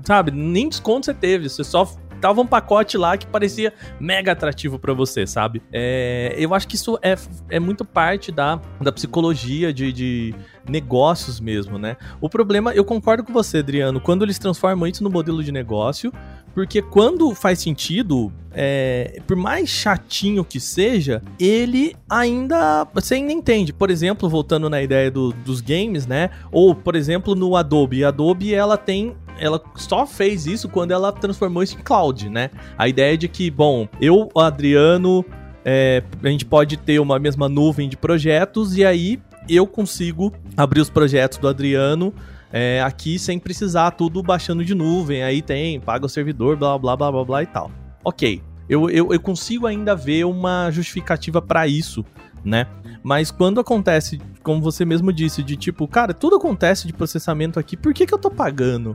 sabe, 0.04 0.30
nem 0.30 0.68
desconto 0.68 1.06
você 1.06 1.14
teve, 1.14 1.48
você 1.48 1.62
só 1.62 1.88
tava 2.20 2.40
um 2.40 2.46
pacote 2.46 2.96
lá 2.98 3.16
que 3.16 3.26
parecia 3.26 3.72
mega 3.98 4.32
atrativo 4.32 4.78
pra 4.78 4.92
você, 4.92 5.26
sabe? 5.26 5.62
É, 5.72 6.34
eu 6.38 6.54
acho 6.54 6.68
que 6.68 6.74
isso 6.76 6.98
é, 7.02 7.16
é 7.48 7.58
muito 7.58 7.84
parte 7.84 8.30
da, 8.30 8.60
da 8.80 8.92
psicologia 8.92 9.72
de, 9.72 9.92
de 9.92 10.34
negócios 10.68 11.40
mesmo, 11.40 11.78
né? 11.78 11.96
O 12.20 12.28
problema, 12.28 12.72
eu 12.72 12.84
concordo 12.84 13.24
com 13.24 13.32
você, 13.32 13.58
Adriano, 13.58 14.00
quando 14.00 14.24
eles 14.24 14.38
transformam 14.38 14.86
isso 14.86 15.02
no 15.02 15.10
modelo 15.10 15.42
de 15.42 15.50
negócio, 15.50 16.12
porque 16.54 16.82
quando 16.82 17.32
faz 17.34 17.60
sentido, 17.60 18.32
é, 18.52 19.20
por 19.26 19.36
mais 19.36 19.68
chatinho 19.68 20.44
que 20.44 20.58
seja, 20.58 21.22
ele 21.38 21.94
ainda. 22.08 22.86
Você 22.92 23.14
ainda 23.14 23.32
entende. 23.32 23.72
Por 23.72 23.88
exemplo, 23.88 24.28
voltando 24.28 24.68
na 24.68 24.82
ideia 24.82 25.10
do- 25.12 25.32
dos 25.32 25.60
games, 25.60 26.06
né? 26.08 26.30
Ou, 26.50 26.74
por 26.74 26.96
exemplo, 26.96 27.36
no 27.36 27.54
Adobe. 27.54 28.04
A 28.04 28.08
Adobe 28.08 28.52
ela 28.52 28.76
tem. 28.76 29.14
Ela 29.38 29.60
só 29.76 30.06
fez 30.06 30.46
isso 30.46 30.68
quando 30.68 30.92
ela 30.92 31.12
transformou 31.12 31.62
isso 31.62 31.76
em 31.76 31.82
cloud, 31.82 32.28
né? 32.28 32.50
A 32.76 32.88
ideia 32.88 33.16
de 33.16 33.28
que, 33.28 33.50
bom, 33.50 33.88
eu, 34.00 34.28
Adriano, 34.36 35.24
é, 35.64 36.02
a 36.22 36.28
gente 36.28 36.44
pode 36.44 36.76
ter 36.76 36.98
uma 37.00 37.18
mesma 37.18 37.48
nuvem 37.48 37.88
de 37.88 37.96
projetos 37.96 38.76
e 38.76 38.84
aí 38.84 39.20
eu 39.48 39.66
consigo 39.66 40.32
abrir 40.56 40.80
os 40.80 40.90
projetos 40.90 41.38
do 41.38 41.48
Adriano 41.48 42.12
é, 42.52 42.82
aqui 42.82 43.18
sem 43.18 43.38
precisar 43.38 43.92
tudo 43.92 44.22
baixando 44.22 44.64
de 44.64 44.74
nuvem. 44.74 45.22
Aí 45.22 45.42
tem, 45.42 45.80
paga 45.80 46.06
o 46.06 46.08
servidor, 46.08 46.56
blá 46.56 46.78
blá 46.78 46.96
blá 46.96 47.12
blá 47.12 47.24
blá 47.24 47.42
e 47.42 47.46
tal. 47.46 47.70
Ok, 48.04 48.42
eu, 48.68 48.88
eu, 48.88 49.12
eu 49.12 49.20
consigo 49.20 49.66
ainda 49.66 49.94
ver 49.94 50.24
uma 50.24 50.70
justificativa 50.70 51.40
pra 51.42 51.66
isso, 51.66 52.04
né? 52.44 52.66
Mas 53.02 53.30
quando 53.30 53.60
acontece, 53.60 54.20
como 54.42 54.60
você 54.60 54.84
mesmo 54.84 55.12
disse, 55.12 55.42
de 55.42 55.56
tipo, 55.56 55.88
cara, 55.88 56.12
tudo 56.12 56.36
acontece 56.36 56.86
de 56.86 56.92
processamento 56.92 57.58
aqui, 57.58 57.76
por 57.76 57.94
que, 57.94 58.06
que 58.06 58.14
eu 58.14 58.18
tô 58.18 58.30
pagando, 58.30 58.94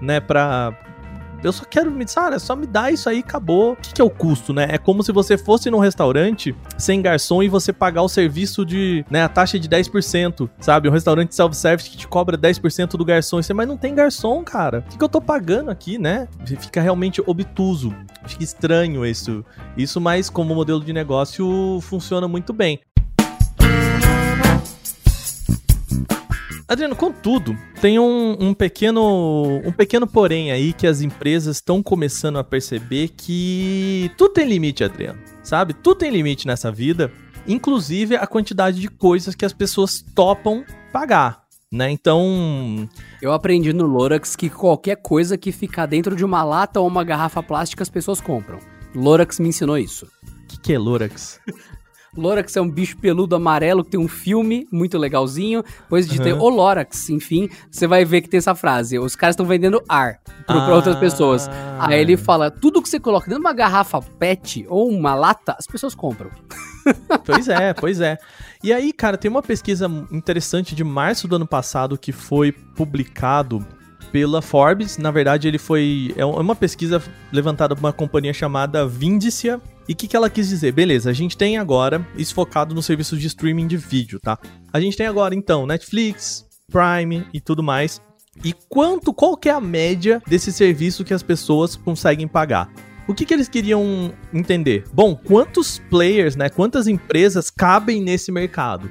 né? 0.00 0.20
Pra. 0.20 0.72
Eu 1.42 1.52
só 1.52 1.64
quero 1.64 1.90
me. 1.90 2.06
Sabe, 2.06 2.38
só 2.38 2.54
me 2.54 2.66
dá 2.66 2.90
isso 2.90 3.08
aí 3.08 3.20
acabou. 3.20 3.72
O 3.72 3.76
que, 3.76 3.94
que 3.94 4.00
é 4.02 4.04
o 4.04 4.10
custo, 4.10 4.52
né? 4.52 4.68
É 4.70 4.78
como 4.78 5.02
se 5.02 5.10
você 5.10 5.38
fosse 5.38 5.70
num 5.70 5.78
restaurante 5.78 6.54
sem 6.76 7.00
garçom 7.00 7.42
e 7.42 7.48
você 7.48 7.72
pagar 7.72 8.02
o 8.02 8.08
serviço 8.08 8.64
de. 8.64 9.04
né, 9.10 9.22
a 9.22 9.28
taxa 9.28 9.58
de 9.58 9.68
10%, 9.68 10.50
sabe? 10.60 10.88
Um 10.88 10.92
restaurante 10.92 11.34
self-service 11.34 11.88
que 11.88 11.96
te 11.96 12.06
cobra 12.06 12.36
10% 12.36 12.90
do 12.90 13.04
garçom. 13.04 13.42
Você, 13.42 13.54
mas 13.54 13.66
não 13.66 13.76
tem 13.76 13.94
garçom, 13.94 14.44
cara. 14.44 14.84
O 14.86 14.90
que, 14.90 14.98
que 14.98 15.04
eu 15.04 15.08
tô 15.08 15.20
pagando 15.20 15.70
aqui, 15.70 15.98
né? 15.98 16.28
Fica 16.44 16.80
realmente 16.80 17.22
obtuso. 17.26 17.94
Fica 18.26 18.44
estranho 18.44 19.06
isso. 19.06 19.42
Isso, 19.76 20.00
mas 20.00 20.28
como 20.28 20.54
modelo 20.54 20.84
de 20.84 20.92
negócio 20.92 21.78
funciona 21.80 22.28
muito 22.28 22.52
bem. 22.52 22.80
Adriano, 26.70 26.94
contudo, 26.94 27.58
tem 27.80 27.98
um, 27.98 28.36
um 28.38 28.54
pequeno 28.54 29.60
um 29.64 29.72
pequeno 29.72 30.06
porém 30.06 30.52
aí 30.52 30.72
que 30.72 30.86
as 30.86 31.00
empresas 31.00 31.56
estão 31.56 31.82
começando 31.82 32.38
a 32.38 32.44
perceber 32.44 33.08
que 33.08 34.08
tudo 34.16 34.34
tem 34.34 34.48
limite, 34.48 34.84
Adriano. 34.84 35.18
Sabe? 35.42 35.74
Tudo 35.74 35.98
tem 35.98 36.12
limite 36.12 36.46
nessa 36.46 36.70
vida, 36.70 37.10
inclusive 37.44 38.14
a 38.14 38.24
quantidade 38.24 38.80
de 38.80 38.86
coisas 38.86 39.34
que 39.34 39.44
as 39.44 39.52
pessoas 39.52 40.00
topam 40.14 40.64
pagar, 40.92 41.42
né? 41.72 41.90
Então, 41.90 42.88
Eu 43.20 43.32
aprendi 43.32 43.72
no 43.72 43.84
Lorax 43.84 44.36
que 44.36 44.48
qualquer 44.48 45.02
coisa 45.02 45.36
que 45.36 45.50
ficar 45.50 45.86
dentro 45.86 46.14
de 46.14 46.24
uma 46.24 46.44
lata 46.44 46.78
ou 46.78 46.86
uma 46.86 47.02
garrafa 47.02 47.42
plástica 47.42 47.82
as 47.82 47.90
pessoas 47.90 48.20
compram. 48.20 48.60
Lorax 48.94 49.40
me 49.40 49.48
ensinou 49.48 49.76
isso. 49.76 50.06
o 50.06 50.46
que, 50.46 50.60
que 50.60 50.72
é 50.72 50.78
Lorax? 50.78 51.40
Lorax 52.16 52.56
é 52.56 52.60
um 52.60 52.68
bicho 52.68 52.96
peludo 52.96 53.36
amarelo 53.36 53.84
que 53.84 53.90
tem 53.90 54.00
um 54.00 54.08
filme 54.08 54.66
muito 54.72 54.98
legalzinho. 54.98 55.62
Depois 55.82 56.08
de 56.08 56.20
ter 56.20 56.32
Uhum. 56.32 56.40
o 56.42 56.48
Lorax, 56.48 57.08
enfim, 57.10 57.48
você 57.70 57.86
vai 57.86 58.04
ver 58.04 58.20
que 58.20 58.28
tem 58.28 58.38
essa 58.38 58.54
frase. 58.54 58.98
Os 58.98 59.14
caras 59.14 59.34
estão 59.34 59.46
vendendo 59.46 59.82
ar 59.88 60.18
pro, 60.46 60.56
pra 60.64 60.74
outras 60.74 60.96
Ah. 60.96 61.00
pessoas. 61.00 61.48
Aí 61.78 62.00
ele 62.00 62.16
fala: 62.16 62.50
tudo 62.50 62.82
que 62.82 62.88
você 62.88 62.98
coloca 62.98 63.26
dentro 63.26 63.42
de 63.42 63.46
uma 63.48 63.54
garrafa 63.54 64.00
PET 64.00 64.66
ou 64.68 64.88
uma 64.90 65.14
lata, 65.14 65.54
as 65.58 65.66
pessoas 65.66 65.94
compram. 65.94 66.30
Pois 67.26 67.46
é, 67.46 67.74
pois 67.74 68.00
é. 68.00 68.16
E 68.64 68.72
aí, 68.72 68.90
cara, 68.92 69.18
tem 69.18 69.30
uma 69.30 69.42
pesquisa 69.42 69.86
interessante 70.10 70.74
de 70.74 70.82
março 70.82 71.28
do 71.28 71.36
ano 71.36 71.46
passado 71.46 71.98
que 71.98 72.10
foi 72.10 72.52
publicado 72.52 73.64
pela 74.10 74.40
Forbes. 74.40 74.96
Na 74.96 75.10
verdade, 75.10 75.46
ele 75.46 75.58
foi. 75.58 76.12
É 76.16 76.24
uma 76.24 76.56
pesquisa 76.56 77.00
levantada 77.30 77.76
por 77.76 77.80
uma 77.84 77.92
companhia 77.92 78.32
chamada 78.32 78.86
Vindicia. 78.86 79.60
E 79.90 79.92
o 79.92 79.96
que, 79.96 80.06
que 80.06 80.14
ela 80.14 80.30
quis 80.30 80.48
dizer? 80.48 80.70
Beleza, 80.70 81.10
a 81.10 81.12
gente 81.12 81.36
tem 81.36 81.58
agora 81.58 82.06
isso 82.16 82.32
focado 82.32 82.72
nos 82.72 82.86
serviços 82.86 83.20
de 83.20 83.26
streaming 83.26 83.66
de 83.66 83.76
vídeo, 83.76 84.20
tá? 84.20 84.38
A 84.72 84.78
gente 84.78 84.96
tem 84.96 85.04
agora, 85.04 85.34
então, 85.34 85.66
Netflix, 85.66 86.46
Prime 86.70 87.26
e 87.34 87.40
tudo 87.40 87.60
mais. 87.60 88.00
E 88.44 88.54
quanto, 88.68 89.12
qual 89.12 89.36
que 89.36 89.48
é 89.48 89.52
a 89.52 89.60
média 89.60 90.22
desse 90.28 90.52
serviço 90.52 91.04
que 91.04 91.12
as 91.12 91.24
pessoas 91.24 91.74
conseguem 91.74 92.28
pagar? 92.28 92.72
O 93.08 93.12
que, 93.12 93.24
que 93.24 93.34
eles 93.34 93.48
queriam 93.48 94.14
entender? 94.32 94.84
Bom, 94.92 95.16
quantos 95.16 95.80
players, 95.90 96.36
né? 96.36 96.48
Quantas 96.48 96.86
empresas 96.86 97.50
cabem 97.50 98.00
nesse 98.00 98.30
mercado? 98.30 98.88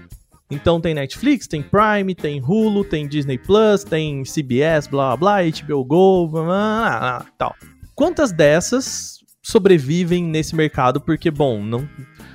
Então 0.52 0.82
tem 0.82 0.94
Netflix, 0.94 1.48
tem 1.48 1.64
Prime, 1.64 2.14
tem 2.14 2.44
Hulu, 2.44 2.84
tem 2.84 3.08
Disney 3.08 3.38
Plus, 3.38 3.86
tem 3.86 4.26
CBS, 4.26 4.88
blá 4.88 5.16
blá, 5.16 5.38
HBO 5.44 5.86
Go, 5.86 6.28
blá, 6.28 6.44
blá, 6.44 7.00
blá, 7.00 7.26
tal. 7.38 7.56
Quantas 7.96 8.34
dessas 8.34 9.19
sobrevivem 9.50 10.24
nesse 10.24 10.56
mercado? 10.56 11.02
Porque, 11.02 11.30
bom, 11.30 11.62
não, 11.62 11.88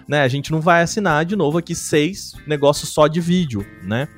né, 0.09 0.23
a 0.23 0.29
gente 0.29 0.51
não 0.51 0.61
vai 0.61 0.83
assinar 0.83 1.25
de 1.25 1.37
novo 1.37 1.59
aqui 1.59 1.75
seis 1.75 2.33
negócios 2.47 2.91
só 2.91 3.07
de 3.07 3.21
vídeo, 3.21 3.67
né? 3.83 4.09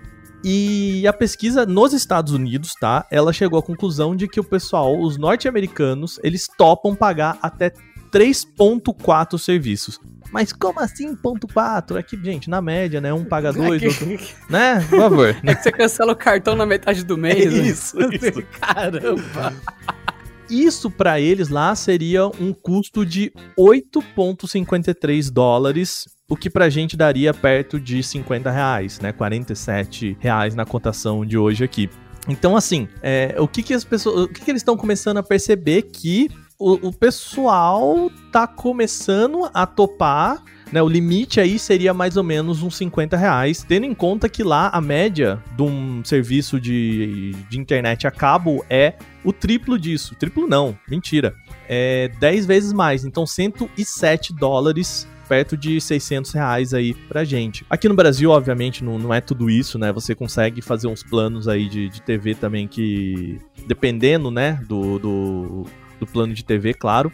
E 0.44 1.06
a 1.06 1.12
pesquisa 1.12 1.66
nos 1.66 1.92
Estados 1.92 2.32
Unidos, 2.32 2.72
tá? 2.80 3.06
Ela 3.11 3.32
chegou 3.32 3.59
à 3.59 3.62
conclusão 3.62 4.14
de 4.14 4.28
que 4.28 4.38
o 4.38 4.44
pessoal, 4.44 5.00
os 5.00 5.16
norte-americanos, 5.16 6.20
eles 6.22 6.46
topam 6.56 6.94
pagar 6.94 7.38
até 7.42 7.72
3.4 8.12 9.38
serviços. 9.38 9.98
Mas 10.30 10.52
como 10.52 10.80
assim 10.80 11.14
ponto 11.14 11.46
4? 11.48 11.98
Aqui, 11.98 12.18
gente, 12.22 12.50
na 12.50 12.61
média, 12.61 13.00
né? 13.00 13.12
Um 13.12 13.24
paga 13.24 13.52
dois, 13.52 13.82
é, 13.82 13.87
outro... 13.87 14.06
que, 14.06 14.35
Né? 14.50 14.87
Por 14.88 14.98
favor. 14.98 15.37
é 15.42 15.54
que 15.54 15.62
você 15.62 15.72
cancela 15.72 16.12
o 16.12 16.16
cartão 16.16 16.54
na 16.54 16.66
metade 16.66 17.04
do 17.04 17.16
mês. 17.16 17.52
né? 17.52 17.61
Isso, 17.61 17.98
isso. 18.12 18.42
Caramba. 18.61 19.54
Isso 20.48 20.90
pra 20.90 21.20
eles 21.20 21.48
lá 21.48 21.74
seria 21.74 22.26
um 22.26 22.52
custo 22.52 23.04
de 23.04 23.32
8,53 23.59 25.30
dólares, 25.30 26.04
o 26.28 26.37
que 26.37 26.48
pra 26.48 26.68
gente 26.68 26.96
daria 26.96 27.35
perto 27.35 27.80
de 27.80 28.02
50 28.02 28.50
reais, 28.50 29.00
né? 29.00 29.12
47 29.12 30.16
reais 30.20 30.54
na 30.54 30.64
cotação 30.64 31.24
de 31.24 31.37
hoje 31.37 31.64
aqui. 31.64 31.90
Então, 32.28 32.56
assim, 32.56 32.88
é, 33.02 33.35
o 33.38 33.46
que 33.46 33.62
que 33.62 33.74
as 33.74 33.85
pessoas, 33.85 34.24
o 34.24 34.28
que 34.28 34.40
que 34.40 34.50
eles 34.50 34.61
estão 34.61 34.76
começando 34.76 35.18
a 35.18 35.22
perceber 35.22 35.82
que 35.82 36.28
o, 36.59 36.88
o 36.88 36.92
pessoal 36.92 38.11
tá 38.32 38.46
começando 38.46 39.48
a 39.52 39.66
topar 39.66 40.42
né, 40.72 40.83
o 40.83 40.88
limite 40.88 41.40
aí 41.40 41.59
seria 41.59 41.94
mais 41.94 42.16
ou 42.16 42.24
menos 42.24 42.62
uns 42.62 42.76
50 42.76 43.16
reais, 43.16 43.64
tendo 43.66 43.87
em 43.87 43.94
conta 43.94 44.29
que 44.29 44.42
lá 44.42 44.68
a 44.68 44.81
média 44.81 45.42
de 45.57 45.62
um 45.62 46.05
serviço 46.05 46.61
de, 46.61 47.33
de 47.48 47.59
internet 47.59 48.07
a 48.07 48.11
cabo 48.11 48.64
é 48.68 48.94
o 49.24 49.33
triplo 49.33 49.79
disso. 49.79 50.14
Triplo 50.16 50.46
não, 50.46 50.76
mentira. 50.88 51.35
É 51.68 52.09
10 52.20 52.46
vezes 52.46 52.72
mais, 52.72 53.05
então 53.05 53.26
107 53.26 54.35
dólares 54.35 55.07
perto 55.29 55.57
de 55.57 55.81
600 55.81 56.33
reais 56.33 56.72
aí 56.72 56.94
pra 56.94 57.24
gente. 57.24 57.66
Aqui 57.68 57.88
no 57.88 57.94
Brasil, 57.94 58.31
obviamente, 58.31 58.85
não, 58.85 58.98
não 58.98 59.12
é 59.12 59.20
tudo 59.20 59.50
isso, 59.50 59.79
né? 59.79 59.92
Você 59.92 60.14
consegue 60.14 60.62
fazer 60.62 60.87
uns 60.87 61.02
planos 61.02 61.48
aí 61.48 61.68
de, 61.68 61.88
de 61.88 62.00
TV 62.00 62.35
também 62.35 62.66
que, 62.68 63.38
dependendo, 63.66 64.31
né, 64.31 64.61
do, 64.68 64.98
do, 64.98 65.66
do 65.98 66.07
plano 66.07 66.33
de 66.33 66.44
TV, 66.44 66.74
claro. 66.74 67.12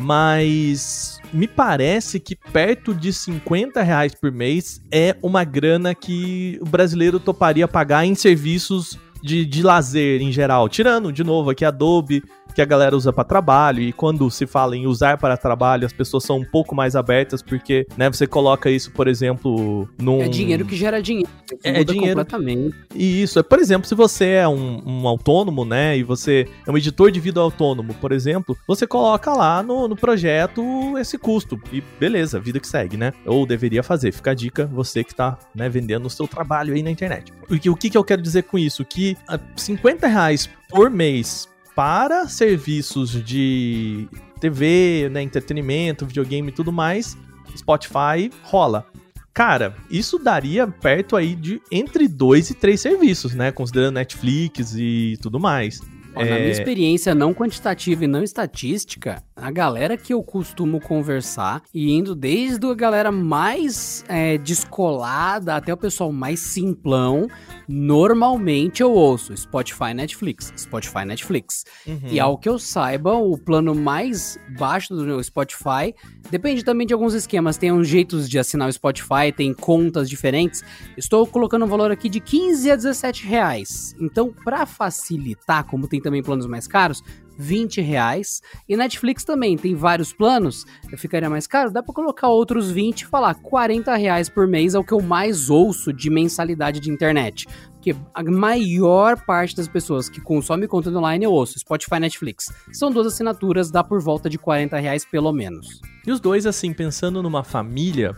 Mas 0.00 1.20
me 1.32 1.46
parece 1.46 2.18
que 2.18 2.34
perto 2.34 2.94
de 2.94 3.12
50 3.12 3.82
reais 3.82 4.14
por 4.14 4.32
mês 4.32 4.80
é 4.90 5.14
uma 5.22 5.44
grana 5.44 5.94
que 5.94 6.58
o 6.60 6.64
brasileiro 6.64 7.20
toparia 7.20 7.68
pagar 7.68 8.04
em 8.04 8.14
serviços 8.14 8.98
de, 9.22 9.44
de 9.44 9.62
lazer 9.62 10.22
em 10.22 10.32
geral. 10.32 10.68
Tirando, 10.68 11.12
de 11.12 11.22
novo, 11.22 11.50
aqui 11.50 11.64
Adobe, 11.64 12.22
que 12.54 12.62
a 12.62 12.64
galera 12.64 12.96
usa 12.96 13.12
para 13.12 13.24
trabalho, 13.24 13.82
e 13.82 13.92
quando 13.92 14.30
se 14.30 14.46
fala 14.46 14.76
em 14.76 14.86
usar 14.86 15.18
para 15.18 15.36
trabalho, 15.36 15.86
as 15.86 15.92
pessoas 15.92 16.24
são 16.24 16.38
um 16.38 16.44
pouco 16.44 16.74
mais 16.74 16.96
abertas, 16.96 17.42
porque, 17.42 17.86
né, 17.96 18.10
você 18.10 18.26
coloca 18.26 18.70
isso, 18.70 18.90
por 18.92 19.08
exemplo, 19.08 19.88
num... 19.98 20.22
É 20.22 20.28
dinheiro 20.28 20.64
que 20.64 20.76
gera 20.76 21.02
dinheiro. 21.02 21.28
que 21.46 21.56
É 21.62 21.84
dinheiro. 21.84 22.16
completamente. 22.16 22.76
E 22.94 23.22
isso, 23.22 23.38
é, 23.38 23.42
por 23.42 23.58
exemplo, 23.58 23.88
se 23.88 23.94
você 23.94 24.26
é 24.26 24.48
um, 24.48 24.82
um 24.84 25.08
autônomo, 25.08 25.64
né, 25.64 25.96
e 25.96 26.02
você 26.02 26.46
é 26.66 26.70
um 26.70 26.76
editor 26.76 27.10
de 27.10 27.20
vídeo 27.20 27.40
autônomo, 27.40 27.94
por 27.94 28.12
exemplo, 28.12 28.56
você 28.66 28.86
coloca 28.86 29.32
lá 29.32 29.62
no, 29.62 29.88
no 29.88 29.96
projeto 29.96 30.62
esse 30.98 31.18
custo, 31.18 31.60
e 31.72 31.82
beleza, 31.98 32.40
vida 32.40 32.60
que 32.60 32.66
segue, 32.66 32.96
né? 32.96 33.12
Ou 33.26 33.46
deveria 33.46 33.82
fazer, 33.82 34.12
fica 34.12 34.30
a 34.30 34.34
dica, 34.34 34.66
você 34.66 35.04
que 35.04 35.14
tá, 35.14 35.38
né, 35.54 35.68
vendendo 35.68 36.06
o 36.06 36.10
seu 36.10 36.26
trabalho 36.26 36.74
aí 36.74 36.82
na 36.82 36.90
internet. 36.90 37.32
O 37.48 37.58
que, 37.58 37.70
o 37.70 37.76
que 37.76 37.90
que 37.90 37.98
eu 37.98 38.04
quero 38.04 38.22
dizer 38.22 38.42
com 38.42 38.58
isso? 38.58 38.84
Que 38.84 39.16
ah, 39.28 39.38
50 39.56 40.06
reais 40.06 40.48
por 40.68 40.90
mês 40.90 41.48
para 41.80 42.28
serviços 42.28 43.24
de 43.24 44.06
TV, 44.38 45.08
né, 45.10 45.22
entretenimento, 45.22 46.04
videogame 46.04 46.50
e 46.50 46.52
tudo 46.52 46.70
mais, 46.70 47.16
Spotify 47.56 48.30
rola. 48.42 48.86
Cara, 49.32 49.74
isso 49.90 50.18
daria 50.18 50.66
perto 50.66 51.16
aí 51.16 51.34
de 51.34 51.58
entre 51.72 52.06
dois 52.06 52.50
e 52.50 52.54
três 52.54 52.82
serviços, 52.82 53.34
né? 53.34 53.50
Considerando 53.50 53.94
Netflix 53.94 54.74
e 54.76 55.16
tudo 55.22 55.40
mais. 55.40 55.80
Ó, 56.14 56.20
Na 56.20 56.26
É. 56.36 56.38
minha 56.40 56.50
experiência 56.50 57.14
não 57.14 57.32
quantitativa 57.32 58.04
e 58.04 58.08
não 58.08 58.22
estatística, 58.22 59.22
a 59.36 59.50
galera 59.50 59.96
que 59.96 60.12
eu 60.12 60.22
costumo 60.22 60.80
conversar, 60.80 61.62
e 61.72 61.92
indo 61.92 62.14
desde 62.14 62.66
a 62.66 62.74
galera 62.74 63.10
mais 63.12 64.04
é, 64.08 64.36
descolada 64.36 65.54
até 65.56 65.72
o 65.72 65.76
pessoal 65.76 66.12
mais 66.12 66.40
simplão, 66.40 67.26
normalmente 67.68 68.82
eu 68.82 68.92
ouço 68.92 69.36
Spotify 69.36 69.94
Netflix, 69.94 70.52
Spotify 70.56 71.04
Netflix. 71.04 71.64
Uhum. 71.86 72.00
E 72.10 72.18
ao 72.20 72.36
que 72.36 72.48
eu 72.48 72.58
saiba, 72.58 73.14
o 73.14 73.38
plano 73.38 73.74
mais 73.74 74.38
baixo 74.58 74.94
do 74.94 75.22
Spotify 75.22 75.94
depende 76.30 76.64
também 76.64 76.86
de 76.86 76.92
alguns 76.92 77.14
esquemas. 77.14 77.56
Tem 77.56 77.70
uns 77.72 77.86
jeitos 77.88 78.28
de 78.28 78.38
assinar 78.38 78.68
o 78.68 78.72
Spotify, 78.72 79.32
tem 79.34 79.54
contas 79.54 80.08
diferentes. 80.10 80.62
Estou 80.96 81.26
colocando 81.26 81.64
um 81.64 81.68
valor 81.68 81.90
aqui 81.90 82.08
de 82.08 82.20
15 82.20 82.70
a 82.70 82.76
17 82.76 83.26
reais. 83.26 83.94
Então, 84.00 84.32
para 84.44 84.66
facilitar, 84.66 85.64
como 85.64 85.86
tem 85.88 85.99
também 86.00 86.22
planos 86.22 86.46
mais 86.46 86.66
caros, 86.66 87.02
20 87.36 87.80
reais. 87.80 88.42
E 88.68 88.76
Netflix 88.76 89.24
também 89.24 89.56
tem 89.56 89.74
vários 89.74 90.12
planos. 90.12 90.66
Ficaria 90.96 91.30
mais 91.30 91.46
caro, 91.46 91.70
dá 91.70 91.82
para 91.82 91.94
colocar 91.94 92.28
outros 92.28 92.70
20 92.70 93.02
e 93.02 93.06
falar 93.06 93.34
40 93.34 93.94
reais 93.96 94.28
por 94.28 94.46
mês 94.46 94.74
é 94.74 94.78
o 94.78 94.84
que 94.84 94.92
eu 94.92 95.00
mais 95.00 95.48
ouço 95.48 95.92
de 95.92 96.10
mensalidade 96.10 96.80
de 96.80 96.90
internet. 96.90 97.46
Porque 97.72 97.96
a 98.14 98.22
maior 98.22 99.24
parte 99.24 99.56
das 99.56 99.66
pessoas 99.66 100.10
que 100.10 100.20
consomem 100.20 100.68
conteúdo 100.68 100.98
online 100.98 101.24
eu 101.24 101.32
ouço, 101.32 101.58
Spotify 101.58 101.96
e 101.96 102.00
Netflix. 102.00 102.52
São 102.72 102.90
duas 102.90 103.06
assinaturas, 103.06 103.70
dá 103.70 103.82
por 103.82 104.02
volta 104.02 104.28
de 104.28 104.36
40 104.36 104.78
reais 104.78 105.04
pelo 105.04 105.32
menos. 105.32 105.80
E 106.06 106.12
os 106.12 106.20
dois, 106.20 106.44
assim, 106.44 106.74
pensando 106.74 107.22
numa 107.22 107.42
família, 107.42 108.14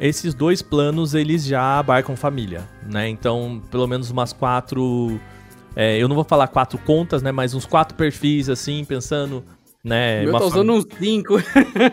esses 0.00 0.34
dois 0.34 0.62
planos 0.62 1.14
eles 1.14 1.44
já 1.44 1.78
abarcam 1.78 2.16
família, 2.16 2.68
né? 2.90 3.08
Então, 3.08 3.62
pelo 3.70 3.86
menos 3.86 4.10
umas 4.10 4.32
quatro. 4.32 5.20
É, 5.76 5.96
eu 5.98 6.08
não 6.08 6.14
vou 6.14 6.24
falar 6.24 6.48
quatro 6.48 6.78
contas, 6.78 7.22
né? 7.22 7.32
Mas 7.32 7.54
uns 7.54 7.66
quatro 7.66 7.96
perfis, 7.96 8.48
assim, 8.48 8.84
pensando. 8.84 9.44
Né, 9.82 10.24
eu 10.24 10.32
tô 10.32 10.38
fam- 10.38 10.46
usando 10.46 10.72
uns 10.72 10.86
5. 10.98 11.38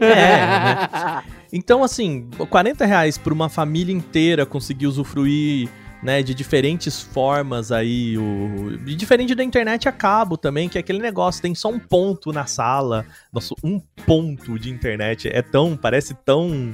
É, 0.01 1.21
Então, 1.51 1.83
assim, 1.83 2.29
40 2.49 2.85
reais 2.85 3.17
por 3.17 3.33
uma 3.33 3.49
família 3.49 3.93
inteira 3.93 4.45
conseguir 4.45 4.87
usufruir, 4.87 5.67
né, 6.01 6.23
de 6.23 6.33
diferentes 6.33 7.01
formas 7.01 7.71
aí, 7.71 8.17
o... 8.17 8.79
e 8.87 8.95
diferente 8.95 9.35
da 9.35 9.43
internet 9.43 9.89
a 9.89 9.91
cabo 9.91 10.37
também, 10.37 10.69
que 10.69 10.77
é 10.77 10.81
aquele 10.81 10.99
negócio, 10.99 11.41
tem 11.41 11.53
só 11.53 11.69
um 11.69 11.77
ponto 11.77 12.31
na 12.31 12.45
sala, 12.45 13.05
nossa, 13.33 13.53
um 13.61 13.81
ponto 14.05 14.57
de 14.57 14.69
internet, 14.71 15.27
é 15.27 15.41
tão, 15.41 15.75
parece 15.75 16.15
tão, 16.25 16.73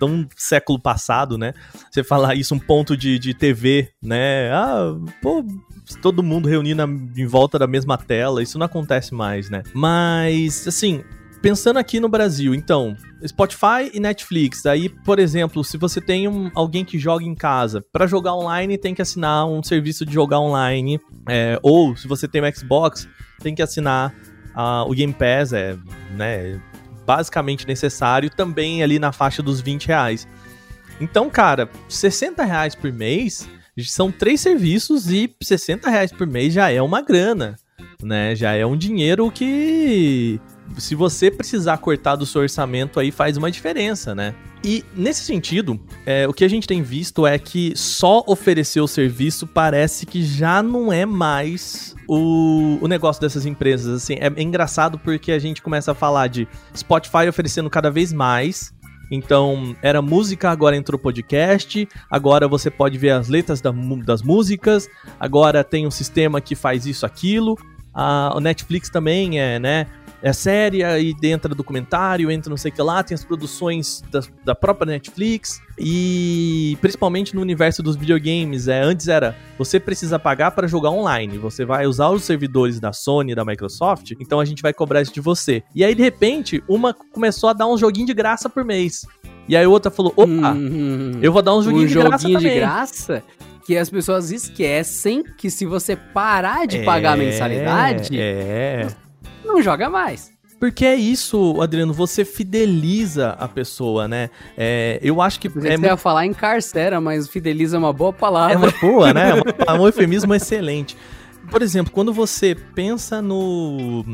tão 0.00 0.28
século 0.36 0.78
passado, 0.80 1.38
né, 1.38 1.54
você 1.90 2.02
falar 2.02 2.34
isso, 2.34 2.52
um 2.54 2.58
ponto 2.58 2.96
de, 2.96 3.18
de 3.18 3.32
TV, 3.32 3.92
né, 4.02 4.50
ah, 4.52 4.92
pô, 5.22 5.42
todo 6.02 6.22
mundo 6.22 6.48
reunindo 6.48 6.82
em 7.16 7.26
volta 7.26 7.58
da 7.58 7.66
mesma 7.66 7.96
tela, 7.96 8.42
isso 8.42 8.58
não 8.58 8.66
acontece 8.66 9.14
mais, 9.14 9.48
né, 9.50 9.62
mas, 9.72 10.66
assim, 10.66 11.04
pensando 11.40 11.78
aqui 11.78 12.00
no 12.00 12.08
Brasil, 12.08 12.54
então, 12.54 12.96
Spotify 13.24 13.90
e 13.92 14.00
Netflix. 14.00 14.66
Aí, 14.66 14.88
por 14.88 15.18
exemplo, 15.18 15.62
se 15.62 15.76
você 15.76 16.00
tem 16.00 16.26
um, 16.26 16.50
alguém 16.54 16.84
que 16.84 16.98
joga 16.98 17.24
em 17.24 17.34
casa, 17.34 17.84
para 17.92 18.06
jogar 18.06 18.34
online 18.34 18.76
tem 18.76 18.94
que 18.94 19.02
assinar 19.02 19.46
um 19.46 19.62
serviço 19.62 20.04
de 20.04 20.12
jogar 20.12 20.40
online. 20.40 21.00
é, 21.28 21.58
ou 21.62 21.96
se 21.96 22.08
você 22.08 22.26
tem 22.26 22.42
um 22.42 22.52
Xbox, 22.52 23.08
tem 23.40 23.54
que 23.54 23.62
assinar 23.62 24.12
ah, 24.54 24.84
o 24.88 24.94
Game 24.94 25.12
Pass, 25.12 25.52
é 25.52 25.76
né, 26.16 26.60
basicamente 27.06 27.66
necessário, 27.66 28.28
também 28.28 28.82
ali 28.82 28.98
na 28.98 29.12
faixa 29.12 29.42
dos 29.42 29.60
20 29.60 29.86
reais. 29.86 30.26
Então, 31.00 31.28
cara, 31.28 31.68
60 31.88 32.42
reais 32.42 32.74
por 32.74 32.92
mês 32.92 33.48
são 33.84 34.10
três 34.10 34.40
serviços 34.40 35.10
e 35.10 35.30
60 35.42 35.90
reais 35.90 36.12
por 36.12 36.26
mês 36.26 36.52
já 36.52 36.70
é 36.70 36.80
uma 36.80 37.02
grana, 37.02 37.56
né? 38.02 38.34
Já 38.34 38.52
é 38.52 38.64
um 38.64 38.76
dinheiro 38.76 39.30
que 39.30 40.40
se 40.78 40.94
você 40.94 41.30
precisar 41.30 41.78
cortar 41.78 42.16
do 42.16 42.26
seu 42.26 42.40
orçamento 42.42 42.98
aí 42.98 43.10
faz 43.10 43.36
uma 43.36 43.50
diferença, 43.50 44.14
né? 44.14 44.34
E 44.64 44.84
nesse 44.96 45.22
sentido, 45.22 45.80
é, 46.04 46.26
o 46.26 46.32
que 46.32 46.44
a 46.44 46.48
gente 46.48 46.66
tem 46.66 46.82
visto 46.82 47.26
é 47.26 47.38
que 47.38 47.72
só 47.76 48.24
oferecer 48.26 48.80
o 48.80 48.88
serviço 48.88 49.46
parece 49.46 50.04
que 50.04 50.24
já 50.24 50.62
não 50.62 50.92
é 50.92 51.06
mais 51.06 51.94
o, 52.08 52.78
o 52.80 52.88
negócio 52.88 53.20
dessas 53.20 53.46
empresas. 53.46 54.02
Assim, 54.02 54.14
é, 54.14 54.26
é 54.34 54.42
engraçado 54.42 54.98
porque 54.98 55.30
a 55.30 55.38
gente 55.38 55.62
começa 55.62 55.92
a 55.92 55.94
falar 55.94 56.26
de 56.28 56.48
Spotify 56.76 57.28
oferecendo 57.28 57.70
cada 57.70 57.90
vez 57.90 58.12
mais 58.12 58.74
então, 59.10 59.76
era 59.82 60.02
música, 60.02 60.50
agora 60.50 60.76
entrou 60.76 60.98
podcast, 60.98 61.88
agora 62.10 62.48
você 62.48 62.70
pode 62.70 62.98
ver 62.98 63.10
as 63.10 63.28
letras 63.28 63.60
da, 63.60 63.72
das 64.04 64.22
músicas, 64.22 64.88
agora 65.18 65.62
tem 65.62 65.86
um 65.86 65.90
sistema 65.90 66.40
que 66.40 66.54
faz 66.54 66.86
isso, 66.86 67.06
aquilo. 67.06 67.56
A, 67.94 68.32
o 68.34 68.40
Netflix 68.40 68.90
também 68.90 69.40
é, 69.40 69.58
né? 69.58 69.86
É 70.26 70.32
série, 70.32 70.80
e 70.82 71.14
entra 71.22 71.54
documentário, 71.54 72.28
entra 72.32 72.50
não 72.50 72.56
sei 72.56 72.72
o 72.72 72.74
que 72.74 72.82
lá, 72.82 73.00
tem 73.00 73.14
as 73.14 73.24
produções 73.24 74.02
da, 74.10 74.20
da 74.44 74.54
própria 74.56 74.90
Netflix, 74.90 75.62
e 75.78 76.76
principalmente 76.80 77.32
no 77.32 77.40
universo 77.40 77.80
dos 77.80 77.94
videogames, 77.94 78.66
é, 78.66 78.80
antes 78.82 79.06
era 79.06 79.36
você 79.56 79.78
precisa 79.78 80.18
pagar 80.18 80.50
para 80.50 80.66
jogar 80.66 80.90
online, 80.90 81.38
você 81.38 81.64
vai 81.64 81.86
usar 81.86 82.10
os 82.10 82.24
servidores 82.24 82.80
da 82.80 82.92
Sony, 82.92 83.36
da 83.36 83.44
Microsoft, 83.44 84.14
então 84.18 84.40
a 84.40 84.44
gente 84.44 84.62
vai 84.62 84.72
cobrar 84.72 85.00
isso 85.00 85.14
de 85.14 85.20
você. 85.20 85.62
E 85.72 85.84
aí 85.84 85.94
de 85.94 86.02
repente, 86.02 86.60
uma 86.68 86.92
começou 86.92 87.48
a 87.48 87.52
dar 87.52 87.68
um 87.68 87.78
joguinho 87.78 88.06
de 88.06 88.14
graça 88.14 88.50
por 88.50 88.64
mês. 88.64 89.06
E 89.48 89.56
aí 89.56 89.64
a 89.64 89.68
outra 89.68 89.92
falou: 89.92 90.12
opa, 90.16 90.52
hum, 90.54 91.20
eu 91.22 91.32
vou 91.32 91.40
dar 91.40 91.54
um 91.54 91.62
joguinho 91.62 91.84
um 91.84 91.86
de 91.86 91.94
graça. 91.94 92.18
Joguinho 92.18 92.40
de 92.40 92.54
graça? 92.56 93.22
que 93.64 93.76
as 93.76 93.90
pessoas 93.90 94.30
esquecem 94.30 95.24
que 95.36 95.50
se 95.50 95.66
você 95.66 95.96
parar 95.96 96.68
de 96.68 96.78
é, 96.78 96.84
pagar 96.84 97.14
a 97.14 97.16
mensalidade, 97.16 98.16
é 98.16 98.86
não 99.46 99.62
joga 99.62 99.88
mais. 99.88 100.36
Porque 100.58 100.86
é 100.86 100.94
isso, 100.94 101.60
Adriano, 101.60 101.92
você 101.92 102.24
fideliza 102.24 103.36
a 103.38 103.46
pessoa, 103.46 104.08
né? 104.08 104.30
É, 104.56 104.98
eu 105.02 105.20
acho 105.20 105.38
que. 105.38 105.48
Você 105.48 105.68
é 105.68 105.78
ia 105.78 105.96
falar 105.96 106.24
encarcera, 106.24 107.00
mas 107.00 107.28
fideliza 107.28 107.76
é 107.76 107.78
uma 107.78 107.92
boa 107.92 108.12
palavra. 108.12 108.54
É 108.54 108.56
uma 108.56 108.72
boa, 108.80 109.12
né? 109.12 109.32
É 109.66 109.72
um 109.74 109.86
eufemismo 109.86 110.34
excelente. 110.34 110.96
Por 111.50 111.60
exemplo, 111.60 111.92
quando 111.92 112.12
você 112.12 112.54
pensa 112.74 113.20
no. 113.20 114.04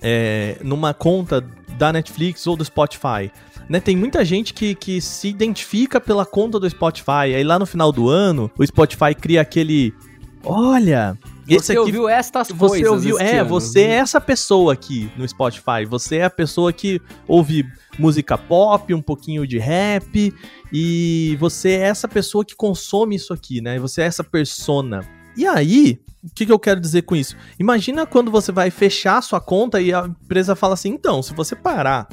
É, 0.00 0.56
numa 0.62 0.94
conta 0.94 1.44
da 1.76 1.92
Netflix 1.92 2.46
ou 2.46 2.56
do 2.56 2.64
Spotify, 2.64 3.30
né? 3.68 3.78
Tem 3.78 3.94
muita 3.94 4.24
gente 4.24 4.54
que, 4.54 4.74
que 4.74 5.00
se 5.00 5.28
identifica 5.28 6.00
pela 6.00 6.24
conta 6.24 6.58
do 6.58 6.68
Spotify. 6.68 7.34
Aí 7.36 7.44
lá 7.44 7.58
no 7.58 7.66
final 7.66 7.92
do 7.92 8.08
ano, 8.08 8.50
o 8.58 8.66
Spotify 8.66 9.14
cria 9.14 9.42
aquele. 9.42 9.94
Olha, 10.42 11.18
você 11.46 11.72
aqui, 11.72 11.78
ouviu 11.78 12.08
estas 12.08 12.48
você 12.48 12.56
coisas. 12.68 12.92
Ouviu, 12.92 13.18
é, 13.18 13.38
ano. 13.38 13.48
você 13.48 13.82
é 13.82 13.94
essa 13.94 14.20
pessoa 14.20 14.72
aqui 14.72 15.10
no 15.16 15.26
Spotify. 15.26 15.84
Você 15.88 16.16
é 16.16 16.24
a 16.24 16.30
pessoa 16.30 16.72
que 16.72 17.00
ouve 17.26 17.66
música 17.98 18.38
pop, 18.38 18.92
um 18.94 19.02
pouquinho 19.02 19.46
de 19.46 19.58
rap. 19.58 20.32
E 20.72 21.36
você 21.40 21.70
é 21.70 21.88
essa 21.88 22.08
pessoa 22.08 22.44
que 22.44 22.54
consome 22.54 23.16
isso 23.16 23.32
aqui, 23.32 23.60
né? 23.60 23.78
Você 23.78 24.02
é 24.02 24.04
essa 24.04 24.24
persona. 24.24 25.00
E 25.36 25.46
aí, 25.46 26.00
o 26.22 26.30
que, 26.32 26.46
que 26.46 26.52
eu 26.52 26.58
quero 26.58 26.80
dizer 26.80 27.02
com 27.02 27.16
isso? 27.16 27.36
Imagina 27.58 28.06
quando 28.06 28.30
você 28.30 28.52
vai 28.52 28.70
fechar 28.70 29.18
a 29.18 29.22
sua 29.22 29.40
conta 29.40 29.80
e 29.80 29.92
a 29.92 30.06
empresa 30.06 30.54
fala 30.54 30.74
assim: 30.74 30.90
então, 30.90 31.22
se 31.22 31.34
você 31.34 31.56
parar 31.56 32.08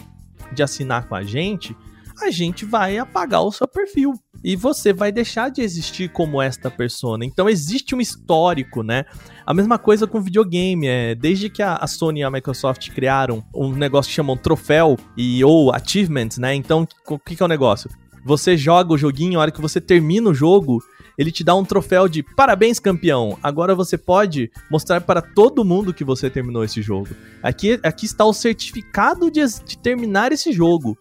de 0.52 0.64
assinar 0.64 1.08
com 1.08 1.16
a 1.16 1.24
gente, 1.24 1.76
a 2.24 2.32
gente 2.32 2.66
vai 2.66 2.98
apagar 2.98 3.44
o 3.44 3.52
seu 3.52 3.68
perfil 3.68 4.14
e 4.44 4.56
você 4.56 4.94
vai 4.94 5.12
deixar 5.12 5.50
de 5.50 5.62
existir 5.62 6.10
como 6.10 6.42
esta 6.42 6.70
persona. 6.70 7.26
Então 7.26 7.50
existe 7.50 7.96
um 7.96 8.02
histórico, 8.02 8.84
né? 8.84 9.06
A 9.46 9.54
mesma 9.54 9.78
coisa 9.78 10.08
com 10.08 10.22
videogame, 10.22 10.88
é, 10.88 11.16
desde 11.16 11.50
que 11.50 11.62
a, 11.62 11.86
Sony 11.88 12.22
e 12.22 12.24
a 12.24 12.32
Microsoft 12.32 12.90
criaram 12.92 13.44
um 13.54 13.72
negócio 13.72 14.10
que 14.10 14.16
chamam 14.16 14.38
troféu 14.38 14.98
e 15.18 15.44
ou 15.44 15.74
achievements, 15.74 16.38
né? 16.38 16.54
Então, 16.54 16.88
o 17.08 17.20
que, 17.20 17.36
que 17.36 17.44
é 17.44 17.46
o 17.46 17.50
negócio? 17.50 17.90
Você 18.26 18.56
joga 18.58 18.94
o 18.94 18.98
joguinho, 18.98 19.40
a 19.40 19.42
hora 19.42 19.52
que 19.52 19.62
você 19.62 19.82
termina 19.82 20.30
o 20.30 20.34
jogo, 20.34 20.80
ele 21.18 21.32
te 21.32 21.44
dá 21.44 21.56
um 21.56 21.66
troféu 21.66 22.08
de 22.08 22.24
parabéns, 22.24 22.80
campeão. 22.80 23.38
Agora 23.44 23.76
você 23.76 23.98
pode 23.98 24.52
mostrar 24.72 25.02
para 25.02 25.22
todo 25.22 25.66
mundo 25.66 25.94
que 25.94 26.04
você 26.04 26.30
terminou 26.30 26.64
esse 26.64 26.82
jogo. 26.82 27.10
Aqui, 27.44 27.80
aqui 27.84 28.06
está 28.06 28.24
o 28.24 28.34
certificado 28.34 29.30
de, 29.30 29.42
de 29.66 29.78
terminar 29.78 30.32
esse 30.32 30.54
jogo. 30.54 30.98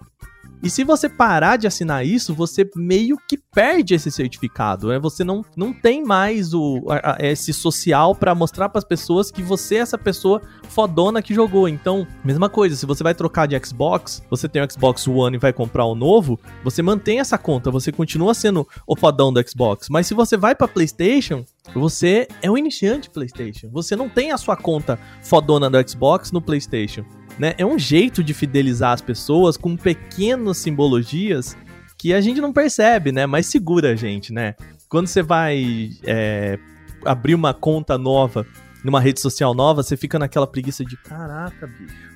E 0.63 0.69
se 0.69 0.83
você 0.83 1.09
parar 1.09 1.57
de 1.57 1.67
assinar 1.67 2.05
isso, 2.05 2.35
você 2.35 2.69
meio 2.75 3.17
que 3.29 3.37
perde 3.37 3.95
esse 3.95 4.11
certificado, 4.11 4.89
né? 4.89 4.99
Você 4.99 5.23
não, 5.23 5.45
não 5.57 5.73
tem 5.73 6.05
mais 6.05 6.53
o 6.53 6.85
a, 6.89 7.15
a, 7.15 7.27
esse 7.27 7.53
social 7.53 8.15
para 8.15 8.35
mostrar 8.35 8.69
para 8.69 8.79
as 8.79 8.85
pessoas 8.85 9.31
que 9.31 9.43
você 9.43 9.77
é 9.77 9.79
essa 9.79 9.97
pessoa 9.97 10.43
fodona 10.69 11.23
que 11.23 11.33
jogou. 11.33 11.69
Então, 11.69 12.07
mesma 12.25 12.49
coisa, 12.49 12.75
se 12.75 12.87
você 12.87 13.05
vai 13.05 13.15
trocar 13.15 13.47
de 13.47 13.59
Xbox, 13.65 14.23
você 14.29 14.49
tem 14.49 14.63
o 14.63 14.71
Xbox 14.71 15.07
One 15.07 15.37
e 15.37 15.41
vai 15.41 15.53
comprar 15.53 15.85
o 15.85 15.95
novo, 15.95 16.39
você 16.65 16.83
mantém 16.83 17.21
essa 17.21 17.39
conta, 17.39 17.71
você 17.71 17.93
continua 17.93 18.35
sendo 18.35 18.67
o 18.87 18.97
fodão 18.97 19.33
do 19.33 19.43
Xbox. 19.49 19.89
Mas 19.89 20.07
se 20.07 20.15
você 20.15 20.37
vai 20.37 20.55
para 20.55 20.67
PlayStation, 20.67 21.45
você 21.73 22.27
é 22.43 22.51
um 22.51 22.59
iniciante 22.59 23.11
PlayStation. 23.11 23.69
Você 23.71 23.95
não 23.95 24.09
tem 24.09 24.33
a 24.33 24.39
sua 24.39 24.57
conta 24.57 24.99
fodona 25.23 25.71
do 25.71 25.89
Xbox 25.89 26.33
no 26.33 26.41
PlayStation 26.41 27.05
né? 27.39 27.55
É 27.57 27.65
um 27.65 27.79
jeito 27.79 28.23
de 28.23 28.35
fidelizar 28.35 28.93
as 28.93 29.01
pessoas 29.01 29.57
com 29.57 29.77
pequenas 29.77 30.59
simbologias 30.59 31.57
que 31.97 32.13
a 32.13 32.21
gente 32.21 32.41
não 32.41 32.53
percebe, 32.53 33.13
né? 33.13 33.27
Mas 33.27 33.47
segura 33.47 33.93
a 33.93 33.97
gente, 33.97 34.33
né? 34.33 34.55
Quando 34.89 35.07
você 35.07 35.23
vai 35.23 35.91
é, 36.05 36.59
abrir 37.05 37.35
uma 37.35 37.53
conta 37.53 37.99
nova 37.99 38.47
numa 38.85 39.01
rede 39.01 39.21
social 39.21 39.55
nova, 39.55 39.83
você 39.83 39.97
fica 39.97 40.19
naquela 40.19 40.47
preguiça 40.47 40.85
de 40.85 40.97
caraca, 40.97 41.67
bicho. 41.67 42.09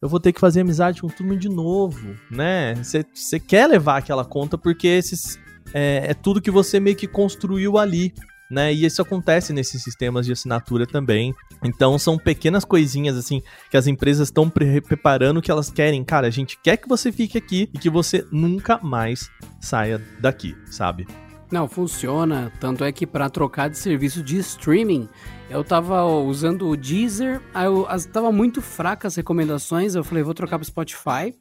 Eu 0.00 0.08
vou 0.08 0.18
ter 0.18 0.32
que 0.32 0.40
fazer 0.40 0.62
amizade 0.62 1.02
com 1.02 1.08
mundo 1.20 1.36
de 1.36 1.48
novo, 1.48 2.16
né? 2.30 2.74
Você 2.74 3.38
quer 3.38 3.66
levar 3.66 3.98
aquela 3.98 4.24
conta 4.24 4.56
porque 4.56 4.86
esses 4.86 5.38
é, 5.74 6.06
é 6.10 6.14
tudo 6.14 6.40
que 6.40 6.50
você 6.50 6.80
meio 6.80 6.96
que 6.96 7.06
construiu 7.06 7.76
ali 7.76 8.14
né? 8.50 8.72
E 8.72 8.84
isso 8.84 9.00
acontece 9.00 9.52
nesses 9.52 9.82
sistemas 9.82 10.26
de 10.26 10.32
assinatura 10.32 10.86
também. 10.86 11.34
Então 11.62 11.98
são 11.98 12.18
pequenas 12.18 12.64
coisinhas 12.64 13.16
assim 13.16 13.42
que 13.70 13.76
as 13.76 13.86
empresas 13.86 14.28
estão 14.28 14.50
pre 14.50 14.80
preparando 14.80 15.40
que 15.40 15.50
elas 15.50 15.70
querem, 15.70 16.02
cara, 16.02 16.26
a 16.26 16.30
gente 16.30 16.58
quer 16.62 16.76
que 16.76 16.88
você 16.88 17.12
fique 17.12 17.38
aqui 17.38 17.68
e 17.72 17.78
que 17.78 17.90
você 17.90 18.26
nunca 18.32 18.78
mais 18.82 19.30
saia 19.60 20.02
daqui, 20.20 20.56
sabe? 20.66 21.06
Não, 21.50 21.66
funciona. 21.68 22.52
Tanto 22.60 22.84
é 22.84 22.92
que 22.92 23.06
para 23.06 23.28
trocar 23.28 23.68
de 23.68 23.76
serviço 23.76 24.22
de 24.22 24.38
streaming, 24.38 25.08
eu 25.50 25.64
tava 25.64 26.04
usando 26.04 26.68
o 26.68 26.76
Deezer, 26.76 27.42
aí 27.52 27.66
eu, 27.66 27.84
as, 27.88 28.06
tava 28.06 28.30
muito 28.30 28.62
fraca 28.62 29.08
as 29.08 29.16
recomendações, 29.16 29.96
eu 29.96 30.04
falei, 30.04 30.22
vou 30.22 30.32
trocar 30.32 30.58
pro 30.58 30.64
Spotify. 30.64 31.34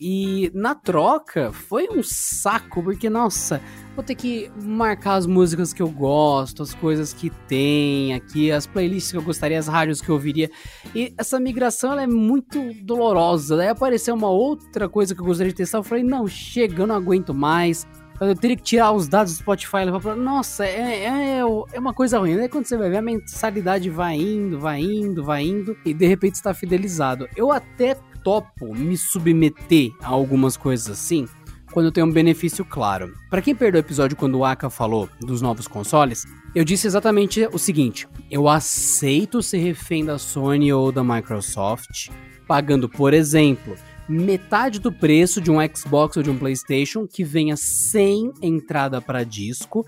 E 0.00 0.50
na 0.54 0.74
troca 0.74 1.52
foi 1.52 1.86
um 1.90 2.02
saco, 2.02 2.82
porque, 2.82 3.10
nossa, 3.10 3.60
vou 3.94 4.02
ter 4.02 4.14
que 4.14 4.50
marcar 4.62 5.16
as 5.16 5.26
músicas 5.26 5.74
que 5.74 5.82
eu 5.82 5.90
gosto, 5.90 6.62
as 6.62 6.72
coisas 6.72 7.12
que 7.12 7.28
tem 7.46 8.14
aqui, 8.14 8.50
as 8.50 8.66
playlists 8.66 9.12
que 9.12 9.18
eu 9.18 9.22
gostaria, 9.22 9.58
as 9.58 9.68
rádios 9.68 10.00
que 10.00 10.08
eu 10.08 10.14
ouviria. 10.14 10.50
E 10.94 11.12
essa 11.18 11.38
migração 11.38 11.92
ela 11.92 12.02
é 12.02 12.06
muito 12.06 12.72
dolorosa. 12.82 13.58
Daí 13.58 13.68
apareceu 13.68 14.14
uma 14.14 14.30
outra 14.30 14.88
coisa 14.88 15.14
que 15.14 15.20
eu 15.20 15.26
gostaria 15.26 15.52
de 15.52 15.56
testar, 15.58 15.76
eu 15.76 15.82
falei, 15.82 16.02
não, 16.02 16.26
chega, 16.26 16.82
eu 16.82 16.86
não 16.86 16.94
aguento 16.94 17.34
mais 17.34 17.86
eu 18.28 18.34
teria 18.34 18.56
que 18.56 18.62
tirar 18.62 18.92
os 18.92 19.08
dados 19.08 19.32
do 19.32 19.38
Spotify 19.38 19.78
e 19.78 19.84
levar 19.86 20.00
pra. 20.00 20.14
Nossa, 20.14 20.64
é, 20.66 21.04
é, 21.04 21.38
é 21.38 21.78
uma 21.78 21.94
coisa 21.94 22.18
ruim. 22.18 22.38
Aí 22.38 22.48
quando 22.48 22.66
você 22.66 22.76
vai 22.76 22.90
ver, 22.90 22.98
a 22.98 23.02
mensalidade 23.02 23.88
vai 23.88 24.16
indo, 24.16 24.58
vai 24.58 24.80
indo, 24.80 25.24
vai 25.24 25.42
indo, 25.42 25.76
e 25.84 25.94
de 25.94 26.06
repente 26.06 26.34
está 26.34 26.52
fidelizado. 26.52 27.28
Eu 27.34 27.50
até 27.50 27.96
topo 28.22 28.74
me 28.74 28.96
submeter 28.96 29.90
a 30.02 30.08
algumas 30.08 30.56
coisas 30.56 30.90
assim, 30.90 31.26
quando 31.72 31.86
eu 31.86 31.92
tenho 31.92 32.06
um 32.06 32.12
benefício 32.12 32.64
claro. 32.64 33.14
Para 33.30 33.40
quem 33.40 33.54
perdeu 33.54 33.80
o 33.80 33.84
episódio 33.84 34.16
quando 34.16 34.36
o 34.36 34.44
Aka 34.44 34.68
falou 34.68 35.08
dos 35.20 35.40
novos 35.40 35.66
consoles, 35.66 36.26
eu 36.54 36.64
disse 36.64 36.86
exatamente 36.86 37.48
o 37.52 37.58
seguinte: 37.58 38.08
eu 38.30 38.48
aceito 38.48 39.42
ser 39.42 39.58
refém 39.58 40.04
da 40.04 40.18
Sony 40.18 40.72
ou 40.72 40.92
da 40.92 41.02
Microsoft, 41.02 42.10
pagando, 42.46 42.88
por 42.88 43.14
exemplo, 43.14 43.74
metade 44.10 44.80
do 44.80 44.90
preço 44.90 45.40
de 45.40 45.50
um 45.50 45.58
Xbox 45.74 46.16
ou 46.16 46.22
de 46.22 46.30
um 46.30 46.36
PlayStation 46.36 47.06
que 47.06 47.22
venha 47.22 47.56
sem 47.56 48.32
entrada 48.42 49.00
para 49.00 49.24
disco, 49.24 49.86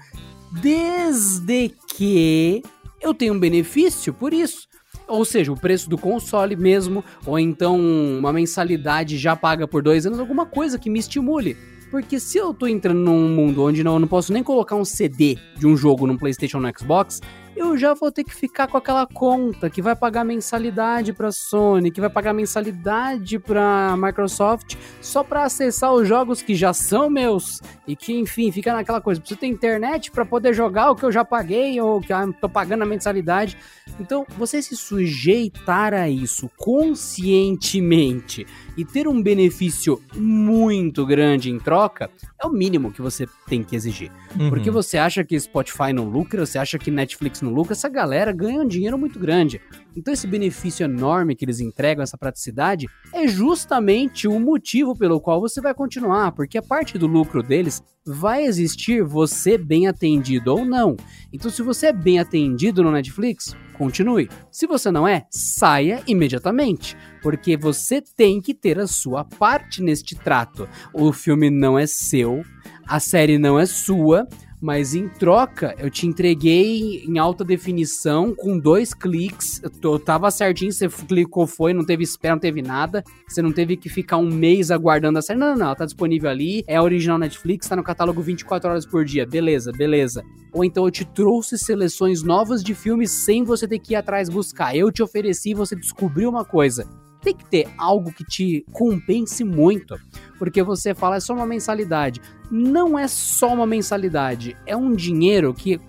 desde 0.61 1.70
que 1.97 2.62
eu 3.01 3.12
tenha 3.12 3.33
um 3.33 3.41
benefício 3.41 4.14
por 4.14 4.33
isso. 4.33 4.68
Ou 5.09 5.25
seja, 5.25 5.53
o 5.53 5.59
preço 5.59 5.91
do 5.91 5.99
console 5.99 6.55
mesmo, 6.55 7.05
ou 7.27 7.39
então 7.39 7.79
uma 7.79 8.33
mensalidade 8.33 9.18
já 9.18 9.35
paga 9.35 9.66
por 9.66 9.83
dois 9.83 10.07
anos, 10.07 10.20
alguma 10.20 10.47
coisa 10.47 10.79
que 10.79 10.89
me 10.89 11.01
estimule. 11.01 11.57
Porque 11.91 12.18
se 12.18 12.39
eu 12.39 12.55
tô 12.55 12.66
entrando 12.66 13.01
num 13.01 13.29
mundo 13.29 13.62
onde 13.62 13.85
não, 13.85 13.95
eu 13.95 13.99
não 13.99 14.09
posso 14.09 14.33
nem 14.33 14.43
colocar 14.43 14.77
um 14.77 14.85
CD 14.85 15.37
de 15.59 15.66
um 15.66 15.77
jogo 15.77 16.07
no 16.07 16.16
PlayStation 16.16 16.57
ou 16.59 16.62
no 16.62 16.73
Xbox, 16.79 17.20
eu 17.55 17.76
já 17.76 17.94
vou 17.94 18.11
ter 18.11 18.24
que 18.24 18.34
ficar 18.34 18.66
com 18.66 18.76
aquela 18.76 19.07
conta 19.07 19.68
que 19.68 19.82
vai 19.82 19.94
pagar 19.94 20.24
mensalidade 20.24 21.12
para 21.12 21.30
Sony, 21.30 21.90
que 21.90 22.00
vai 22.00 22.11
pagar 22.11 22.32
mensalidade 22.32 23.38
para 23.38 23.94
Microsoft, 23.96 24.76
só 25.00 25.22
para 25.22 25.44
acessar 25.44 25.92
os 25.92 26.09
jogos 26.09 26.42
que 26.42 26.55
já 26.55 26.72
são 26.72 27.11
meus 27.11 27.61
e 27.86 27.94
que, 27.94 28.12
enfim, 28.12 28.50
fica 28.50 28.72
naquela 28.72 29.00
coisa. 29.00 29.20
Preciso 29.20 29.40
ter 29.40 29.46
internet 29.46 30.11
para 30.11 30.24
poder 30.24 30.55
jogar 30.55 30.90
o 30.90 30.96
que 30.96 31.05
eu 31.05 31.12
já 31.12 31.24
paguei 31.24 31.80
ou 31.80 32.00
que 32.00 32.12
eu 32.12 32.32
tô 32.34 32.48
pagando 32.48 32.82
a 32.82 32.86
mensalidade. 32.86 33.57
Então, 34.00 34.26
você 34.38 34.62
se 34.62 34.76
sujeitar 34.76 35.92
a 35.92 36.09
isso 36.09 36.50
conscientemente 36.57 38.46
e 38.76 38.84
ter 38.84 39.07
um 39.07 39.22
benefício 39.22 40.00
muito 40.14 41.05
grande 41.05 41.50
em 41.50 41.59
troca 41.59 42.11
é 42.42 42.46
o 42.46 42.50
mínimo 42.50 42.90
que 42.90 43.03
você 43.03 43.26
tem 43.46 43.62
que 43.62 43.76
exigir. 43.76 44.11
Uhum. 44.38 44.48
Porque 44.48 44.70
você 44.70 44.96
acha 44.96 45.22
que 45.22 45.38
Spotify 45.38 45.92
não 45.92 46.09
lucra, 46.09 46.46
você 46.46 46.59
acha 46.59 46.78
que 46.78 46.90
Netflix 46.90 47.41
não 47.45 47.53
lucra, 47.53 47.72
essa 47.72 47.88
galera 47.88 48.32
ganha 48.32 48.61
um 48.61 48.66
dinheiro 48.66 48.99
muito 48.99 49.18
grande. 49.18 49.61
Então 49.97 50.12
esse 50.12 50.26
benefício 50.26 50.84
enorme 50.84 51.34
que 51.34 51.45
eles 51.45 51.61
entregam, 51.61 52.03
essa 52.03 52.18
praticidade, 52.18 52.86
é 53.12 53.26
justamente 53.26 54.26
o 54.26 54.40
motivo 54.40 54.97
pelo 54.97 55.20
qual 55.20 55.40
você 55.40 55.61
vai 55.61 55.74
continuar, 55.74 56.32
porque 56.32 56.59
a 56.59 56.62
parte 56.62 56.99
do 56.99 57.07
lucro 57.07 57.43
deles 57.43 57.82
vai 58.05 58.45
existir 58.45 59.03
você 59.03 59.57
bem 59.57 59.86
atendido 59.86 60.53
ou 60.53 60.64
não. 60.64 60.97
Então 61.32 61.51
se 61.51 61.62
você 61.62 61.88
é 61.88 61.93
bem 61.93 62.18
atendido 62.18 62.82
no 62.82 62.90
Netflix, 62.90 63.55
continue. 63.76 64.28
Se 64.51 64.66
você 64.66 64.90
não 64.90 65.07
é, 65.07 65.26
saia 65.30 66.03
imediatamente, 66.07 66.97
porque 67.22 67.57
você 67.57 68.01
tem 68.01 68.40
que 68.40 68.55
ter 68.55 68.78
a 68.78 68.86
sua 68.86 69.24
parte 69.24 69.82
neste 69.82 70.14
trato. 70.14 70.68
O 70.93 71.12
filme 71.12 71.51
não 71.51 71.78
é 71.78 71.86
seu, 71.86 72.43
a 72.86 72.99
série 72.99 73.38
não 73.38 73.59
é 73.59 73.66
sua, 73.66 74.26
mas 74.63 74.95
em 74.95 75.09
troca 75.09 75.75
eu 75.77 75.91
te 75.91 76.07
entreguei 76.07 77.05
em 77.05 77.19
alta 77.19 77.45
definição 77.45 78.33
com 78.33 78.57
dois 78.57 78.95
cliques. 78.95 79.61
Eu 79.83 79.99
tava 79.99 80.31
certinho, 80.31 80.73
você 80.73 80.89
clicou, 80.89 81.49
foi, 81.49 81.75
não 81.75 81.85
teve 81.85 82.05
espera, 82.05 82.37
não 82.37 82.41
teve 82.41 82.63
nada. 82.63 83.03
Você 83.27 83.43
não 83.43 83.53
teve 83.53 83.77
que 83.77 83.89
ficar 83.89 84.19
um 84.19 84.31
mês 84.31 84.71
aguardando 84.71 85.19
a 85.19 85.23
série. 85.23 85.41
Não, 85.41 85.49
não, 85.49 85.57
não, 85.57 85.67
ela 85.67 85.75
tá 85.75 85.85
disponível 85.85 86.31
ali, 86.31 86.63
é 86.69 86.81
original 86.81 87.19
Netflix, 87.19 87.67
tá 87.67 87.75
no 87.75 87.83
catálogo 87.83 88.23
24 88.23 88.71
horas 88.71 88.87
por 88.87 89.05
dia. 89.05 89.27
Beleza, 89.27 89.73
beleza. 89.73 90.25
Ou 90.53 90.65
então 90.65 90.85
eu 90.85 90.91
te 90.93 91.05
trouxe 91.05 91.59
seleções 91.59 92.23
novas 92.23 92.63
de 92.63 92.73
filmes 92.73 93.11
sem 93.11 93.43
você 93.43 93.67
ter 93.67 93.81
que 93.81 93.95
ir 93.95 93.97
atrás 93.97 94.29
buscar. 94.29 94.77
Eu 94.77 94.93
te 94.93 95.03
ofereci, 95.03 95.55
você 95.55 95.75
descobriu 95.75 96.31
uma 96.31 96.45
coisa 96.45 96.87
tem 97.23 97.35
que 97.35 97.45
ter 97.45 97.68
algo 97.79 98.12
que 98.12 98.25
te 98.25 98.66
compense 98.73 99.45
muito, 99.45 99.99
porque 100.39 100.62
você 100.62 100.95
fala 100.95 101.16
é 101.16 101.20
só 101.20 101.33
uma 101.33 101.47
mensalidade. 101.47 102.20
Não 102.51 102.99
é 102.99 103.07
só 103.09 103.55
uma 103.55 103.66
mensalidade, 103.66 104.57
é 104.66 104.77
um 104.77 104.95
dinheiro 104.95 105.55
que 105.55 105.81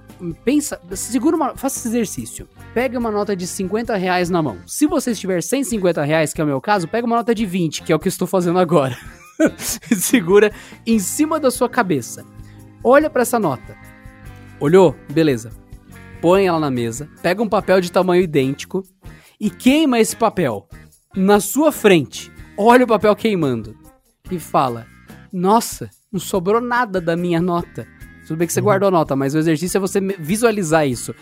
pensa, 0.45 0.79
segura 0.91 1.35
uma, 1.35 1.55
faça 1.55 1.79
esse 1.79 1.87
exercício. 1.87 2.47
Pega 2.73 2.97
uma 2.97 3.11
nota 3.11 3.35
de 3.35 3.47
50 3.47 3.95
reais 3.95 4.29
na 4.29 4.41
mão. 4.41 4.59
Se 4.65 4.85
você 4.85 5.11
estiver 5.11 5.41
150 5.41 6.03
reais, 6.03 6.33
que 6.33 6.39
é 6.39 6.43
o 6.43 6.47
meu 6.47 6.61
caso, 6.61 6.87
pega 6.87 7.05
uma 7.05 7.17
nota 7.17 7.33
de 7.33 7.45
20, 7.45 7.83
que 7.83 7.91
é 7.91 7.95
o 7.95 7.99
que 7.99 8.07
estou 8.07 8.27
fazendo 8.27 8.59
agora. 8.59 8.97
segura 9.57 10.51
em 10.85 10.99
cima 10.99 11.39
da 11.39 11.49
sua 11.49 11.67
cabeça. 11.67 12.23
Olha 12.83 13.09
para 13.09 13.23
essa 13.23 13.39
nota. 13.39 13.75
Olhou? 14.59 14.95
Beleza. 15.11 15.51
Põe 16.21 16.45
ela 16.45 16.59
na 16.59 16.71
mesa, 16.71 17.09
pega 17.21 17.43
um 17.43 17.49
papel 17.49 17.81
de 17.81 17.91
tamanho 17.91 18.23
idêntico 18.23 18.83
e 19.39 19.49
queima 19.49 19.99
esse 19.99 20.15
papel 20.15 20.69
na 21.15 21.39
sua 21.39 21.71
frente, 21.71 22.31
olha 22.57 22.85
o 22.85 22.87
papel 22.87 23.15
queimando 23.15 23.75
e 24.31 24.39
fala: 24.39 24.87
Nossa, 25.31 25.89
não 26.11 26.19
sobrou 26.19 26.59
nada 26.59 26.99
da 26.99 27.15
minha 27.15 27.41
nota. 27.41 27.87
Tudo 28.27 28.37
bem 28.37 28.47
que 28.47 28.53
você 28.53 28.59
uhum. 28.59 28.65
guardou 28.65 28.87
a 28.87 28.91
nota, 28.91 29.15
mas 29.15 29.35
o 29.35 29.37
exercício 29.37 29.77
é 29.77 29.81
você 29.81 29.99
visualizar 29.99 30.87
isso. 30.87 31.13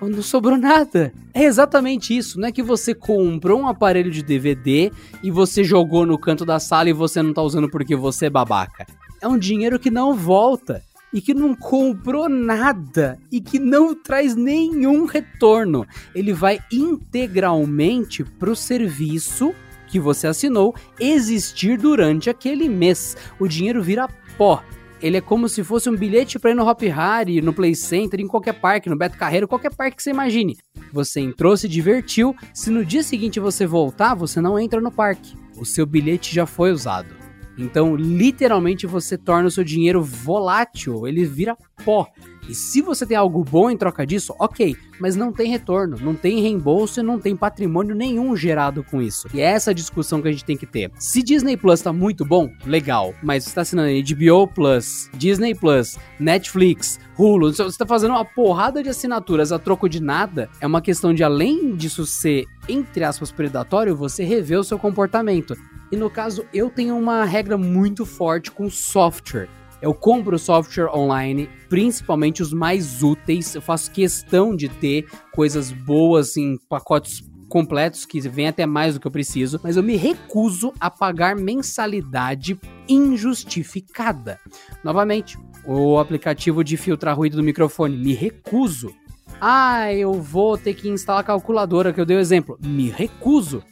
Não 0.00 0.22
sobrou 0.22 0.56
nada. 0.56 1.12
É 1.34 1.44
exatamente 1.44 2.16
isso. 2.16 2.40
Não 2.40 2.48
é 2.48 2.52
que 2.52 2.62
você 2.62 2.94
comprou 2.94 3.60
um 3.60 3.68
aparelho 3.68 4.10
de 4.10 4.22
DVD 4.22 4.90
e 5.22 5.30
você 5.30 5.62
jogou 5.62 6.06
no 6.06 6.18
canto 6.18 6.44
da 6.44 6.58
sala 6.58 6.88
e 6.88 6.94
você 6.94 7.22
não 7.22 7.34
tá 7.34 7.42
usando 7.42 7.70
porque 7.70 7.94
você 7.94 8.26
é 8.26 8.30
babaca. 8.30 8.86
É 9.20 9.28
um 9.28 9.38
dinheiro 9.38 9.78
que 9.78 9.90
não 9.90 10.14
volta 10.14 10.82
e 11.12 11.20
que 11.20 11.34
não 11.34 11.54
comprou 11.54 12.28
nada 12.28 13.18
e 13.30 13.40
que 13.40 13.58
não 13.58 13.94
traz 13.94 14.34
nenhum 14.34 15.04
retorno. 15.04 15.86
Ele 16.14 16.32
vai 16.32 16.60
integralmente 16.72 18.24
para 18.24 18.50
o 18.50 18.56
serviço 18.56 19.54
que 19.88 19.98
você 19.98 20.26
assinou 20.26 20.74
existir 20.98 21.76
durante 21.76 22.30
aquele 22.30 22.68
mês. 22.68 23.16
O 23.38 23.48
dinheiro 23.48 23.82
vira 23.82 24.08
pó. 24.38 24.62
Ele 25.02 25.16
é 25.16 25.20
como 25.20 25.48
se 25.48 25.64
fosse 25.64 25.88
um 25.88 25.96
bilhete 25.96 26.38
para 26.38 26.50
ir 26.50 26.54
no 26.54 26.66
Hop 26.66 26.82
Harry, 26.82 27.40
no 27.40 27.54
Play 27.54 27.74
Center, 27.74 28.20
em 28.20 28.26
qualquer 28.26 28.52
parque, 28.52 28.90
no 28.90 28.96
Beto 28.96 29.16
Carreiro, 29.16 29.48
qualquer 29.48 29.74
parque 29.74 29.96
que 29.96 30.02
você 30.02 30.10
imagine. 30.10 30.58
Você 30.92 31.20
entrou, 31.20 31.56
se 31.56 31.66
divertiu. 31.66 32.36
Se 32.52 32.70
no 32.70 32.84
dia 32.84 33.02
seguinte 33.02 33.40
você 33.40 33.66
voltar, 33.66 34.14
você 34.14 34.40
não 34.40 34.58
entra 34.58 34.80
no 34.80 34.92
parque. 34.92 35.34
O 35.56 35.64
seu 35.64 35.86
bilhete 35.86 36.34
já 36.34 36.44
foi 36.44 36.70
usado. 36.70 37.19
Então, 37.60 37.94
literalmente, 37.94 38.86
você 38.86 39.18
torna 39.18 39.48
o 39.48 39.50
seu 39.50 39.62
dinheiro 39.62 40.02
volátil, 40.02 41.06
ele 41.06 41.24
vira 41.24 41.56
pó. 41.84 42.08
E 42.50 42.54
se 42.54 42.82
você 42.82 43.06
tem 43.06 43.16
algo 43.16 43.44
bom 43.44 43.70
em 43.70 43.76
troca 43.76 44.04
disso, 44.04 44.34
ok, 44.36 44.74
mas 44.98 45.14
não 45.14 45.32
tem 45.32 45.48
retorno, 45.48 45.96
não 46.00 46.16
tem 46.16 46.40
reembolso 46.40 46.98
e 46.98 47.02
não 47.02 47.16
tem 47.16 47.36
patrimônio 47.36 47.94
nenhum 47.94 48.34
gerado 48.34 48.82
com 48.82 49.00
isso. 49.00 49.28
E 49.32 49.40
é 49.40 49.44
essa 49.44 49.72
discussão 49.72 50.20
que 50.20 50.26
a 50.26 50.32
gente 50.32 50.44
tem 50.44 50.56
que 50.56 50.66
ter. 50.66 50.90
Se 50.98 51.22
Disney 51.22 51.56
Plus 51.56 51.80
tá 51.80 51.92
muito 51.92 52.24
bom, 52.24 52.50
legal, 52.66 53.14
mas 53.22 53.44
você 53.44 53.54
tá 53.54 53.60
assinando 53.60 53.90
HBO 54.02 54.48
Plus, 54.48 55.08
Disney 55.14 55.54
Plus, 55.54 55.96
Netflix, 56.18 56.98
Hulu, 57.16 57.52
você 57.52 57.78
tá 57.78 57.86
fazendo 57.86 58.14
uma 58.14 58.24
porrada 58.24 58.82
de 58.82 58.88
assinaturas 58.88 59.52
a 59.52 59.58
troco 59.58 59.88
de 59.88 60.02
nada, 60.02 60.50
é 60.60 60.66
uma 60.66 60.82
questão 60.82 61.14
de 61.14 61.22
além 61.22 61.76
disso 61.76 62.04
ser, 62.04 62.46
entre 62.68 63.04
aspas, 63.04 63.30
predatório, 63.30 63.94
você 63.94 64.24
rever 64.24 64.58
o 64.58 64.64
seu 64.64 64.76
comportamento. 64.76 65.56
E 65.92 65.96
no 65.96 66.10
caso, 66.10 66.44
eu 66.52 66.68
tenho 66.68 66.98
uma 66.98 67.24
regra 67.24 67.56
muito 67.56 68.04
forte 68.04 68.50
com 68.50 68.68
software. 68.68 69.48
Eu 69.82 69.94
compro 69.94 70.38
software 70.38 70.94
online, 70.94 71.48
principalmente 71.68 72.42
os 72.42 72.52
mais 72.52 73.02
úteis. 73.02 73.54
Eu 73.54 73.62
faço 73.62 73.90
questão 73.90 74.54
de 74.54 74.68
ter 74.68 75.06
coisas 75.32 75.72
boas 75.72 76.36
em 76.36 76.58
pacotes 76.68 77.22
completos 77.48 78.06
que 78.06 78.20
vem 78.20 78.46
até 78.46 78.64
mais 78.64 78.94
do 78.94 79.00
que 79.00 79.06
eu 79.06 79.10
preciso, 79.10 79.58
mas 79.62 79.76
eu 79.76 79.82
me 79.82 79.96
recuso 79.96 80.72
a 80.78 80.90
pagar 80.90 81.34
mensalidade 81.34 82.58
injustificada. 82.88 84.38
Novamente, 84.84 85.38
o 85.64 85.98
aplicativo 85.98 86.62
de 86.62 86.76
filtrar 86.76 87.16
ruído 87.16 87.36
do 87.36 87.42
microfone, 87.42 87.96
me 87.96 88.14
recuso. 88.14 88.94
Ah, 89.40 89.92
eu 89.92 90.12
vou 90.14 90.56
ter 90.56 90.74
que 90.74 90.88
instalar 90.88 91.22
a 91.22 91.24
calculadora 91.24 91.92
que 91.92 92.00
eu 92.00 92.06
dei 92.06 92.16
o 92.16 92.20
exemplo. 92.20 92.58
Me 92.62 92.88
recuso 92.88 93.64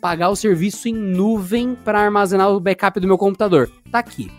pagar 0.00 0.30
o 0.30 0.36
serviço 0.36 0.88
em 0.88 0.94
nuvem 0.94 1.74
para 1.74 2.00
armazenar 2.00 2.50
o 2.50 2.60
backup 2.60 2.98
do 2.98 3.06
meu 3.06 3.18
computador. 3.18 3.70
Tá 3.92 3.98
aqui. 3.98 4.30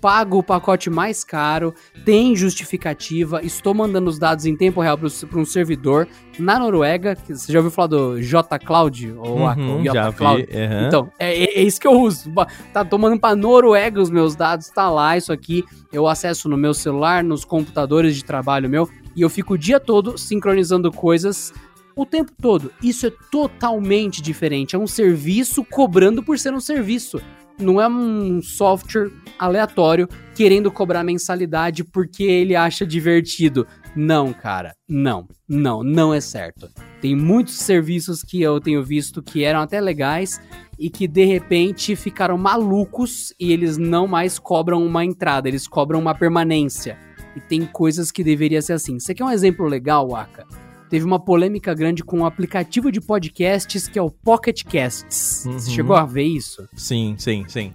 Pago 0.00 0.38
o 0.38 0.42
pacote 0.42 0.88
mais 0.88 1.22
caro, 1.22 1.74
tem 2.04 2.34
justificativa, 2.34 3.44
estou 3.44 3.74
mandando 3.74 4.08
os 4.08 4.18
dados 4.18 4.46
em 4.46 4.56
tempo 4.56 4.80
real 4.80 4.96
para 4.96 5.38
um 5.38 5.44
servidor 5.44 6.08
na 6.38 6.58
Noruega. 6.58 7.16
Você 7.28 7.52
já 7.52 7.58
ouviu 7.58 7.70
falar 7.70 7.88
do 7.88 8.20
JCloud? 8.20 9.12
Ou 9.18 9.40
uhum, 9.40 9.84
já 9.84 10.10
Cloud? 10.12 10.46
Vi, 10.50 10.56
uhum. 10.56 10.86
Então, 10.86 11.12
é, 11.18 11.32
é, 11.32 11.60
é, 11.60 11.62
isso 11.62 11.78
que 11.78 11.86
eu 11.86 12.00
uso. 12.00 12.32
Tá 12.72 12.84
tomando 12.84 13.20
para 13.20 13.36
Noruega 13.36 14.00
os 14.00 14.10
meus 14.10 14.34
dados, 14.34 14.70
tá 14.70 14.88
lá 14.88 15.16
isso 15.16 15.32
aqui. 15.32 15.64
Eu 15.92 16.06
acesso 16.06 16.48
no 16.48 16.56
meu 16.56 16.72
celular, 16.72 17.22
nos 17.22 17.44
computadores 17.44 18.16
de 18.16 18.24
trabalho 18.24 18.70
meu, 18.70 18.88
e 19.14 19.20
eu 19.20 19.28
fico 19.28 19.54
o 19.54 19.58
dia 19.58 19.78
todo 19.78 20.16
sincronizando 20.16 20.90
coisas 20.90 21.52
o 21.94 22.06
tempo 22.06 22.32
todo. 22.40 22.72
Isso 22.82 23.06
é 23.06 23.12
totalmente 23.30 24.22
diferente. 24.22 24.74
É 24.74 24.78
um 24.78 24.86
serviço 24.86 25.64
cobrando 25.64 26.22
por 26.22 26.38
ser 26.38 26.54
um 26.54 26.60
serviço. 26.60 27.20
Não 27.58 27.80
é 27.80 27.86
um 27.86 28.40
software 28.40 29.10
aleatório 29.40 30.08
querendo 30.34 30.70
cobrar 30.70 31.02
mensalidade 31.02 31.82
porque 31.82 32.22
ele 32.24 32.54
acha 32.54 32.86
divertido. 32.86 33.66
Não, 33.96 34.32
cara. 34.32 34.72
Não. 34.88 35.26
Não, 35.48 35.82
não 35.82 36.14
é 36.14 36.20
certo. 36.20 36.68
Tem 37.00 37.16
muitos 37.16 37.58
serviços 37.58 38.22
que 38.22 38.40
eu 38.40 38.60
tenho 38.60 38.84
visto 38.84 39.22
que 39.22 39.42
eram 39.42 39.60
até 39.60 39.80
legais 39.80 40.40
e 40.78 40.90
que 40.90 41.08
de 41.08 41.24
repente 41.24 41.96
ficaram 41.96 42.38
malucos 42.38 43.32
e 43.40 43.52
eles 43.52 43.76
não 43.76 44.06
mais 44.06 44.38
cobram 44.38 44.84
uma 44.84 45.04
entrada, 45.04 45.48
eles 45.48 45.66
cobram 45.66 45.98
uma 45.98 46.14
permanência. 46.14 46.98
E 47.34 47.40
tem 47.40 47.64
coisas 47.64 48.10
que 48.10 48.22
deveria 48.22 48.60
ser 48.60 48.74
assim. 48.74 48.98
Você 48.98 49.14
quer 49.14 49.24
um 49.24 49.30
exemplo 49.30 49.66
legal, 49.66 50.14
Aka? 50.14 50.46
teve 50.90 51.04
uma 51.04 51.20
polêmica 51.20 51.72
grande 51.72 52.02
com 52.02 52.18
um 52.18 52.26
aplicativo 52.26 52.90
de 52.90 53.00
podcasts 53.00 53.88
que 53.88 53.96
é 53.96 54.02
o 54.02 54.10
Pocket 54.10 54.64
Casts. 54.64 55.44
Uhum. 55.46 55.52
Você 55.52 55.70
chegou 55.70 55.94
a 55.94 56.04
ver 56.04 56.24
isso? 56.24 56.68
Sim, 56.74 57.14
sim, 57.16 57.44
sim. 57.46 57.72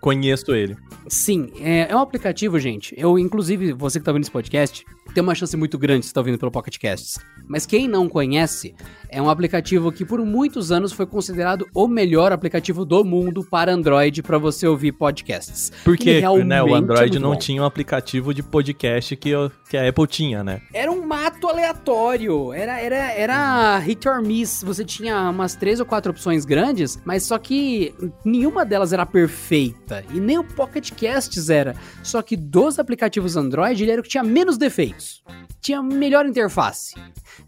Conheço 0.00 0.54
ele. 0.54 0.76
Sim, 1.08 1.52
é, 1.60 1.90
é 1.90 1.96
um 1.96 2.00
aplicativo, 2.00 2.58
gente. 2.58 2.94
Eu, 2.96 3.18
inclusive, 3.18 3.72
você 3.72 3.98
que 3.98 4.04
tá 4.04 4.10
ouvindo 4.10 4.22
esse 4.22 4.30
podcast, 4.30 4.84
tem 5.12 5.22
uma 5.22 5.34
chance 5.34 5.56
muito 5.56 5.78
grande 5.78 6.00
de 6.00 6.06
estar 6.06 6.20
ouvindo 6.20 6.38
pelo 6.38 6.50
Pocket 6.50 6.78
Casts. 6.78 7.18
Mas 7.46 7.66
quem 7.66 7.86
não 7.86 8.08
conhece, 8.08 8.74
é 9.10 9.20
um 9.20 9.28
aplicativo 9.28 9.92
que 9.92 10.04
por 10.04 10.18
muitos 10.24 10.72
anos 10.72 10.92
foi 10.92 11.06
considerado 11.06 11.66
o 11.74 11.86
melhor 11.86 12.32
aplicativo 12.32 12.84
do 12.84 13.04
mundo 13.04 13.44
para 13.44 13.72
Android 13.72 14.22
para 14.22 14.38
você 14.38 14.66
ouvir 14.66 14.92
podcasts. 14.92 15.70
Porque 15.84 16.20
né, 16.44 16.62
o 16.62 16.74
Android 16.74 17.16
é 17.16 17.20
não 17.20 17.32
bom. 17.32 17.38
tinha 17.38 17.62
um 17.62 17.64
aplicativo 17.64 18.32
de 18.32 18.42
podcast 18.42 19.14
que, 19.16 19.30
que 19.68 19.76
a 19.76 19.88
Apple 19.88 20.06
tinha, 20.06 20.42
né? 20.42 20.62
Era 20.72 20.90
um 20.90 21.06
mato 21.06 21.48
aleatório. 21.48 22.52
Era, 22.52 22.80
era, 22.80 23.12
era 23.12 23.78
hit 23.78 24.08
or 24.08 24.22
miss. 24.22 24.62
Você 24.64 24.84
tinha 24.84 25.30
umas 25.30 25.54
três 25.54 25.80
ou 25.80 25.86
quatro 25.86 26.10
opções 26.10 26.44
grandes, 26.44 26.98
mas 27.04 27.24
só 27.24 27.38
que 27.38 27.94
nenhuma 28.24 28.64
delas 28.64 28.92
era 28.92 29.04
perfeita. 29.04 29.73
E 30.12 30.20
nem 30.20 30.38
o 30.38 30.44
Pocket 30.44 30.90
Casts 30.92 31.50
era. 31.50 31.74
Só 32.02 32.22
que 32.22 32.36
dos 32.36 32.78
aplicativos 32.78 33.36
Android, 33.36 33.82
ele 33.82 33.90
era 33.92 34.00
o 34.00 34.04
que 34.04 34.10
tinha 34.10 34.24
menos 34.24 34.56
defeitos. 34.56 35.22
Tinha 35.60 35.82
melhor 35.82 36.26
interface. 36.26 36.94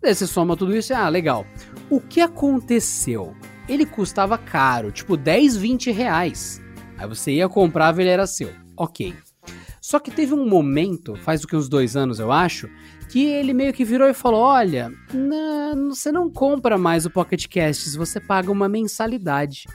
Daí 0.03 0.15
você 0.15 0.27
soma 0.27 0.57
tudo 0.57 0.77
isso 0.77 0.93
e, 0.93 0.95
ah, 0.95 1.09
legal. 1.09 1.47
O 1.89 2.01
que 2.01 2.21
aconteceu? 2.21 3.35
Ele 3.69 3.87
custava 3.87 4.37
caro, 4.39 4.93
tipo 4.93 5.17
10, 5.17 5.57
20 5.57 5.91
reais. 5.91 6.61
Aí 6.97 7.09
você 7.09 7.33
ia 7.33 7.49
comprar, 7.49 7.99
ele 7.99 8.09
era 8.09 8.27
seu. 8.27 8.51
Ok. 8.77 9.15
Só 9.81 10.01
que 10.01 10.11
teve 10.11 10.35
um 10.35 10.49
momento, 10.49 11.15
faz 11.15 11.45
o 11.45 11.47
que 11.47 11.55
uns 11.55 11.69
dois 11.69 11.95
anos 11.95 12.19
eu 12.19 12.33
acho, 12.33 12.69
que 13.09 13.25
ele 13.25 13.53
meio 13.53 13.73
que 13.73 13.85
virou 13.85 14.09
e 14.09 14.15
falou: 14.15 14.41
Olha, 14.41 14.93
não, 15.13 15.95
você 15.95 16.11
não 16.11 16.31
compra 16.31 16.77
mais 16.77 17.07
o 17.07 17.11
Pocket 17.11 17.47
Casts, 17.49 17.95
você 17.95 18.21
paga 18.21 18.51
uma 18.51 18.69
mensalidade. 18.69 19.67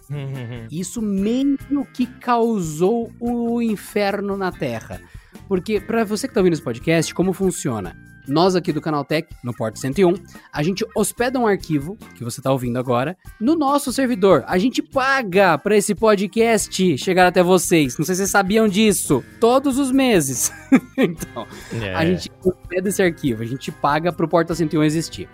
Isso 0.72 1.02
meio 1.02 1.58
que 1.94 2.06
causou 2.06 3.12
o 3.20 3.62
inferno 3.62 4.38
na 4.38 4.52
Terra. 4.52 5.02
Porque, 5.48 5.80
para 5.82 6.04
você 6.04 6.28
que 6.28 6.34
tá 6.34 6.40
ouvindo 6.40 6.54
esse 6.54 6.62
podcast, 6.62 7.14
como 7.14 7.34
funciona? 7.34 7.96
Nós 8.32 8.56
aqui 8.56 8.72
do 8.72 8.80
Canal 8.80 9.04
Tech, 9.04 9.28
no 9.44 9.54
Porto 9.54 9.78
101, 9.78 10.14
a 10.54 10.64
gente 10.64 10.86
hospeda 10.96 11.38
um 11.38 11.46
arquivo, 11.46 11.98
que 12.16 12.24
você 12.24 12.40
está 12.40 12.50
ouvindo 12.50 12.80
agora, 12.80 13.18
no 13.42 13.58
nosso 13.58 13.92
servidor. 13.92 14.46
A 14.48 14.58
gente 14.58 14.82
paga 14.82 15.58
para 15.58 15.76
esse 15.76 15.94
podcast 15.94 16.98
chegar 16.98 17.28
até 17.28 17.44
vocês. 17.44 17.98
Não 17.98 18.06
sei 18.06 18.16
se 18.16 18.20
vocês 18.20 18.30
sabiam 18.30 18.70
disso. 18.70 19.22
Todos 19.38 19.78
os 19.78 19.92
meses. 19.92 20.50
então, 20.98 21.46
é. 21.74 21.94
a 21.94 22.06
gente 22.06 22.32
hospeda 22.42 22.88
esse 22.88 23.04
arquivo, 23.04 23.44
a 23.44 23.46
gente 23.46 23.70
paga 23.70 24.14
para 24.14 24.26
o 24.26 24.30
Porta 24.30 24.56
101 24.56 24.82
existir. 24.82 25.28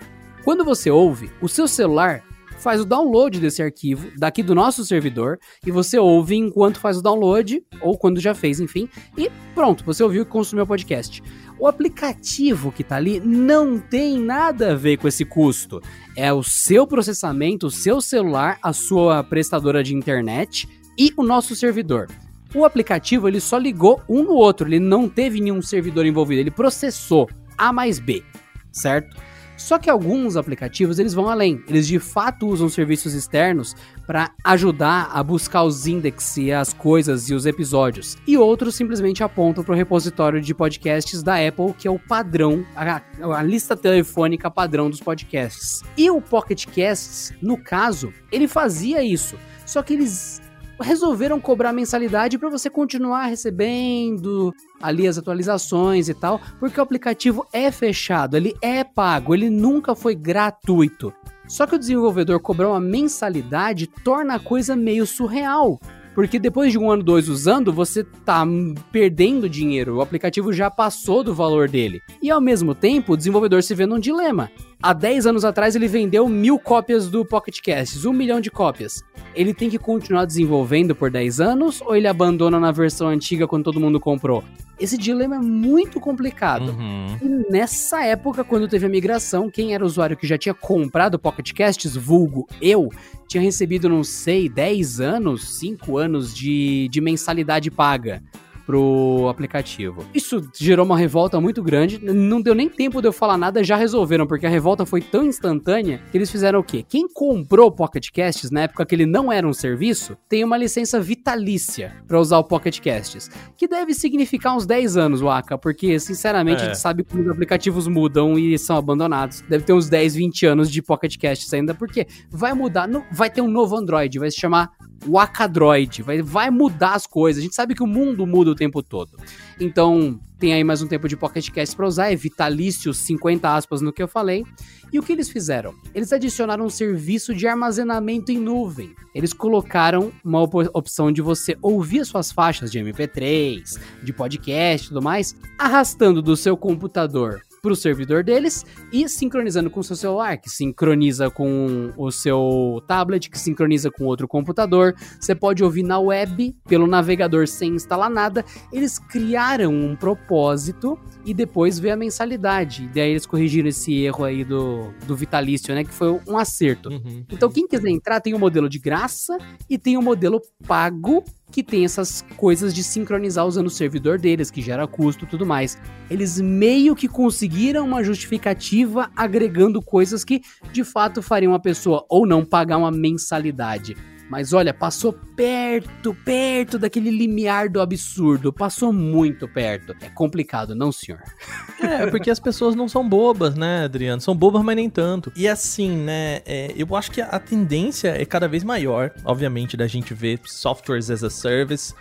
Quando 0.43 0.66
você 0.66 0.89
ouve, 0.89 1.30
o 1.39 1.48
seu 1.48 1.68
celular 1.68 2.24
faz 2.58 2.82
o 2.82 2.86
download 2.86 3.39
desse 3.39 3.62
arquivo 3.62 4.12
daqui 4.18 4.41
do 4.43 4.55
nosso 4.55 4.86
servidor 4.86 5.39
e 5.66 5.72
você 5.72 5.97
ouve 5.97 6.36
enquanto 6.36 6.80
faz 6.80 6.97
o 6.97 7.01
download 7.01 7.64
ou 7.82 7.97
quando 7.97 8.20
já 8.20 8.34
fez, 8.34 8.60
enfim, 8.60 8.89
e 9.18 9.32
pronto, 9.53 9.84
você 9.86 10.03
ouviu 10.03 10.24
e 10.24 10.26
consumiu 10.26 10.64
o 10.64 10.68
podcast. 10.68 11.22
O 11.60 11.68
aplicativo 11.68 12.72
que 12.72 12.84
está 12.84 12.97
ali 12.97 13.20
não 13.20 13.80
tem 13.80 14.20
nada 14.20 14.72
a 14.74 14.76
ver 14.76 14.97
com 14.97 15.08
esse 15.08 15.26
custo. 15.26 15.82
É 16.16 16.32
o 16.32 16.43
seu 16.43 16.86
processamento, 16.86 17.68
o 17.68 17.72
seu 17.72 17.99
celular, 17.99 18.60
a 18.62 18.72
sua 18.74 19.24
prestadora 19.24 19.84
de 19.84 19.95
internet 19.95 20.68
e 20.97 21.12
o 21.18 21.24
nosso 21.24 21.55
servidor. 21.55 22.08
O 22.55 22.64
aplicativo 22.64 23.28
ele 23.28 23.39
só 23.39 23.58
ligou 23.58 24.01
um 24.08 24.24
no 24.24 24.34
outro, 24.34 24.68
ele 24.68 24.80
não 24.80 25.10
teve 25.10 25.39
nenhum 25.39 25.62
servidor 25.62 26.05
envolvido, 26.05 26.41
ele 26.41 26.51
processou 26.51 27.28
A 27.58 27.74
mais 27.74 27.99
B, 27.99 28.24
certo? 28.72 29.18
Só 29.58 29.78
que 29.80 29.89
alguns 29.89 30.38
aplicativos 30.38 30.99
eles 30.99 31.14
vão 31.14 31.28
além. 31.28 31.62
Eles 31.68 31.88
de 31.88 31.99
fato 31.99 32.47
usam 32.47 32.70
serviços 32.70 33.14
externos 33.14 33.76
para 34.05 34.32
ajudar 34.43 35.10
a 35.12 35.22
buscar 35.24 35.64
os 35.64 35.88
índices 35.88 36.38
e 36.38 36.51
as 36.51 36.72
coisas 36.72 37.30
e 37.30 37.34
os 37.34 37.45
episódios. 37.45 38.16
E 38.26 38.38
outros 38.38 38.76
simplesmente 38.76 39.24
apontam 39.24 39.64
para 39.64 39.74
o 39.74 39.78
repositório 39.78 40.39
de 40.39 40.53
podcasts 40.53 41.24
da 41.24 41.36
Apple, 41.36 41.74
que 41.74 41.88
é 41.88 41.91
o 41.91 41.99
padrão, 41.99 42.66
a, 42.76 43.01
a 43.36 43.43
lista 43.43 43.76
telefônica 43.76 44.49
padrão 44.49 44.89
dos 44.89 45.01
podcasts. 45.01 45.82
E 45.97 46.10
o 46.10 46.22
Pocket 46.22 46.66
Casts, 46.68 47.34
no 47.41 47.58
caso, 47.58 48.14
ele 48.32 48.47
fazia 48.47 49.03
isso. 49.03 49.36
Só 49.66 49.82
que 49.82 49.93
eles 49.93 50.41
resolveram 50.80 51.39
cobrar 51.39 51.74
mensalidade 51.74 52.38
para 52.38 52.49
você 52.49 52.70
continuar 52.70 53.26
recebendo 53.26 54.53
ali 54.82 55.07
as 55.07 55.17
atualizações 55.17 56.09
e 56.09 56.13
tal, 56.13 56.39
porque 56.59 56.80
o 56.80 56.84
aplicativo 56.84 57.45
é 57.51 57.71
fechado, 57.71 58.38
ele 58.38 58.55
é 58.61 58.84
pago, 58.84 59.34
ele 59.34 59.49
nunca 59.49 59.95
foi 59.95 60.15
gratuito. 60.15 61.13
Só 61.47 61.65
que 61.65 61.75
o 61.75 61.80
desenvolvedor 61.80 62.39
cobrar 62.39 62.69
uma 62.69 62.80
mensalidade 62.80 63.88
torna 63.88 64.36
a 64.36 64.39
coisa 64.39 64.75
meio 64.75 65.05
surreal. 65.05 65.80
Porque 66.17 66.39
depois 66.39 66.71
de 66.71 66.80
um 66.80 66.89
ano, 66.89 67.03
dois 67.03 67.30
usando, 67.30 67.71
você 67.71 68.03
tá 68.03 68.43
perdendo 68.91 69.47
dinheiro. 69.47 69.97
O 69.97 70.01
aplicativo 70.01 70.51
já 70.51 70.67
passou 70.67 71.23
do 71.23 71.32
valor 71.32 71.69
dele. 71.69 72.01
E 72.23 72.32
ao 72.32 72.41
mesmo 72.41 72.73
tempo, 72.73 73.13
o 73.13 73.17
desenvolvedor 73.17 73.61
se 73.61 73.75
vê 73.75 73.86
num 73.86 73.99
dilema. 73.99 74.49
Há 74.82 74.93
10 74.93 75.25
anos 75.25 75.43
atrás 75.43 75.75
ele 75.75 75.88
vendeu 75.88 76.30
mil 76.30 76.59
cópias 76.59 77.09
do 77.09 77.25
Pocket 77.25 77.59
Casts, 77.61 78.05
um 78.05 78.13
milhão 78.13 78.39
de 78.39 78.51
cópias. 78.51 79.03
Ele 79.34 79.51
tem 79.51 79.71
que 79.71 79.80
continuar 79.80 80.25
desenvolvendo 80.25 80.93
por 80.93 81.09
10 81.09 81.39
anos 81.39 81.82
ou 81.82 81.95
ele 81.95 82.07
abandona 82.07 82.59
na 82.59 82.71
versão 82.71 83.07
antiga 83.07 83.47
quando 83.47 83.63
todo 83.63 83.80
mundo 83.80 83.99
comprou? 83.99 84.43
Esse 84.80 84.95
dilema 84.95 85.38
é 85.38 85.39
muito 85.39 85.99
complicado. 85.99 86.69
Uhum. 86.69 87.17
E 87.19 87.51
nessa 87.51 88.03
época, 88.03 88.43
quando 88.43 88.67
teve 88.67 88.86
a 88.86 88.89
migração, 88.89 89.49
quem 89.49 89.73
era 89.73 89.84
o 89.84 89.88
usuário 89.88 90.15
que 90.15 90.28
já 90.28 90.38
tinha 90.38 90.53
comprado 90.53 91.17
Pocket 91.17 91.51
Casts, 91.53 91.95
vulgo 91.95 92.47
eu, 92.61 92.91
tinha 93.28 93.41
recebido, 93.41 93.89
não 93.89 94.03
sei, 94.03 94.47
10 94.47 94.99
anos, 94.99 95.57
5 95.57 95.97
anos 95.97 96.32
de, 96.36 96.88
de 96.89 97.01
mensalidade 97.01 97.71
paga 97.71 98.21
pro 98.68 99.30
aplicativo. 99.30 100.05
Isso 100.13 100.45
gerou 100.59 100.86
uma 100.86 100.97
revolta 100.97 101.39
muito 101.39 101.63
grande. 101.63 102.03
Não 102.03 102.41
deu 102.41 102.53
nem 102.53 102.68
tempo 102.68 103.01
de 103.01 103.07
eu 103.07 103.13
falar 103.13 103.38
nada, 103.38 103.63
já 103.63 103.78
resolveram, 103.78 104.28
porque 104.28 104.45
a 104.45 104.49
revolta 104.49 104.86
foi 104.86 104.99
tão 104.99 105.26
instantânea 105.26 106.01
que 106.11 106.18
eles 106.18 106.30
fizeram 106.30 106.59
o 106.59 106.63
quê? 106.63 106.84
Quem 106.88 107.07
comprou 107.07 107.68
o 107.68 107.72
Pocket 107.72 108.09
Casts 108.11 108.51
na 108.51 108.63
época 108.63 108.86
que 108.86 108.93
ele 108.93 109.05
não 109.05 109.32
era 109.32 109.47
um 109.47 109.53
serviço, 109.53 110.18
tem 110.28 110.43
uma 110.43 110.57
licença 110.57 110.99
vitalícia 110.99 111.95
para 112.05 112.20
usar 112.20 112.39
o 112.39 112.43
Pocket 112.43 112.82
Casts, 112.82 113.30
que 113.55 113.70
deve 113.70 113.93
significar 113.93 114.53
uns 114.53 114.65
10 114.65 114.97
anos, 114.97 115.22
Waka, 115.22 115.57
porque 115.57 115.97
sinceramente 115.97 116.61
é. 116.61 116.65
a 116.65 116.68
gente 116.68 116.80
sabe 116.80 117.05
que 117.05 117.18
os 117.18 117.30
aplicativos 117.30 117.88
mudam 117.88 118.38
e 118.38 118.57
são 118.59 118.76
abandonados. 118.76 119.41
Deve 119.47 119.63
ter 119.63 119.72
uns 119.72 119.88
10, 119.88 120.15
20 120.15 120.45
anos 120.45 120.70
de 120.70 120.82
Pocket 120.82 121.15
Casts 121.18 121.53
ainda, 121.53 121.74
porque 121.74 122.05
vai 122.30 122.53
mudar, 122.53 122.89
vai 123.13 123.30
ter 123.30 123.39
um 123.39 123.47
novo 123.47 123.78
Android, 123.78 124.20
vai 124.20 124.30
se 124.30 124.38
chamar 124.38 124.72
Wakadroid, 125.06 126.02
vai, 126.02 126.22
vai 126.22 126.50
mudar 126.50 126.93
as 126.93 127.06
coisas. 127.06 127.39
A 127.39 127.43
gente 127.43 127.56
sabe 127.56 127.76
que 127.76 127.84
o 127.84 127.88
mundo 127.88 128.26
muda 128.26 128.52
o 128.52 128.56
tempo 128.56 128.82
todo. 128.82 129.18
Então, 129.60 130.20
tem 130.39 130.54
aí 130.54 130.64
mais 130.64 130.82
um 130.82 130.88
tempo 130.88 131.08
de 131.08 131.18
Pocket 131.18 131.50
Cast 131.50 131.82
usar, 131.82 132.12
é 132.12 132.16
vitalício, 132.16 132.93
50 132.93 133.56
aspas 133.56 133.82
no 133.82 133.91
que 133.91 134.02
eu 134.02 134.08
falei. 134.08 134.43
E 134.91 135.00
o 135.00 135.04
que 135.04 135.12
eles 135.12 135.30
fizeram? 135.30 135.74
Eles 135.93 136.14
adicionaram 136.14 136.66
um 136.66 136.70
serviço 136.70 137.34
de 137.34 137.48
armazenamento 137.48 138.32
em 138.32 138.38
nuvem. 138.38 138.95
Eles 139.14 139.34
colocaram 139.34 140.12
uma 140.24 140.41
op 140.41 140.56
opção 140.74 141.12
de 141.12 141.22
você 141.22 141.58
ouvir 141.62 142.06
suas 142.06 142.32
faixas 142.32 142.72
de 142.72 142.80
MP3, 142.80 143.80
de 144.04 144.14
podcast 144.14 144.86
e 144.86 144.89
tudo 144.89 145.02
mais, 145.02 145.36
arrastando 145.58 146.22
do 146.22 146.38
seu 146.38 146.56
computador 146.56 147.41
para 147.68 147.74
o 147.74 147.76
servidor 147.76 148.24
deles 148.24 148.65
e 148.93 149.09
sincronizando 149.09 149.70
com 149.70 149.82
o 149.82 149.84
seu 149.84 149.95
celular, 149.95 150.38
que 150.38 150.49
sincroniza 150.49 151.30
com 151.30 151.91
o 151.97 152.09
seu 152.11 152.82
tablet, 152.88 153.30
que 153.30 153.38
sincroniza 153.38 153.91
com 153.91 154.05
outro 154.05 154.26
computador. 154.26 154.95
Você 155.20 155.36
pode 155.36 155.65
ouvir 155.65 155.84
na 155.84 155.99
web, 155.99 156.55
pelo 156.65 156.88
navegador 156.88 157.45
sem 157.45 157.76
instalar 157.76 158.09
nada. 158.09 158.45
Eles 158.72 158.97
criaram 158.97 159.74
um 159.74 159.97
propósito 159.97 160.97
e 161.26 161.34
depois 161.34 161.78
veio 161.78 161.93
a 161.93 161.97
mensalidade. 161.97 162.86
E 162.86 162.88
daí 162.88 163.11
eles 163.11 163.26
corrigiram 163.26 163.68
esse 163.68 163.93
erro 163.93 164.24
aí 164.24 164.45
do, 164.45 164.93
do 165.05 165.13
vitalício, 165.13 165.76
né? 165.76 165.84
Que 165.84 165.93
foi 165.93 166.22
um 166.26 166.38
acerto. 166.38 166.88
Uhum. 166.88 167.26
Então, 167.30 167.49
quem 167.49 167.68
quiser 167.68 167.89
entrar, 167.89 168.22
tem 168.22 168.34
o 168.34 168.38
um 168.38 168.39
modelo 168.39 168.70
de 168.70 168.80
graça 168.80 169.38
e 169.70 169.78
tem 169.78 169.97
o 169.97 169.99
um 169.99 170.03
modelo 170.03 170.41
pago 170.65 171.22
que 171.52 171.64
tem 171.64 171.86
essas 171.86 172.24
coisas 172.36 172.74
de 172.74 172.84
sincronizar 172.84 173.45
usando 173.45 173.68
o 173.68 173.72
servidor 173.72 174.20
deles, 174.20 174.52
que 174.52 174.62
gera 174.62 174.88
custo 174.88 175.26
e 175.26 175.28
tudo 175.28 175.45
mais. 175.45 175.78
Eles 176.10 176.39
meio 176.39 176.95
que 176.95 177.08
conseguiram 177.08 177.86
uma 177.86 178.04
justificativa 178.04 179.10
agregando 179.16 179.82
coisas 179.82 180.24
que 180.24 180.41
de 180.72 180.84
fato 180.84 181.22
fariam 181.22 181.54
a 181.54 181.60
pessoa 181.60 182.06
ou 182.10 182.26
não 182.26 182.43
pagar 182.43 182.78
uma 182.78 182.91
mensalidade. 182.91 183.95
Mas 184.30 184.51
olha, 184.51 184.73
passou 184.73 185.13
perto, 185.13 186.13
perto 186.25 186.78
daquele 186.78 187.09
limiar 187.09 187.69
do 187.69 187.80
absurdo. 187.80 188.51
Passou 188.51 188.91
muito 188.91 189.47
perto. 189.47 189.95
É 190.01 190.09
complicado, 190.09 190.75
não, 190.75 190.91
senhor? 190.91 191.21
É, 191.80 192.07
porque 192.07 192.32
as 192.32 192.39
pessoas 192.39 192.73
não 192.73 192.88
são 192.88 193.07
bobas, 193.07 193.53
né, 193.53 193.84
Adriano? 193.84 194.19
São 194.19 194.36
bobas, 194.36 194.63
mas 194.63 194.75
nem 194.75 194.89
tanto. 194.89 195.32
E 195.36 195.47
assim, 195.47 195.91
né, 195.95 196.41
é, 196.43 196.73
eu 196.75 196.95
acho 196.95 197.11
que 197.11 197.21
a 197.21 197.39
tendência 197.39 198.19
é 198.19 198.25
cada 198.25 198.47
vez 198.47 198.63
maior, 198.63 199.13
obviamente, 199.23 199.78
da 199.78 199.86
gente 199.86 200.11
ver 200.11 200.39
softwares 200.43 201.11
as 201.11 201.23
a 201.23 201.30
service. 201.30 201.93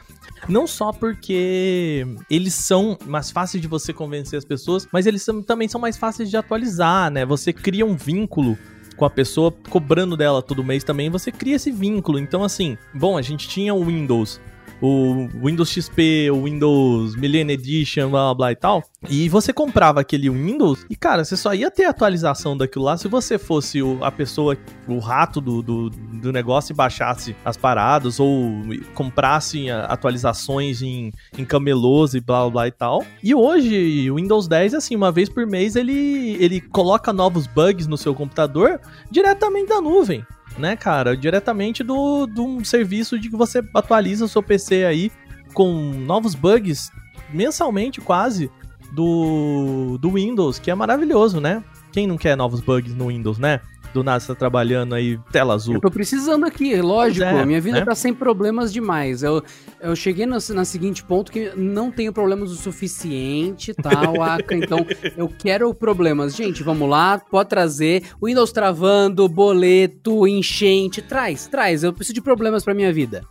Não 0.49 0.67
só 0.67 0.93
porque 0.93 2.07
eles 2.31 2.55
são 2.55 2.97
mais 3.05 3.31
fáceis 3.31 3.61
de 3.61 3.69
você 3.69 3.93
convencer 3.93 4.39
as 4.39 4.47
pessoas, 4.47 4.89
mas 4.91 5.07
eles 5.07 5.23
são, 5.23 5.43
também 5.43 5.69
são 5.69 5.81
mais 5.81 5.97
fáceis 5.97 6.31
de 6.31 6.37
atualizar, 6.39 7.11
né? 7.11 7.27
Você 7.27 7.53
cria 7.53 7.85
um 7.85 7.95
vínculo 7.95 8.57
com 8.97 9.05
a 9.05 9.11
pessoa 9.11 9.55
cobrando 9.69 10.17
dela 10.17 10.43
todo 10.43 10.65
mês 10.65 10.83
também, 10.83 11.11
você 11.11 11.31
cria 11.31 11.57
esse 11.57 11.71
vínculo. 11.71 12.19
Então, 12.19 12.43
assim, 12.43 12.77
bom, 12.95 13.17
a 13.17 13.23
gente 13.23 13.49
tinha 13.49 13.75
o 13.75 13.85
Windows 13.85 14.41
o 14.81 15.29
Windows 15.43 15.71
XP, 15.71 16.31
o 16.31 16.45
Windows 16.45 17.17
Millennium 17.17 17.55
Edition, 17.55 18.11
blá 18.11 18.25
blá 18.27 18.35
blá 18.35 18.53
e 18.53 18.57
tal. 18.57 18.83
E 19.09 19.29
você 19.29 19.53
comprava 19.53 20.01
aquele 20.01 20.29
Windows 20.29 20.85
e, 20.91 20.97
cara, 20.97 21.25
você 21.25 21.37
só 21.37 21.55
ia 21.55 21.71
ter 21.71 21.85
atualização 21.85 22.57
daquilo 22.57 22.85
lá 22.85 22.97
se 22.97 23.09
você 23.09 23.39
fosse 23.39 23.83
o, 23.83 24.03
a 24.03 24.11
pessoa, 24.11 24.57
o 24.89 24.99
rato 24.99 25.41
do, 25.41 25.63
do, 25.63 25.91
do, 25.91 26.33
negócio 26.33 26.73
e 26.73 26.77
baixasse 26.77 27.37
as 27.45 27.57
paradas 27.57 28.19
ou 28.19 28.63
comprasse 28.95 29.71
atualizações 29.71 30.83
em, 30.83 31.13
em 31.39 31.45
camelôs 31.45 32.15
e 32.15 32.21
blá 32.21 32.43
blá 32.43 32.51
blá 32.51 32.69
e 32.69 32.73
tal. 32.73 33.05
E 33.23 33.35
hoje, 33.35 34.11
o 34.11 34.17
Windows 34.17 34.49
10, 34.49 34.75
assim, 34.75 34.97
uma 34.97 35.13
vez 35.13 35.29
por 35.29 35.47
mês 35.47 35.77
ele, 35.77 36.37
ele 36.41 36.61
coloca 36.61 37.13
novos 37.13 37.47
bugs 37.47 37.87
no 37.87 37.97
seu 37.97 38.15
computador 38.15 38.81
diretamente 39.11 39.69
da 39.69 39.81
nuvem 39.81 40.25
né, 40.59 40.77
cara? 40.77 41.17
Diretamente 41.17 41.83
do, 41.83 42.27
de 42.27 42.41
um 42.41 42.65
serviço 42.65 43.19
de 43.19 43.29
que 43.29 43.37
você 43.37 43.63
atualiza 43.75 44.25
o 44.25 44.29
seu 44.29 44.43
PC 44.43 44.85
aí 44.85 45.11
com 45.53 45.73
novos 45.73 46.35
bugs 46.35 46.91
mensalmente 47.33 48.01
quase 48.01 48.51
do, 48.93 49.99
do 49.99 50.13
Windows, 50.13 50.59
que 50.59 50.71
é 50.71 50.75
maravilhoso, 50.75 51.41
né? 51.41 51.63
Quem 51.93 52.07
não 52.07 52.17
quer 52.17 52.37
novos 52.37 52.61
bugs 52.61 52.95
no 52.95 53.09
Windows, 53.09 53.39
né? 53.39 53.61
Do 53.93 54.03
nada 54.03 54.21
você 54.21 54.29
tá 54.29 54.35
trabalhando 54.35 54.95
aí, 54.95 55.19
tela 55.33 55.55
azul. 55.55 55.75
Eu 55.75 55.81
tô 55.81 55.91
precisando 55.91 56.45
aqui, 56.45 56.81
lógico. 56.81 57.25
É, 57.25 57.45
minha 57.45 57.61
vida 57.61 57.81
né? 57.81 57.85
tá 57.85 57.95
sem 57.95 58.13
problemas 58.13 58.73
demais. 58.73 59.23
Eu, 59.23 59.43
eu 59.81 59.97
cheguei 59.97 60.27
no, 60.27 60.37
na 60.51 60.65
seguinte 60.65 61.03
ponto 61.03 61.33
que 61.33 61.53
não 61.57 61.91
tenho 61.91 62.13
problemas 62.13 62.51
o 62.51 62.57
suficiente, 62.57 63.73
tal, 63.75 64.21
Aka. 64.23 64.55
então 64.55 64.87
eu 65.17 65.29
quero 65.29 65.73
problemas. 65.75 66.35
Gente, 66.35 66.63
vamos 66.63 66.89
lá, 66.89 67.19
pode 67.19 67.49
trazer. 67.49 68.03
Windows 68.23 68.53
travando, 68.53 69.29
boleto, 69.29 70.27
enchente. 70.27 71.01
Traz, 71.01 71.47
traz. 71.47 71.83
Eu 71.83 71.93
preciso 71.93 72.15
de 72.15 72.21
problemas 72.21 72.65
pra 72.65 72.75
minha 72.75 72.93
vida. 72.93 73.23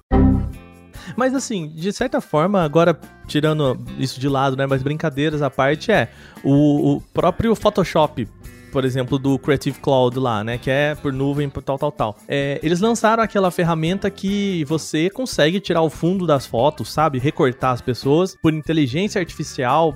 Mas 1.15 1.33
assim, 1.33 1.69
de 1.69 1.93
certa 1.93 2.19
forma, 2.19 2.63
agora 2.63 2.99
tirando 3.27 3.79
isso 3.97 4.19
de 4.19 4.27
lado, 4.27 4.55
né? 4.55 4.65
Mas 4.65 4.81
brincadeiras 4.81 5.41
à 5.41 5.49
parte, 5.49 5.91
é 5.91 6.09
o, 6.43 6.95
o 6.95 7.01
próprio 7.01 7.55
Photoshop 7.55 8.27
por 8.76 8.84
exemplo, 8.84 9.17
do 9.17 9.39
Creative 9.39 9.80
Cloud 9.80 10.19
lá, 10.19 10.43
né? 10.43 10.57
Que 10.57 10.69
é 10.69 10.95
por 10.95 11.13
nuvem, 11.13 11.47
por 11.49 11.63
tal, 11.63 11.80
tal, 11.80 11.93
tal. 11.93 12.17
É, 12.28 12.59
eles 12.61 12.82
lançaram 12.82 13.23
aquela 13.23 13.49
ferramenta 13.49 14.09
que 14.09 14.65
você 14.65 15.09
consegue 15.09 15.61
tirar 15.61 15.82
o 15.82 15.89
fundo 15.89 16.28
das 16.28 16.45
fotos, 16.45 16.91
sabe? 16.91 17.17
Recortar 17.17 17.71
as 17.71 17.80
pessoas 17.80 18.36
por 18.36 18.53
inteligência 18.53 19.17
artificial, 19.17 19.93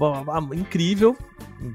incrível, 0.56 1.14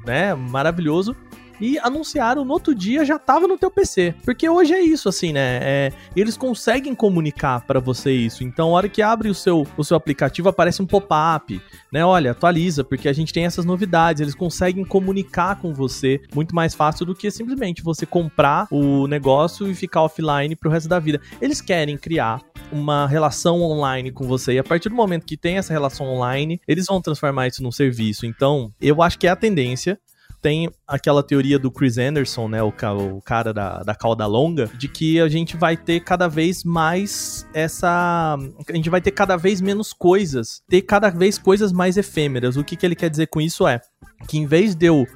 né? 0.07 0.35
Maravilhoso 0.35 1.15
e 1.61 1.79
anunciaram 1.79 2.45
no 2.45 2.53
outro 2.53 2.75
dia 2.75 3.05
já 3.05 3.19
tava 3.19 3.47
no 3.47 3.59
teu 3.59 3.71
PC. 3.71 4.15
Porque 4.25 4.49
hoje 4.49 4.73
é 4.73 4.81
isso, 4.81 5.09
assim, 5.09 5.33
né? 5.33 5.59
É, 5.63 5.93
eles 6.15 6.37
conseguem 6.37 6.95
comunicar 6.95 7.61
para 7.67 7.81
você 7.81 8.13
isso. 8.13 8.45
Então, 8.45 8.71
a 8.71 8.73
hora 8.73 8.89
que 8.89 9.03
abre 9.03 9.29
o 9.29 9.35
seu, 9.35 9.67
o 9.77 9.85
seu 9.85 9.97
aplicativo, 9.97 10.49
aparece 10.49 10.83
um 10.83 10.87
pop-up, 10.87 11.61
né? 11.93 12.05
Olha, 12.05 12.33
atualiza, 12.33 12.85
porque 12.85 13.09
a 13.09 13.13
gente 13.13 13.33
tem 13.33 13.45
essas 13.45 13.65
novidades. 13.65 14.21
Eles 14.21 14.35
conseguem 14.35 14.85
comunicar 14.85 15.57
com 15.57 15.73
você 15.73 16.21
muito 16.35 16.55
mais 16.55 16.75
fácil 16.75 17.07
do 17.07 17.15
que 17.15 17.31
simplesmente 17.31 17.83
você 17.83 18.07
comprar 18.07 18.67
o 18.71 19.07
negócio 19.07 19.71
e 19.71 19.75
ficar 19.75 20.03
offline 20.03 20.57
pro 20.57 20.71
resto 20.71 20.89
da 20.89 20.99
vida. 20.99 21.21
Eles 21.41 21.61
querem 21.61 21.97
criar 21.97 22.41
uma 22.73 23.07
relação 23.07 23.63
online 23.63 24.11
com 24.11 24.27
você. 24.27 24.55
E 24.55 24.59
a 24.59 24.65
partir 24.65 24.89
do 24.89 24.95
momento 24.95 25.27
que 25.27 25.37
tem 25.37 25.59
essa 25.59 25.73
relação 25.73 26.07
online, 26.07 26.61
eles 26.67 26.87
vão 26.87 27.01
transformar 27.01 27.47
isso 27.47 27.63
num 27.63 27.73
serviço. 27.73 28.27
Então, 28.27 28.73
eu 28.81 29.03
acho 29.03 29.19
que 29.19 29.27
é 29.27 29.31
a 29.31 29.37
tendência 29.37 29.99
tem 30.45 30.71
aquela 30.87 31.23
teoria 31.23 31.59
do 31.59 31.71
Chris 31.71 31.97
Anderson, 31.97 32.49
né, 32.49 32.63
o, 32.63 32.69
o 32.69 33.23
cara 33.23 33.51
da, 33.51 33.83
da 33.83 33.95
cauda 33.95 34.27
longa, 34.27 34.71
de 34.77 34.89
que 34.89 35.19
a 35.19 35.27
gente 35.27 35.57
vai 35.57 35.75
ter 35.75 36.01
cada 36.01 36.29
vez 36.29 36.63
mais 36.63 37.47
essa. 37.55 38.37
A 38.69 38.77
gente 38.77 38.91
vai 38.91 39.01
ter 39.01 39.13
cada 39.13 39.39
vez 39.39 39.63
menos 39.63 39.95
coisas, 39.95 40.61
ter 40.69 40.83
cada 40.83 41.09
vez 41.09 41.39
coisas 41.39 41.73
mais 41.73 41.97
efêmeras. 41.97 42.59
O 42.59 42.63
que, 42.63 42.77
que 42.77 42.85
ele 42.85 42.95
quer 42.95 43.09
dizer 43.09 43.29
com 43.29 43.41
isso 43.41 43.67
é 43.67 43.81
que 44.29 44.37
em 44.37 44.45
vez 44.45 44.75
de 44.75 44.85
eu 44.85 45.07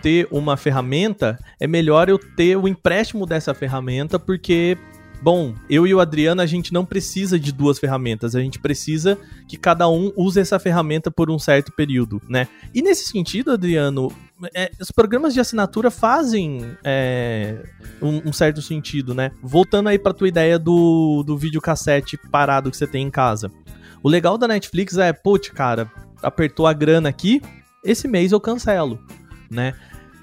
ter 0.00 0.26
uma 0.30 0.56
ferramenta, 0.56 1.38
é 1.60 1.66
melhor 1.66 2.08
eu 2.08 2.18
ter 2.18 2.56
o 2.56 2.66
empréstimo 2.66 3.26
dessa 3.26 3.52
ferramenta, 3.52 4.18
porque 4.18 4.78
Bom, 5.20 5.52
eu 5.68 5.84
e 5.84 5.92
o 5.92 5.98
Adriano, 5.98 6.40
a 6.40 6.46
gente 6.46 6.72
não 6.72 6.86
precisa 6.86 7.40
de 7.40 7.50
duas 7.50 7.76
ferramentas, 7.76 8.36
a 8.36 8.40
gente 8.40 8.60
precisa 8.60 9.18
que 9.48 9.56
cada 9.56 9.88
um 9.88 10.12
use 10.16 10.38
essa 10.38 10.60
ferramenta 10.60 11.10
por 11.10 11.28
um 11.28 11.40
certo 11.40 11.72
período, 11.72 12.22
né? 12.28 12.46
E 12.72 12.80
nesse 12.80 13.04
sentido, 13.06 13.50
Adriano, 13.50 14.12
é, 14.54 14.70
os 14.80 14.90
programas 14.90 15.34
de 15.34 15.40
assinatura 15.40 15.90
fazem 15.90 16.76
é, 16.84 17.62
um, 18.00 18.28
um, 18.28 18.32
certo 18.32 18.62
sentido, 18.62 19.14
né? 19.14 19.32
Voltando 19.42 19.88
aí 19.88 19.98
pra 19.98 20.12
tua 20.12 20.28
ideia 20.28 20.58
do, 20.58 21.22
do 21.26 21.36
videocassete 21.36 22.16
parado 22.30 22.70
que 22.70 22.76
você 22.76 22.86
tem 22.86 23.06
em 23.06 23.10
casa. 23.10 23.50
O 24.02 24.08
legal 24.08 24.38
da 24.38 24.46
Netflix 24.46 24.96
é, 24.96 25.12
putz, 25.12 25.50
cara, 25.50 25.90
apertou 26.22 26.66
a 26.66 26.72
grana 26.72 27.08
aqui, 27.08 27.42
esse 27.84 28.06
mês 28.06 28.32
eu 28.32 28.40
cancelo, 28.40 29.00
né? 29.50 29.74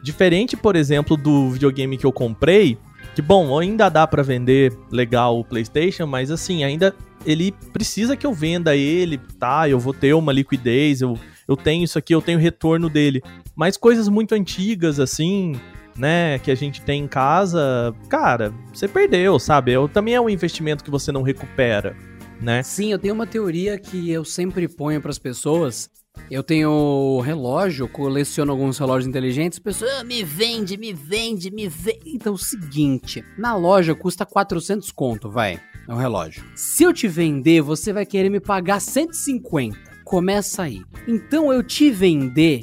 Diferente, 0.01 0.55
por 0.55 0.75
exemplo, 0.75 1.17
do 1.17 1.49
videogame 1.49 1.97
que 1.97 2.05
eu 2.05 2.11
comprei, 2.11 2.77
que 3.15 3.21
bom, 3.21 3.57
ainda 3.57 3.89
dá 3.89 4.05
para 4.05 4.23
vender 4.23 4.77
legal 4.91 5.39
o 5.39 5.43
PlayStation, 5.43 6.05
mas 6.05 6.31
assim, 6.31 6.63
ainda 6.63 6.93
ele 7.25 7.51
precisa 7.73 8.15
que 8.15 8.25
eu 8.25 8.33
venda 8.33 8.75
ele, 8.75 9.17
tá? 9.39 9.67
Eu 9.67 9.79
vou 9.79 9.93
ter 9.93 10.13
uma 10.13 10.31
liquidez, 10.31 11.01
eu, 11.01 11.17
eu 11.47 11.55
tenho 11.55 11.83
isso 11.83 11.97
aqui, 11.97 12.13
eu 12.13 12.21
tenho 12.21 12.39
retorno 12.39 12.89
dele. 12.89 13.21
Mas 13.55 13.77
coisas 13.77 14.07
muito 14.07 14.33
antigas, 14.33 14.99
assim, 14.99 15.53
né, 15.97 16.39
que 16.39 16.51
a 16.51 16.55
gente 16.55 16.81
tem 16.81 17.03
em 17.03 17.07
casa, 17.07 17.95
cara, 18.09 18.53
você 18.73 18.87
perdeu, 18.87 19.39
sabe? 19.39 19.71
Eu, 19.71 19.87
também 19.87 20.13
é 20.15 20.21
um 20.21 20.29
investimento 20.29 20.83
que 20.83 20.91
você 20.91 21.11
não 21.11 21.21
recupera, 21.21 21.95
né? 22.41 22.63
Sim, 22.63 22.91
eu 22.91 22.99
tenho 22.99 23.13
uma 23.13 23.27
teoria 23.27 23.77
que 23.77 24.11
eu 24.11 24.25
sempre 24.25 24.67
ponho 24.67 25.01
para 25.01 25.11
as 25.11 25.19
pessoas 25.19 25.89
eu 26.29 26.41
tenho 26.41 27.19
relógio, 27.19 27.87
coleciono 27.87 28.51
alguns 28.51 28.79
relógios 28.79 29.07
inteligentes. 29.07 29.59
Pessoas, 29.59 29.91
ah, 29.99 30.03
me 30.03 30.23
vende, 30.23 30.75
me 30.75 30.91
vende, 30.91 31.51
me 31.51 31.67
vende. 31.67 31.99
Então, 32.07 32.33
é 32.33 32.35
o 32.35 32.37
seguinte: 32.37 33.23
na 33.37 33.55
loja 33.55 33.93
custa 33.93 34.25
400 34.25 34.91
conto, 34.91 35.29
vai. 35.29 35.59
É 35.87 35.93
um 35.93 35.97
relógio. 35.97 36.43
Se 36.55 36.83
eu 36.83 36.91
te 36.91 37.07
vender, 37.07 37.61
você 37.61 37.93
vai 37.93 38.05
querer 38.05 38.29
me 38.29 38.39
pagar 38.39 38.79
150. 38.81 39.94
Começa 40.05 40.63
aí. 40.63 40.83
Então, 41.07 41.51
eu 41.51 41.63
te 41.63 41.89
vender, 41.89 42.61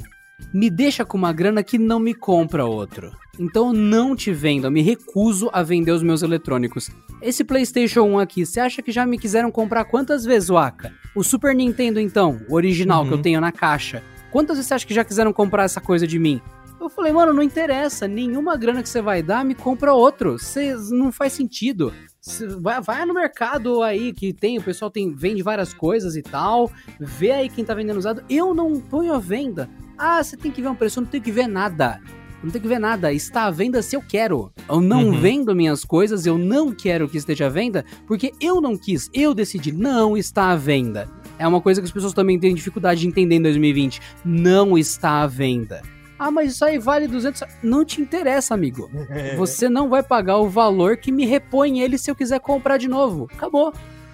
me 0.53 0.69
deixa 0.69 1.03
com 1.03 1.17
uma 1.17 1.33
grana 1.33 1.61
que 1.61 1.77
não 1.77 1.99
me 1.99 2.13
compra 2.13 2.65
outro. 2.65 3.11
Então 3.39 3.69
eu 3.69 3.73
não 3.73 4.15
te 4.15 4.31
vendo, 4.31 4.67
eu 4.67 4.71
me 4.71 4.83
recuso 4.83 5.49
a 5.51 5.63
vender 5.63 5.91
os 5.91 6.03
meus 6.03 6.21
eletrônicos. 6.21 6.91
Esse 7.19 7.43
PlayStation 7.43 8.03
1 8.03 8.19
aqui, 8.19 8.45
você 8.45 8.59
acha 8.59 8.81
que 8.81 8.91
já 8.91 9.07
me 9.07 9.17
quiseram 9.17 9.51
comprar 9.51 9.85
quantas 9.85 10.23
vezes, 10.23 10.49
Waka? 10.49 10.93
O 11.15 11.23
Super 11.23 11.55
Nintendo, 11.55 11.99
então, 11.99 12.39
o 12.47 12.53
original 12.53 13.01
uhum. 13.01 13.07
que 13.07 13.13
eu 13.13 13.17
uhum. 13.17 13.23
tenho 13.23 13.41
na 13.41 13.51
caixa. 13.51 14.03
Quantas 14.31 14.57
vezes 14.57 14.67
você 14.67 14.73
acha 14.75 14.85
que 14.85 14.93
já 14.93 15.03
quiseram 15.03 15.33
comprar 15.33 15.63
essa 15.63 15.81
coisa 15.81 16.05
de 16.05 16.19
mim? 16.19 16.39
Eu 16.83 16.89
falei, 16.89 17.13
mano, 17.13 17.31
não 17.31 17.41
interessa, 17.41 18.09
nenhuma 18.09 18.57
grana 18.57 18.83
que 18.83 18.89
você 18.89 19.01
vai 19.01 19.23
dar, 19.23 19.45
me 19.45 19.55
compra 19.55 19.93
outro. 19.93 20.37
Cê, 20.37 20.75
não 20.91 21.13
faz 21.13 21.31
sentido. 21.31 21.93
Cê, 22.19 22.45
vai, 22.45 22.81
vai 22.81 23.05
no 23.05 23.13
mercado 23.13 23.81
aí 23.81 24.11
que 24.11 24.33
tem, 24.33 24.57
o 24.57 24.61
pessoal 24.61 24.91
tem 24.91 25.15
vende 25.15 25.41
várias 25.41 25.73
coisas 25.73 26.17
e 26.17 26.21
tal. 26.21 26.69
Vê 26.99 27.31
aí 27.31 27.47
quem 27.49 27.63
tá 27.63 27.73
vendendo 27.73 27.97
usado. 27.97 28.21
Eu 28.29 28.53
não 28.53 28.81
ponho 28.81 29.13
a 29.13 29.17
venda. 29.17 29.69
Ah, 29.97 30.21
você 30.21 30.35
tem 30.35 30.51
que 30.51 30.61
ver 30.61 30.67
um 30.67 30.75
preço, 30.75 30.99
eu 30.99 31.03
não 31.03 31.09
tenho 31.09 31.23
que 31.23 31.31
ver 31.31 31.47
nada 31.47 32.01
não 32.43 32.51
tem 32.51 32.61
que 32.61 32.67
ver 32.67 32.79
nada, 32.79 33.13
está 33.13 33.45
à 33.45 33.51
venda 33.51 33.81
se 33.81 33.95
eu 33.95 34.01
quero. 34.01 34.51
Eu 34.67 34.81
não 34.81 35.05
uhum. 35.05 35.19
vendo 35.21 35.55
minhas 35.55 35.85
coisas, 35.85 36.25
eu 36.25 36.37
não 36.37 36.73
quero 36.73 37.07
que 37.07 37.17
esteja 37.17 37.45
à 37.45 37.49
venda, 37.49 37.85
porque 38.05 38.33
eu 38.41 38.59
não 38.59 38.77
quis, 38.77 39.09
eu 39.13 39.33
decidi, 39.33 39.71
não 39.71 40.17
está 40.17 40.51
à 40.51 40.55
venda. 40.57 41.09
É 41.39 41.47
uma 41.47 41.61
coisa 41.61 41.79
que 41.79 41.85
as 41.85 41.91
pessoas 41.91 42.11
também 42.11 42.37
têm 42.37 42.53
dificuldade 42.53 42.99
de 42.99 43.07
entender 43.07 43.35
em 43.35 43.41
2020. 43.41 44.01
Não 44.25 44.77
está 44.77 45.21
à 45.21 45.27
venda. 45.27 45.81
Ah, 46.17 46.31
mas 46.31 46.53
isso 46.53 46.63
aí 46.63 46.77
vale 46.77 47.07
200. 47.07 47.43
Não 47.61 47.83
te 47.83 48.01
interessa, 48.01 48.53
amigo. 48.53 48.89
Você 49.37 49.69
não 49.69 49.89
vai 49.89 50.03
pagar 50.03 50.37
o 50.37 50.49
valor 50.49 50.97
que 50.97 51.11
me 51.11 51.25
repõe 51.25 51.79
ele 51.79 51.97
se 51.97 52.09
eu 52.09 52.15
quiser 52.15 52.39
comprar 52.39 52.77
de 52.77 52.87
novo. 52.87 53.27
Acabou. 53.33 53.73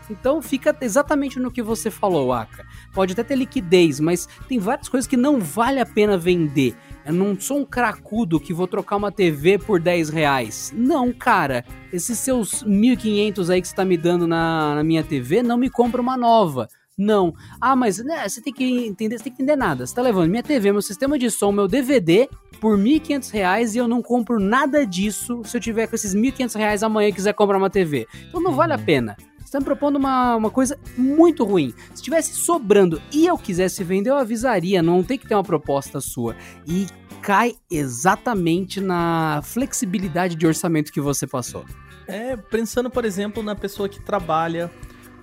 Então 0.10 0.42
fica 0.42 0.76
exatamente 0.82 1.40
no 1.40 1.52
que 1.52 1.62
você 1.62 1.92
falou, 1.92 2.34
Aka. 2.34 2.66
Pode 2.94 3.14
até 3.14 3.24
ter 3.24 3.36
liquidez, 3.36 4.00
mas 4.00 4.28
tem 4.48 4.58
várias 4.58 4.90
coisas 4.90 5.08
que 5.08 5.16
não 5.16 5.40
vale 5.40 5.80
a 5.80 5.86
pena 5.86 6.18
vender. 6.18 6.76
Eu 7.06 7.14
não 7.14 7.40
sou 7.40 7.60
um 7.60 7.66
cracudo 7.66 8.40
que 8.40 8.54
vou 8.54 8.68
trocar 8.68 8.98
uma 8.98 9.12
TV 9.12 9.58
por 9.58 9.80
10 9.80 10.10
reais. 10.10 10.74
Não, 10.76 11.14
cara. 11.14 11.64
Esses 11.94 12.18
seus 12.20 12.64
1.500 12.64 13.50
aí 13.50 13.62
que 13.62 13.68
você 13.68 13.76
tá 13.76 13.86
me 13.86 13.98
dando 13.98 14.28
na, 14.28 14.76
na 14.76 14.84
minha 14.84 15.04
TV, 15.04 15.42
não 15.42 15.58
me 15.58 15.70
compra 15.70 16.02
uma 16.02 16.18
nova. 16.18 16.68
Não. 17.00 17.34
Ah, 17.62 17.78
mas 17.78 17.98
né, 18.00 18.28
você 18.28 18.42
tem 18.42 18.52
que 18.52 18.86
entender, 18.86 19.18
você 19.18 19.24
tem 19.24 19.34
que 19.34 19.42
entender 19.42 19.56
nada. 19.56 19.88
Você 19.88 19.96
tá 19.96 20.02
levando 20.02 20.30
minha 20.30 20.44
TV, 20.44 20.74
meu 20.74 20.82
sistema 20.82 21.18
de 21.18 21.32
som, 21.32 21.50
meu 21.50 21.66
DVD 21.66 22.28
por 22.60 22.78
R$ 22.78 23.00
1.500 23.00 23.74
e 23.74 23.78
eu 23.78 23.88
não 23.88 24.02
compro 24.02 24.38
nada 24.38 24.86
disso 24.86 25.42
se 25.46 25.56
eu 25.56 25.62
tiver 25.62 25.88
com 25.88 25.96
esses 25.96 26.14
R$ 26.14 26.20
1.500 26.20 26.84
amanhã 26.84 27.08
e 27.08 27.14
quiser 27.14 27.34
comprar 27.34 27.58
uma 27.58 27.70
TV. 27.70 28.06
Então 28.28 28.42
não 28.42 28.52
vale 28.52 28.74
a 28.74 28.76
uhum. 28.76 28.84
pena. 28.84 29.16
Você 29.38 29.46
está 29.46 29.60
me 29.60 29.66
propondo 29.66 29.96
uma, 29.96 30.36
uma 30.36 30.52
coisa 30.52 30.78
muito 30.98 31.46
ruim. 31.46 31.74
Se 31.96 32.04
tivesse 32.04 32.34
sobrando 32.36 33.02
e 33.14 33.26
eu 33.26 33.38
quisesse 33.38 33.82
vender, 33.82 34.10
eu 34.10 34.18
avisaria. 34.18 34.84
Não 34.84 35.02
tem 35.02 35.18
que 35.18 35.26
ter 35.26 35.36
uma 35.36 35.44
proposta 35.44 36.02
sua. 36.02 36.36
E 36.68 36.86
cai 37.22 37.56
exatamente 37.72 38.82
na 38.82 39.42
flexibilidade 39.44 40.36
de 40.36 40.46
orçamento 40.46 40.92
que 40.92 41.02
você 41.02 41.26
passou. 41.26 41.66
É, 42.08 42.36
pensando, 42.36 42.90
por 42.90 43.06
exemplo, 43.06 43.42
na 43.42 43.56
pessoa 43.56 43.88
que 43.88 44.02
trabalha 44.02 44.70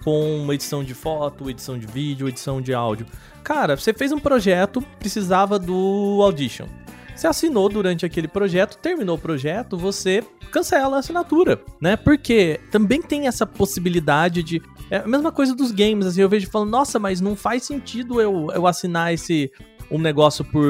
com 0.06 0.52
edição 0.52 0.84
de 0.84 0.94
foto, 0.94 1.50
edição 1.50 1.76
de 1.76 1.84
vídeo, 1.84 2.28
edição 2.28 2.60
de 2.62 2.72
áudio. 2.72 3.04
Cara, 3.42 3.76
você 3.76 3.92
fez 3.92 4.12
um 4.12 4.20
projeto, 4.20 4.80
precisava 5.00 5.58
do 5.58 6.20
Audition. 6.22 6.68
Você 7.12 7.26
assinou 7.26 7.68
durante 7.68 8.06
aquele 8.06 8.28
projeto, 8.28 8.78
terminou 8.78 9.16
o 9.16 9.20
projeto, 9.20 9.76
você 9.76 10.22
cancela 10.52 10.94
a 10.94 10.98
assinatura, 11.00 11.60
né? 11.80 11.96
Porque 11.96 12.60
também 12.70 13.02
tem 13.02 13.26
essa 13.26 13.44
possibilidade 13.44 14.44
de. 14.44 14.62
É 14.92 14.98
a 14.98 15.08
mesma 15.08 15.32
coisa 15.32 15.56
dos 15.56 15.72
games, 15.72 16.06
assim, 16.06 16.20
eu 16.20 16.28
vejo 16.28 16.48
falando, 16.52 16.70
nossa, 16.70 17.00
mas 17.00 17.20
não 17.20 17.34
faz 17.34 17.64
sentido 17.64 18.20
eu, 18.20 18.46
eu 18.54 18.64
assinar 18.64 19.12
esse 19.12 19.50
um 19.90 19.98
negócio 19.98 20.44
por 20.44 20.64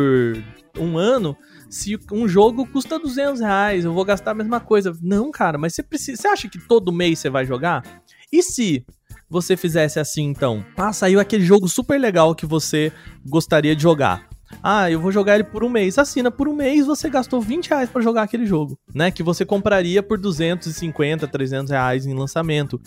um 0.78 0.97
ano 0.97 1.37
se 1.68 1.99
um 2.11 2.26
jogo 2.26 2.66
custa 2.66 2.99
200 2.99 3.43
reais, 3.43 3.84
eu 3.84 3.93
vou 3.93 4.05
gastar 4.05 4.30
a 4.30 4.34
mesma 4.34 4.61
coisa. 4.61 4.97
Não, 5.03 5.30
cara, 5.30 5.59
mas 5.59 5.74
você 5.74 5.82
precisa. 5.82 6.22
Você 6.22 6.28
acha 6.28 6.49
que 6.49 6.59
todo 6.59 6.91
mês 6.91 7.18
você 7.18 7.28
vai 7.28 7.45
jogar? 7.45 7.82
E 8.32 8.43
se 8.43 8.82
você 9.29 9.57
fizesse 9.57 9.99
assim, 9.99 10.24
então? 10.24 10.64
Ah, 10.77 10.93
saiu 10.93 11.20
aquele 11.20 11.45
jogo 11.45 11.68
super 11.68 11.99
legal 12.01 12.35
que 12.35 12.47
você 12.47 12.93
gostaria 13.24 13.74
de 13.74 13.83
jogar. 13.83 14.29
Ah, 14.62 14.91
eu 14.91 15.01
vou 15.01 15.11
jogar 15.11 15.35
ele 15.35 15.45
por 15.45 15.64
um 15.64 15.68
mês. 15.68 15.99
Assina 15.99 16.31
por 16.31 16.49
um 16.49 16.55
mês, 16.55 16.87
você 16.87 17.11
gastou 17.11 17.41
20 17.41 17.68
reais 17.68 17.91
pra 17.91 18.01
jogar 18.01 18.22
aquele 18.22 18.47
jogo, 18.47 18.79
né? 18.95 19.11
Que 19.11 19.22
você 19.22 19.45
compraria 19.45 20.03
por 20.03 20.18
250, 20.18 21.27
300 21.27 21.70
reais 21.70 22.07
em 22.07 22.14
lançamento. 22.14 22.81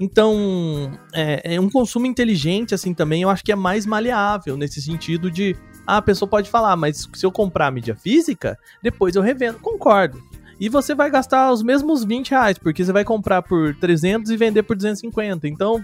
Então, 0.00 0.92
é, 1.12 1.56
é, 1.56 1.60
um 1.60 1.68
consumo 1.68 2.06
inteligente, 2.06 2.74
assim, 2.74 2.94
também, 2.94 3.20
eu 3.20 3.28
acho 3.28 3.44
que 3.44 3.52
é 3.52 3.56
mais 3.56 3.84
maleável, 3.84 4.56
nesse 4.56 4.80
sentido 4.80 5.30
de, 5.30 5.54
ah, 5.86 5.98
a 5.98 6.02
pessoa 6.02 6.26
pode 6.26 6.48
falar, 6.48 6.74
mas 6.74 7.06
se 7.12 7.26
eu 7.26 7.30
comprar 7.30 7.70
mídia 7.70 7.94
física, 7.94 8.56
depois 8.82 9.14
eu 9.14 9.20
revendo. 9.20 9.58
Concordo. 9.58 10.22
E 10.60 10.68
você 10.68 10.94
vai 10.94 11.10
gastar 11.10 11.50
os 11.50 11.62
mesmos 11.62 12.04
20 12.04 12.30
reais, 12.32 12.58
porque 12.58 12.84
você 12.84 12.92
vai 12.92 13.02
comprar 13.02 13.40
por 13.40 13.74
300 13.76 14.30
e 14.30 14.36
vender 14.36 14.62
por 14.62 14.76
250. 14.76 15.48
Então, 15.48 15.82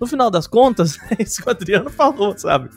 no 0.00 0.06
final 0.06 0.30
das 0.30 0.46
contas, 0.46 0.98
é 1.12 1.22
isso 1.22 1.42
que 1.42 1.48
o 1.48 1.50
Adriano 1.50 1.90
falou, 1.90 2.36
sabe? 2.36 2.70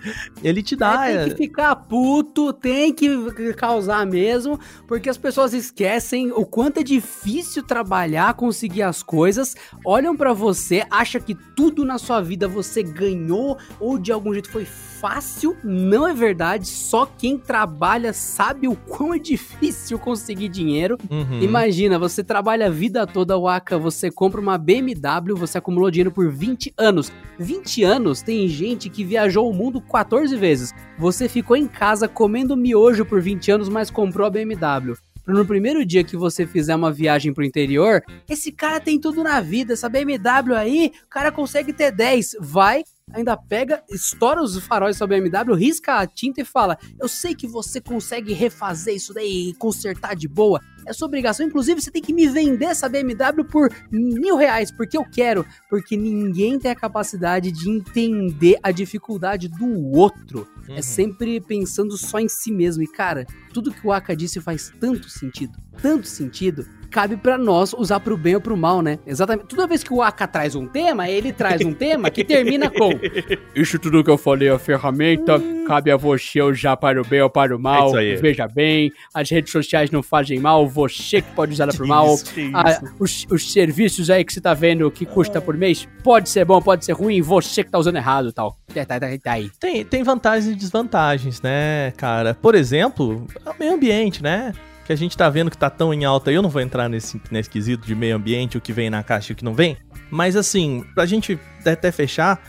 Ele 0.43 0.61
te 0.61 0.75
dá. 0.75 1.09
É, 1.09 1.19
tem 1.19 1.29
que 1.29 1.35
ficar 1.37 1.73
puto, 1.75 2.51
tem 2.51 2.93
que 2.93 3.53
causar 3.53 4.05
mesmo, 4.05 4.59
porque 4.85 5.09
as 5.09 5.17
pessoas 5.17 5.53
esquecem 5.53 6.33
o 6.33 6.45
quanto 6.45 6.81
é 6.81 6.83
difícil 6.83 7.63
trabalhar, 7.63 8.33
conseguir 8.33 8.81
as 8.81 9.01
coisas, 9.01 9.55
olham 9.85 10.17
para 10.17 10.33
você, 10.33 10.85
acham 10.91 11.21
que 11.21 11.33
tudo 11.33 11.85
na 11.85 11.97
sua 11.97 12.21
vida 12.21 12.47
você 12.47 12.83
ganhou 12.83 13.57
ou 13.79 13.97
de 13.97 14.11
algum 14.11 14.33
jeito 14.33 14.51
foi 14.51 14.65
fácil, 14.99 15.55
não 15.63 16.07
é 16.07 16.13
verdade. 16.13 16.67
Só 16.67 17.05
quem 17.05 17.37
trabalha 17.37 18.13
sabe 18.13 18.67
o 18.67 18.75
quão 18.75 19.13
é 19.15 19.19
difícil 19.19 19.99
conseguir 19.99 20.49
dinheiro. 20.49 20.97
Uhum. 21.09 21.41
Imagina, 21.41 21.99
você 21.99 22.23
trabalha 22.23 22.67
a 22.67 22.69
vida 22.69 23.05
toda, 23.05 23.37
Waka, 23.37 23.77
você 23.77 24.09
compra 24.09 24.41
uma 24.41 24.57
BMW, 24.57 25.35
você 25.35 25.57
acumulou 25.57 25.91
dinheiro 25.91 26.11
por 26.11 26.29
20 26.29 26.73
anos. 26.77 27.11
20 27.39 27.83
anos 27.83 28.21
tem 28.21 28.47
gente 28.47 28.89
que 28.89 29.03
viajou 29.03 29.49
o 29.49 29.53
mundo 29.53 29.79
14 29.79 30.35
vezes. 30.35 30.73
Você 30.97 31.29
ficou 31.29 31.55
em 31.55 31.67
casa 31.67 32.07
comendo 32.07 32.57
miojo 32.57 33.05
por 33.05 33.21
20 33.21 33.51
anos, 33.51 33.69
mas 33.69 33.91
comprou 33.91 34.25
a 34.27 34.29
BMW 34.29 34.95
no 35.33 35.45
primeiro 35.45 35.85
dia 35.85 36.03
que 36.03 36.15
você 36.15 36.47
fizer 36.47 36.73
uma 36.73 36.91
viagem 36.91 37.33
pro 37.33 37.43
interior, 37.43 38.01
esse 38.29 38.51
cara 38.51 38.79
tem 38.79 38.99
tudo 38.99 39.23
na 39.23 39.41
vida, 39.41 39.73
essa 39.73 39.89
BMW 39.89 40.55
aí, 40.55 40.91
o 41.05 41.09
cara 41.09 41.31
consegue 41.31 41.73
ter 41.73 41.91
10. 41.91 42.37
Vai, 42.39 42.83
ainda 43.13 43.37
pega, 43.37 43.83
estoura 43.89 44.41
os 44.41 44.57
faróis 44.59 44.97
da 44.97 45.07
BMW, 45.07 45.53
risca 45.55 45.95
a 45.95 46.07
tinta 46.07 46.41
e 46.41 46.45
fala: 46.45 46.77
Eu 46.99 47.07
sei 47.07 47.33
que 47.33 47.47
você 47.47 47.79
consegue 47.79 48.33
refazer 48.33 48.95
isso 48.95 49.13
daí 49.13 49.49
e 49.49 49.53
consertar 49.55 50.15
de 50.15 50.27
boa. 50.27 50.61
É 50.85 50.93
sua 50.93 51.07
obrigação. 51.07 51.45
Inclusive, 51.45 51.81
você 51.81 51.91
tem 51.91 52.01
que 52.01 52.13
me 52.13 52.27
vender 52.27 52.65
essa 52.65 52.87
BMW 52.87 53.43
por 53.49 53.69
mil 53.91 54.37
reais, 54.37 54.71
porque 54.71 54.97
eu 54.97 55.03
quero. 55.03 55.45
Porque 55.69 55.97
ninguém 55.97 56.57
tem 56.57 56.71
a 56.71 56.75
capacidade 56.75 57.51
de 57.51 57.69
entender 57.69 58.57
a 58.63 58.71
dificuldade 58.71 59.49
do 59.49 59.91
outro. 59.91 60.47
É 60.67 60.71
uhum. 60.71 60.77
É 60.77 60.81
sempre 60.81 61.41
pensando 61.41 61.97
só 61.97 62.19
em 62.19 62.29
si 62.29 62.51
mesmo. 62.51 62.83
E, 62.83 62.87
cara, 62.87 63.25
tudo 63.53 63.71
que 63.71 63.85
o 63.85 63.91
Aka 63.91 64.15
disse 64.15 64.39
faz 64.39 64.71
tanto 64.79 65.09
sentido. 65.09 65.57
Tanto 65.81 66.07
sentido 66.07 66.65
cabe 66.89 67.17
para 67.17 67.37
nós 67.37 67.73
usar 67.73 67.99
pro 67.99 68.17
bem 68.17 68.35
ou 68.35 68.41
pro 68.41 68.57
mal, 68.57 68.81
né? 68.81 68.99
Exatamente. 69.05 69.47
Toda 69.47 69.67
vez 69.67 69.83
que 69.83 69.93
o 69.93 70.01
Aka 70.01 70.27
traz 70.27 70.55
um 70.55 70.67
tema, 70.67 71.09
ele 71.09 71.31
traz 71.31 71.61
um 71.61 71.73
tema 71.73 72.09
que 72.09 72.23
termina 72.23 72.69
com 72.69 72.91
Isso 73.55 73.77
tudo 73.79 74.03
que 74.03 74.09
eu 74.09 74.17
falei, 74.17 74.49
a 74.49 74.59
ferramenta, 74.59 75.41
cabe 75.65 75.91
a 75.91 75.97
você 75.97 76.41
usar 76.41 76.77
para 76.77 77.01
o 77.01 77.05
bem 77.05 77.21
ou 77.21 77.29
para 77.29 77.55
o 77.55 77.59
mal. 77.59 77.97
É 77.97 78.15
Veja 78.15 78.47
bem, 78.47 78.91
as 79.13 79.29
redes 79.29 79.51
sociais 79.51 79.91
não 79.91 80.01
fazem 80.01 80.39
mal, 80.39 80.67
você 80.67 81.21
que 81.21 81.31
pode 81.33 81.53
usar 81.53 81.65
ela 81.65 81.73
pro 81.73 81.87
mal. 81.87 82.15
Ah, 82.53 82.81
os, 82.99 83.25
os, 83.29 83.51
serviços 83.51 84.09
aí 84.09 84.23
que 84.23 84.33
você 84.33 84.41
tá 84.41 84.53
vendo 84.53 84.89
que 84.91 85.05
custa 85.05 85.41
por 85.41 85.55
mês, 85.55 85.87
pode 86.03 86.29
ser 86.29 86.45
bom, 86.45 86.61
pode 86.61 86.85
ser 86.85 86.93
ruim, 86.93 87.21
você 87.21 87.63
que 87.63 87.71
tá 87.71 87.77
usando 87.77 87.97
errado 87.97 88.31
tal. 88.31 88.57
Tá, 88.73 88.85
tá, 88.85 88.99
tá, 88.99 89.07
tá 89.21 89.31
aí. 89.31 89.49
Tem, 89.59 89.83
tem 89.83 90.03
vantagens 90.03 90.53
e 90.53 90.55
desvantagens, 90.55 91.41
né, 91.41 91.91
cara? 91.97 92.33
Por 92.35 92.55
exemplo, 92.55 93.25
o 93.45 93.59
meio 93.59 93.73
ambiente, 93.73 94.21
né? 94.21 94.53
Que 94.87 94.93
a 94.93 94.95
gente 94.95 95.17
tá 95.17 95.29
vendo 95.29 95.51
que 95.51 95.57
tá 95.57 95.69
tão 95.69 95.93
em 95.93 96.05
alta, 96.05 96.31
eu 96.31 96.41
não 96.41 96.49
vou 96.49 96.61
entrar 96.61 96.87
nesse, 96.87 97.21
nesse 97.29 97.49
quesito 97.49 97.85
de 97.85 97.93
meio 97.93 98.15
ambiente, 98.15 98.57
o 98.57 98.61
que 98.61 98.71
vem 98.71 98.89
na 98.89 99.03
caixa 99.03 99.31
e 99.31 99.33
o 99.33 99.35
que 99.35 99.43
não 99.43 99.53
vem, 99.53 99.75
mas 100.09 100.37
assim, 100.37 100.85
pra 100.95 101.05
gente 101.05 101.37
até 101.65 101.91
fechar, 101.91 102.41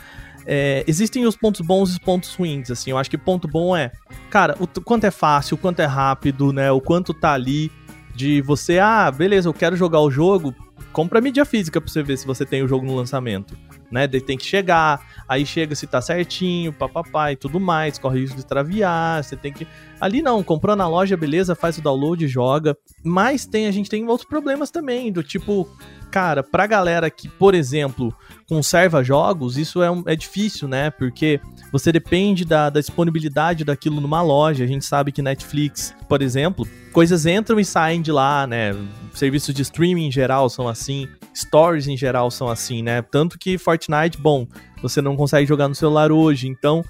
é, 0.45 0.85
existem 0.87 1.25
os 1.25 1.35
pontos 1.35 1.59
bons 1.59 1.89
e 1.89 1.91
os 1.91 1.97
pontos 1.97 2.33
ruins, 2.33 2.71
assim, 2.71 2.91
eu 2.91 2.97
acho 2.97 3.09
que 3.09 3.17
ponto 3.17 3.45
bom 3.45 3.75
é, 3.75 3.91
cara, 4.29 4.55
o 4.57 4.67
quanto 4.81 5.03
é 5.03 5.11
fácil, 5.11 5.55
o 5.55 5.57
quanto 5.57 5.81
é 5.81 5.85
rápido, 5.85 6.53
né, 6.53 6.71
o 6.71 6.79
quanto 6.79 7.13
tá 7.13 7.33
ali 7.33 7.69
de 8.15 8.41
você, 8.41 8.79
ah, 8.79 9.11
beleza, 9.11 9.49
eu 9.49 9.53
quero 9.53 9.75
jogar 9.75 9.99
o 9.99 10.09
jogo, 10.09 10.55
compra 10.93 11.19
mídia 11.19 11.43
física 11.43 11.81
pra 11.81 11.91
você 11.91 12.01
ver 12.01 12.17
se 12.17 12.25
você 12.25 12.45
tem 12.45 12.63
o 12.63 12.67
jogo 12.69 12.85
no 12.85 12.95
lançamento 12.95 13.53
né? 13.91 14.07
Daí 14.07 14.21
tem 14.21 14.37
que 14.37 14.45
chegar, 14.45 14.99
aí 15.27 15.45
chega 15.45 15.75
se 15.75 15.87
tá 15.87 16.01
certinho, 16.01 16.73
papapá 16.73 17.31
e 17.31 17.35
tudo 17.35 17.59
mais, 17.59 17.97
corre 17.97 18.21
risco 18.21 18.35
de 18.35 18.41
extraviar, 18.41 19.23
você 19.23 19.35
tem 19.35 19.51
que... 19.51 19.67
Ali 19.99 20.21
não, 20.21 20.41
comprou 20.41 20.75
na 20.75 20.87
loja, 20.87 21.17
beleza, 21.17 21.55
faz 21.55 21.77
o 21.77 21.81
download, 21.81 22.25
joga. 22.27 22.77
Mas 23.03 23.45
tem, 23.45 23.67
a 23.67 23.71
gente 23.71 23.89
tem 23.89 24.07
outros 24.07 24.27
problemas 24.27 24.71
também, 24.71 25.11
do 25.11 25.21
tipo, 25.21 25.67
cara, 26.09 26.41
pra 26.41 26.65
galera 26.65 27.09
que, 27.09 27.27
por 27.27 27.53
exemplo, 27.53 28.13
conserva 28.47 29.03
jogos, 29.03 29.57
isso 29.57 29.83
é, 29.83 29.91
um, 29.91 30.03
é 30.05 30.15
difícil, 30.15 30.67
né? 30.67 30.89
Porque 30.89 31.39
você 31.71 31.91
depende 31.91 32.45
da, 32.45 32.69
da 32.69 32.79
disponibilidade 32.79 33.63
daquilo 33.63 33.99
numa 33.99 34.21
loja. 34.21 34.63
A 34.63 34.67
gente 34.67 34.85
sabe 34.85 35.11
que 35.11 35.21
Netflix, 35.21 35.93
por 36.07 36.21
exemplo, 36.21 36.67
coisas 36.91 37.25
entram 37.25 37.59
e 37.59 37.65
saem 37.65 38.01
de 38.01 38.11
lá, 38.11 38.47
né? 38.47 38.75
Serviços 39.13 39.53
de 39.53 39.61
streaming 39.61 40.07
em 40.07 40.11
geral 40.11 40.49
são 40.49 40.67
assim, 40.67 41.07
stories 41.35 41.87
em 41.87 41.97
geral 41.97 42.29
são 42.31 42.47
assim, 42.49 42.81
né? 42.81 43.01
Tanto 43.01 43.37
que 43.37 43.57
Fortnite, 43.57 44.17
bom, 44.17 44.47
você 44.81 45.01
não 45.01 45.15
consegue 45.15 45.47
jogar 45.47 45.67
no 45.67 45.75
celular 45.75 46.11
hoje. 46.11 46.47
Então, 46.47 46.83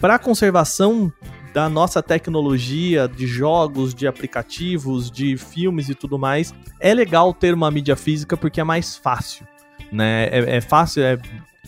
para 0.00 0.18
conservação 0.18 1.12
da 1.52 1.68
nossa 1.68 2.02
tecnologia 2.02 3.06
de 3.06 3.26
jogos, 3.26 3.94
de 3.94 4.06
aplicativos, 4.06 5.10
de 5.10 5.36
filmes 5.36 5.88
e 5.88 5.94
tudo 5.94 6.18
mais, 6.18 6.54
é 6.80 6.94
legal 6.94 7.34
ter 7.34 7.52
uma 7.52 7.70
mídia 7.70 7.94
física 7.94 8.36
porque 8.36 8.60
é 8.60 8.64
mais 8.64 8.96
fácil, 8.96 9.46
né? 9.90 10.28
É, 10.28 10.56
é 10.56 10.60
fácil, 10.60 11.02
é... 11.02 11.18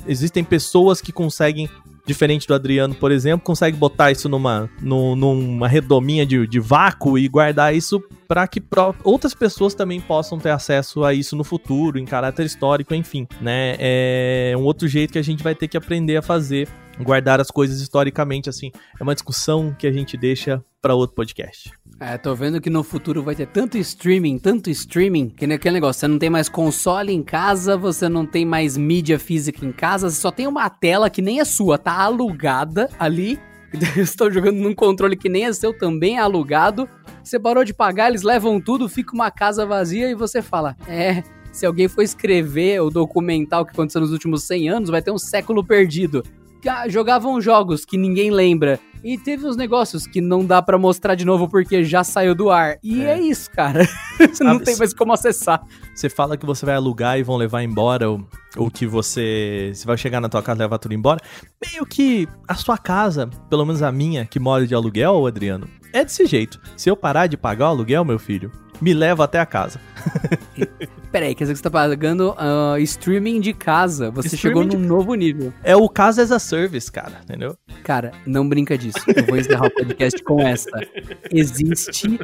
existem 0.06 0.42
pessoas 0.42 1.00
que 1.00 1.12
conseguem 1.12 1.68
diferente 2.05 2.46
do 2.46 2.55
Adriano, 2.55 2.94
por 2.94 3.11
exemplo, 3.11 3.44
consegue 3.44 3.76
botar 3.76 4.11
isso 4.11 4.28
numa, 4.28 4.68
numa 4.80 5.66
redominha 5.68 6.26
de, 6.26 6.46
de 6.46 6.61
vácuo 6.61 7.18
e 7.18 7.28
guardar 7.28 7.74
isso 7.74 8.02
para 8.28 8.46
que 8.46 8.62
outras 9.02 9.34
pessoas 9.34 9.74
também 9.74 10.00
possam 10.00 10.38
ter 10.38 10.50
acesso 10.50 11.05
a 11.05 11.14
isso 11.14 11.36
no 11.36 11.44
futuro, 11.44 11.98
em 11.98 12.05
caráter 12.05 12.44
histórico, 12.46 12.94
enfim, 12.94 13.26
né? 13.40 13.76
É 13.78 14.55
um 14.57 14.62
outro 14.62 14.86
jeito 14.88 15.12
que 15.12 15.18
a 15.18 15.22
gente 15.22 15.42
vai 15.42 15.55
ter 15.55 15.68
que 15.68 15.76
aprender 15.76 16.16
a 16.16 16.22
fazer, 16.22 16.68
guardar 17.00 17.40
as 17.40 17.50
coisas 17.50 17.80
historicamente, 17.80 18.48
assim. 18.48 18.70
É 18.98 19.02
uma 19.02 19.14
discussão 19.14 19.74
que 19.78 19.86
a 19.86 19.92
gente 19.92 20.16
deixa 20.16 20.62
para 20.80 20.94
outro 20.94 21.14
podcast. 21.14 21.70
É, 22.01 22.18
tô 22.18 22.34
vendo 22.34 22.61
que 22.61 22.68
no 22.68 22.82
futuro 22.82 23.22
vai 23.22 23.34
ter 23.34 23.47
tanto 23.47 23.78
streaming, 23.78 24.38
tanto 24.38 24.68
streaming, 24.68 25.28
que 25.30 25.47
nem 25.47 25.55
aquele 25.55 25.74
negócio, 25.74 26.01
você 26.01 26.09
não 26.09 26.18
tem 26.18 26.28
mais 26.28 26.49
console 26.49 27.12
em 27.12 27.22
casa, 27.22 27.76
você 27.76 28.09
não 28.09 28.26
tem 28.26 28.45
mais 28.45 28.76
mídia 28.76 29.18
física 29.18 29.64
em 29.64 29.72
casa, 29.72 30.11
você 30.11 30.20
só 30.20 30.30
tem 30.30 30.47
uma 30.47 30.68
tela 30.68 31.09
que 31.09 31.22
nem 31.22 31.40
é 31.40 31.45
sua, 31.45 31.78
tá 31.78 31.92
alugada 31.92 32.90
ali, 32.99 33.38
estão 33.97 34.30
jogando 34.30 34.57
num 34.57 34.74
controle 34.74 35.16
que 35.16 35.28
nem 35.28 35.45
é 35.45 35.53
seu, 35.53 35.72
também 35.76 36.18
é 36.18 36.20
alugado, 36.20 36.88
você 37.22 37.38
parou 37.38 37.64
de 37.64 37.72
pagar, 37.72 38.09
eles 38.09 38.22
levam 38.22 38.61
tudo, 38.61 38.88
fica 38.88 39.14
uma 39.14 39.30
casa 39.30 39.64
vazia 39.64 40.11
e 40.11 40.14
você 40.14 40.42
fala, 40.42 40.76
é, 40.88 41.22
se 41.53 41.64
alguém 41.64 41.86
for 41.86 42.03
escrever 42.03 42.80
o 42.80 42.90
que 42.90 43.70
aconteceu 43.70 44.01
nos 44.01 44.11
últimos 44.11 44.42
100 44.42 44.68
anos, 44.68 44.90
vai 44.90 45.01
ter 45.01 45.12
um 45.12 45.18
século 45.18 45.64
perdido. 45.64 46.24
Ah, 46.66 46.88
jogavam 46.88 47.40
jogos 47.40 47.84
que 47.84 47.97
ninguém 47.97 48.30
lembra. 48.30 48.80
E 49.05 49.18
teve 49.18 49.46
uns 49.46 49.55
negócios 49.55 50.07
que 50.07 50.18
não 50.18 50.42
dá 50.42 50.62
para 50.62 50.78
mostrar 50.78 51.14
de 51.14 51.26
novo 51.26 51.46
porque 51.46 51.84
já 51.84 52.02
saiu 52.02 52.34
do 52.34 52.50
ar. 52.50 52.78
E 52.82 53.02
é, 53.02 53.11
é 53.11 53.20
isso, 53.20 53.50
cara. 53.50 53.86
você 54.18 54.42
não 54.42 54.59
tem 54.59 54.74
mais 54.78 54.94
como 54.94 55.12
acessar. 55.12 55.62
Você 55.94 56.09
fala 56.09 56.38
que 56.38 56.46
você 56.46 56.64
vai 56.64 56.74
alugar 56.74 57.18
e 57.18 57.22
vão 57.22 57.36
levar 57.36 57.62
embora, 57.62 58.09
ou, 58.09 58.26
ou 58.57 58.70
que 58.70 58.86
você, 58.86 59.72
você 59.74 59.86
vai 59.86 59.98
chegar 59.98 60.22
na 60.22 60.28
tua 60.30 60.42
casa 60.42 60.61
e 60.61 60.64
levar 60.64 60.78
tudo 60.78 60.94
embora. 60.94 61.20
Meio 61.62 61.84
que 61.84 62.26
a 62.48 62.55
sua 62.55 62.78
casa, 62.78 63.28
pelo 63.50 63.66
menos 63.66 63.82
a 63.82 63.92
minha, 63.92 64.24
que 64.24 64.40
mora 64.40 64.66
de 64.66 64.74
aluguel, 64.74 65.26
Adriano, 65.26 65.68
é 65.92 66.02
desse 66.02 66.24
jeito. 66.24 66.59
Se 66.74 66.88
eu 66.88 66.96
parar 66.96 67.26
de 67.26 67.36
pagar 67.36 67.66
o 67.66 67.68
aluguel, 67.68 68.07
meu 68.07 68.18
filho, 68.18 68.50
me 68.80 68.94
leva 68.94 69.24
até 69.24 69.38
a 69.38 69.44
casa. 69.44 69.78
Peraí, 71.14 71.32
quer 71.32 71.44
dizer 71.44 71.52
que 71.52 71.58
você 71.58 71.62
tá 71.62 71.70
pagando 71.70 72.30
uh, 72.32 72.76
streaming 72.78 73.40
de 73.40 73.52
casa. 73.52 74.10
Você 74.10 74.34
Streaming 74.34 74.62
chegou 74.62 74.64
num 74.64 74.82
de- 74.82 74.88
novo 74.88 75.14
nível. 75.14 75.52
É 75.62 75.76
o 75.76 75.88
caso 75.88 76.20
as 76.20 76.32
a 76.32 76.40
service, 76.40 76.90
cara, 76.90 77.20
entendeu? 77.22 77.56
Cara, 77.84 78.10
não 78.26 78.48
brinca 78.48 78.76
disso. 78.76 78.98
Eu 79.14 79.24
vou 79.24 79.36
encerrar 79.36 79.68
o 79.68 79.70
podcast 79.70 80.20
com 80.24 80.40
essa. 80.40 80.68
Existe 81.30 82.18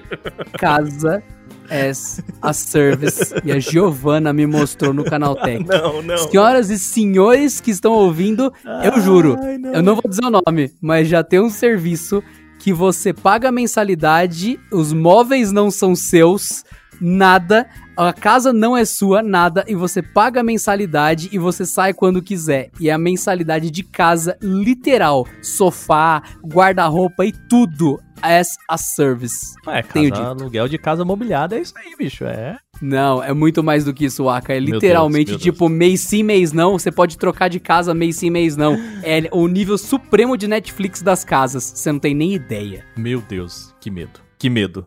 casa 0.59 1.23
as 1.71 2.21
a 2.43 2.53
service 2.53 3.33
e 3.45 3.53
a 3.53 3.61
Giovana 3.61 4.33
me 4.33 4.45
mostrou 4.45 4.93
no 4.93 5.05
Canaltech. 5.05 5.63
Não, 5.71 6.03
não. 6.03 6.19
Senhoras 6.19 6.69
e 6.69 6.77
senhores 6.77 7.61
que 7.61 7.71
estão 7.71 7.93
ouvindo, 7.93 8.53
eu 8.83 9.01
juro, 9.01 9.37
não. 9.37 9.73
eu 9.73 9.83
não 9.85 9.95
vou 9.95 10.03
dizer 10.09 10.25
o 10.25 10.31
nome, 10.45 10.73
mas 10.83 11.07
já 11.07 11.23
tem 11.23 11.39
um 11.39 11.49
serviço 11.49 12.21
que 12.59 12.73
você 12.73 13.13
paga 13.13 13.51
a 13.51 13.53
mensalidade, 13.53 14.59
os 14.73 14.93
móveis 14.93 15.53
não 15.53 15.71
são 15.71 15.95
seus, 15.95 16.65
nada, 17.01 17.67
a 17.97 18.13
casa 18.13 18.53
não 18.53 18.77
é 18.77 18.85
sua, 18.85 19.23
nada, 19.23 19.65
e 19.67 19.75
você 19.75 20.03
paga 20.03 20.41
a 20.41 20.45
mensalidade 20.45 21.29
e 21.33 21.39
você 21.39 21.65
sai 21.65 21.93
quando 21.93 22.23
quiser. 22.23 22.71
E 22.81 22.89
é 22.89 22.93
a 22.93 22.99
mensalidade 22.99 23.71
de 23.71 23.83
casa, 23.83 24.37
literal, 24.43 25.27
sofá, 25.43 26.23
guarda-roupa 26.45 27.25
e 27.25 27.33
tudo 27.49 27.99
as 28.23 28.57
a 28.69 28.77
service. 28.77 29.55
É, 29.67 29.83
casa, 29.83 30.27
aluguel 30.27 30.69
de 30.69 30.79
casa 30.79 31.05
mobiliada 31.05 31.57
é 31.57 31.61
isso 31.61 31.75
aí, 31.77 31.95
bicho. 31.97 32.25
É. 32.25 32.59
Não, 32.81 33.23
é 33.23 33.33
muito 33.33 33.63
mais 33.63 33.85
do 33.85 33.93
que 33.93 34.07
isso, 34.07 34.29
Aka. 34.29 34.55
É 34.55 34.61
Meu 34.61 34.75
literalmente 34.75 35.33
Deus, 35.33 35.45
meu 35.45 35.53
tipo 35.53 35.69
mês 35.69 36.01
sim, 36.01 36.23
mês 36.23 36.53
não. 36.53 36.79
Você 36.79 36.91
pode 36.91 37.19
trocar 37.19 37.49
de 37.49 37.61
casa 37.61 37.95
mês 37.95 38.17
sim, 38.17 38.31
mês 38.31 38.57
não. 38.57 38.77
É 39.03 39.29
o 39.33 39.47
nível 39.47 39.77
supremo 39.77 40.37
de 40.37 40.47
Netflix 40.47 41.03
das 41.03 41.25
casas. 41.25 41.65
Você 41.65 41.93
não 41.93 41.99
tem 41.99 42.15
nem 42.15 42.35
ideia. 42.35 42.85
Meu 42.97 43.21
Deus, 43.21 43.75
que 43.81 43.91
medo. 43.91 44.21
Que 44.39 44.49
medo. 44.49 44.87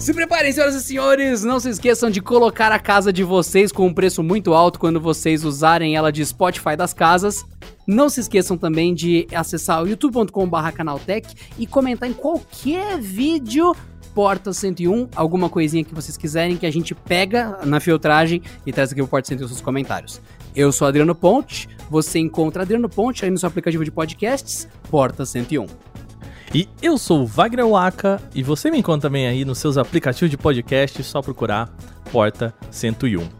Se 0.00 0.14
preparem, 0.14 0.50
senhoras 0.50 0.74
e 0.74 0.82
senhores. 0.82 1.44
Não 1.44 1.60
se 1.60 1.68
esqueçam 1.68 2.08
de 2.08 2.22
colocar 2.22 2.72
a 2.72 2.78
casa 2.78 3.12
de 3.12 3.22
vocês 3.22 3.70
com 3.70 3.86
um 3.86 3.92
preço 3.92 4.22
muito 4.22 4.54
alto 4.54 4.80
quando 4.80 4.98
vocês 4.98 5.44
usarem 5.44 5.94
ela 5.94 6.10
de 6.10 6.24
Spotify 6.24 6.74
das 6.74 6.94
casas. 6.94 7.44
Não 7.86 8.08
se 8.08 8.20
esqueçam 8.20 8.56
também 8.56 8.94
de 8.94 9.26
acessar 9.30 9.82
o 9.82 9.86
youtube.com.br 9.86 10.72
canaltech 10.74 11.28
e 11.58 11.66
comentar 11.66 12.08
em 12.08 12.14
qualquer 12.14 12.98
vídeo 12.98 13.76
Porta 14.14 14.54
101, 14.54 15.10
alguma 15.14 15.50
coisinha 15.50 15.84
que 15.84 15.94
vocês 15.94 16.16
quiserem 16.16 16.56
que 16.56 16.64
a 16.64 16.72
gente 16.72 16.94
pega 16.94 17.58
na 17.64 17.78
filtragem 17.78 18.42
e 18.64 18.72
traz 18.72 18.90
aqui 18.90 19.02
pro 19.02 19.08
Porta 19.08 19.28
101 19.28 19.48
seus 19.48 19.60
comentários. 19.60 20.20
Eu 20.56 20.72
sou 20.72 20.88
Adriano 20.88 21.14
Ponte, 21.14 21.68
você 21.90 22.18
encontra 22.18 22.62
Adriano 22.62 22.88
Ponte 22.88 23.26
aí 23.26 23.30
no 23.30 23.36
seu 23.36 23.48
aplicativo 23.48 23.84
de 23.84 23.90
podcasts, 23.90 24.66
Porta 24.90 25.26
101. 25.26 25.89
E 26.52 26.68
eu 26.82 26.98
sou 26.98 27.22
o 27.22 27.26
Wagner 27.26 27.66
Waka 27.66 28.20
e 28.34 28.42
você 28.42 28.70
me 28.70 28.78
encontra 28.78 29.08
também 29.08 29.28
aí 29.28 29.44
nos 29.44 29.58
seus 29.58 29.78
aplicativos 29.78 30.30
de 30.30 30.36
podcast, 30.36 31.00
só 31.04 31.22
procurar 31.22 31.72
Porta 32.10 32.52
101. 32.72 33.39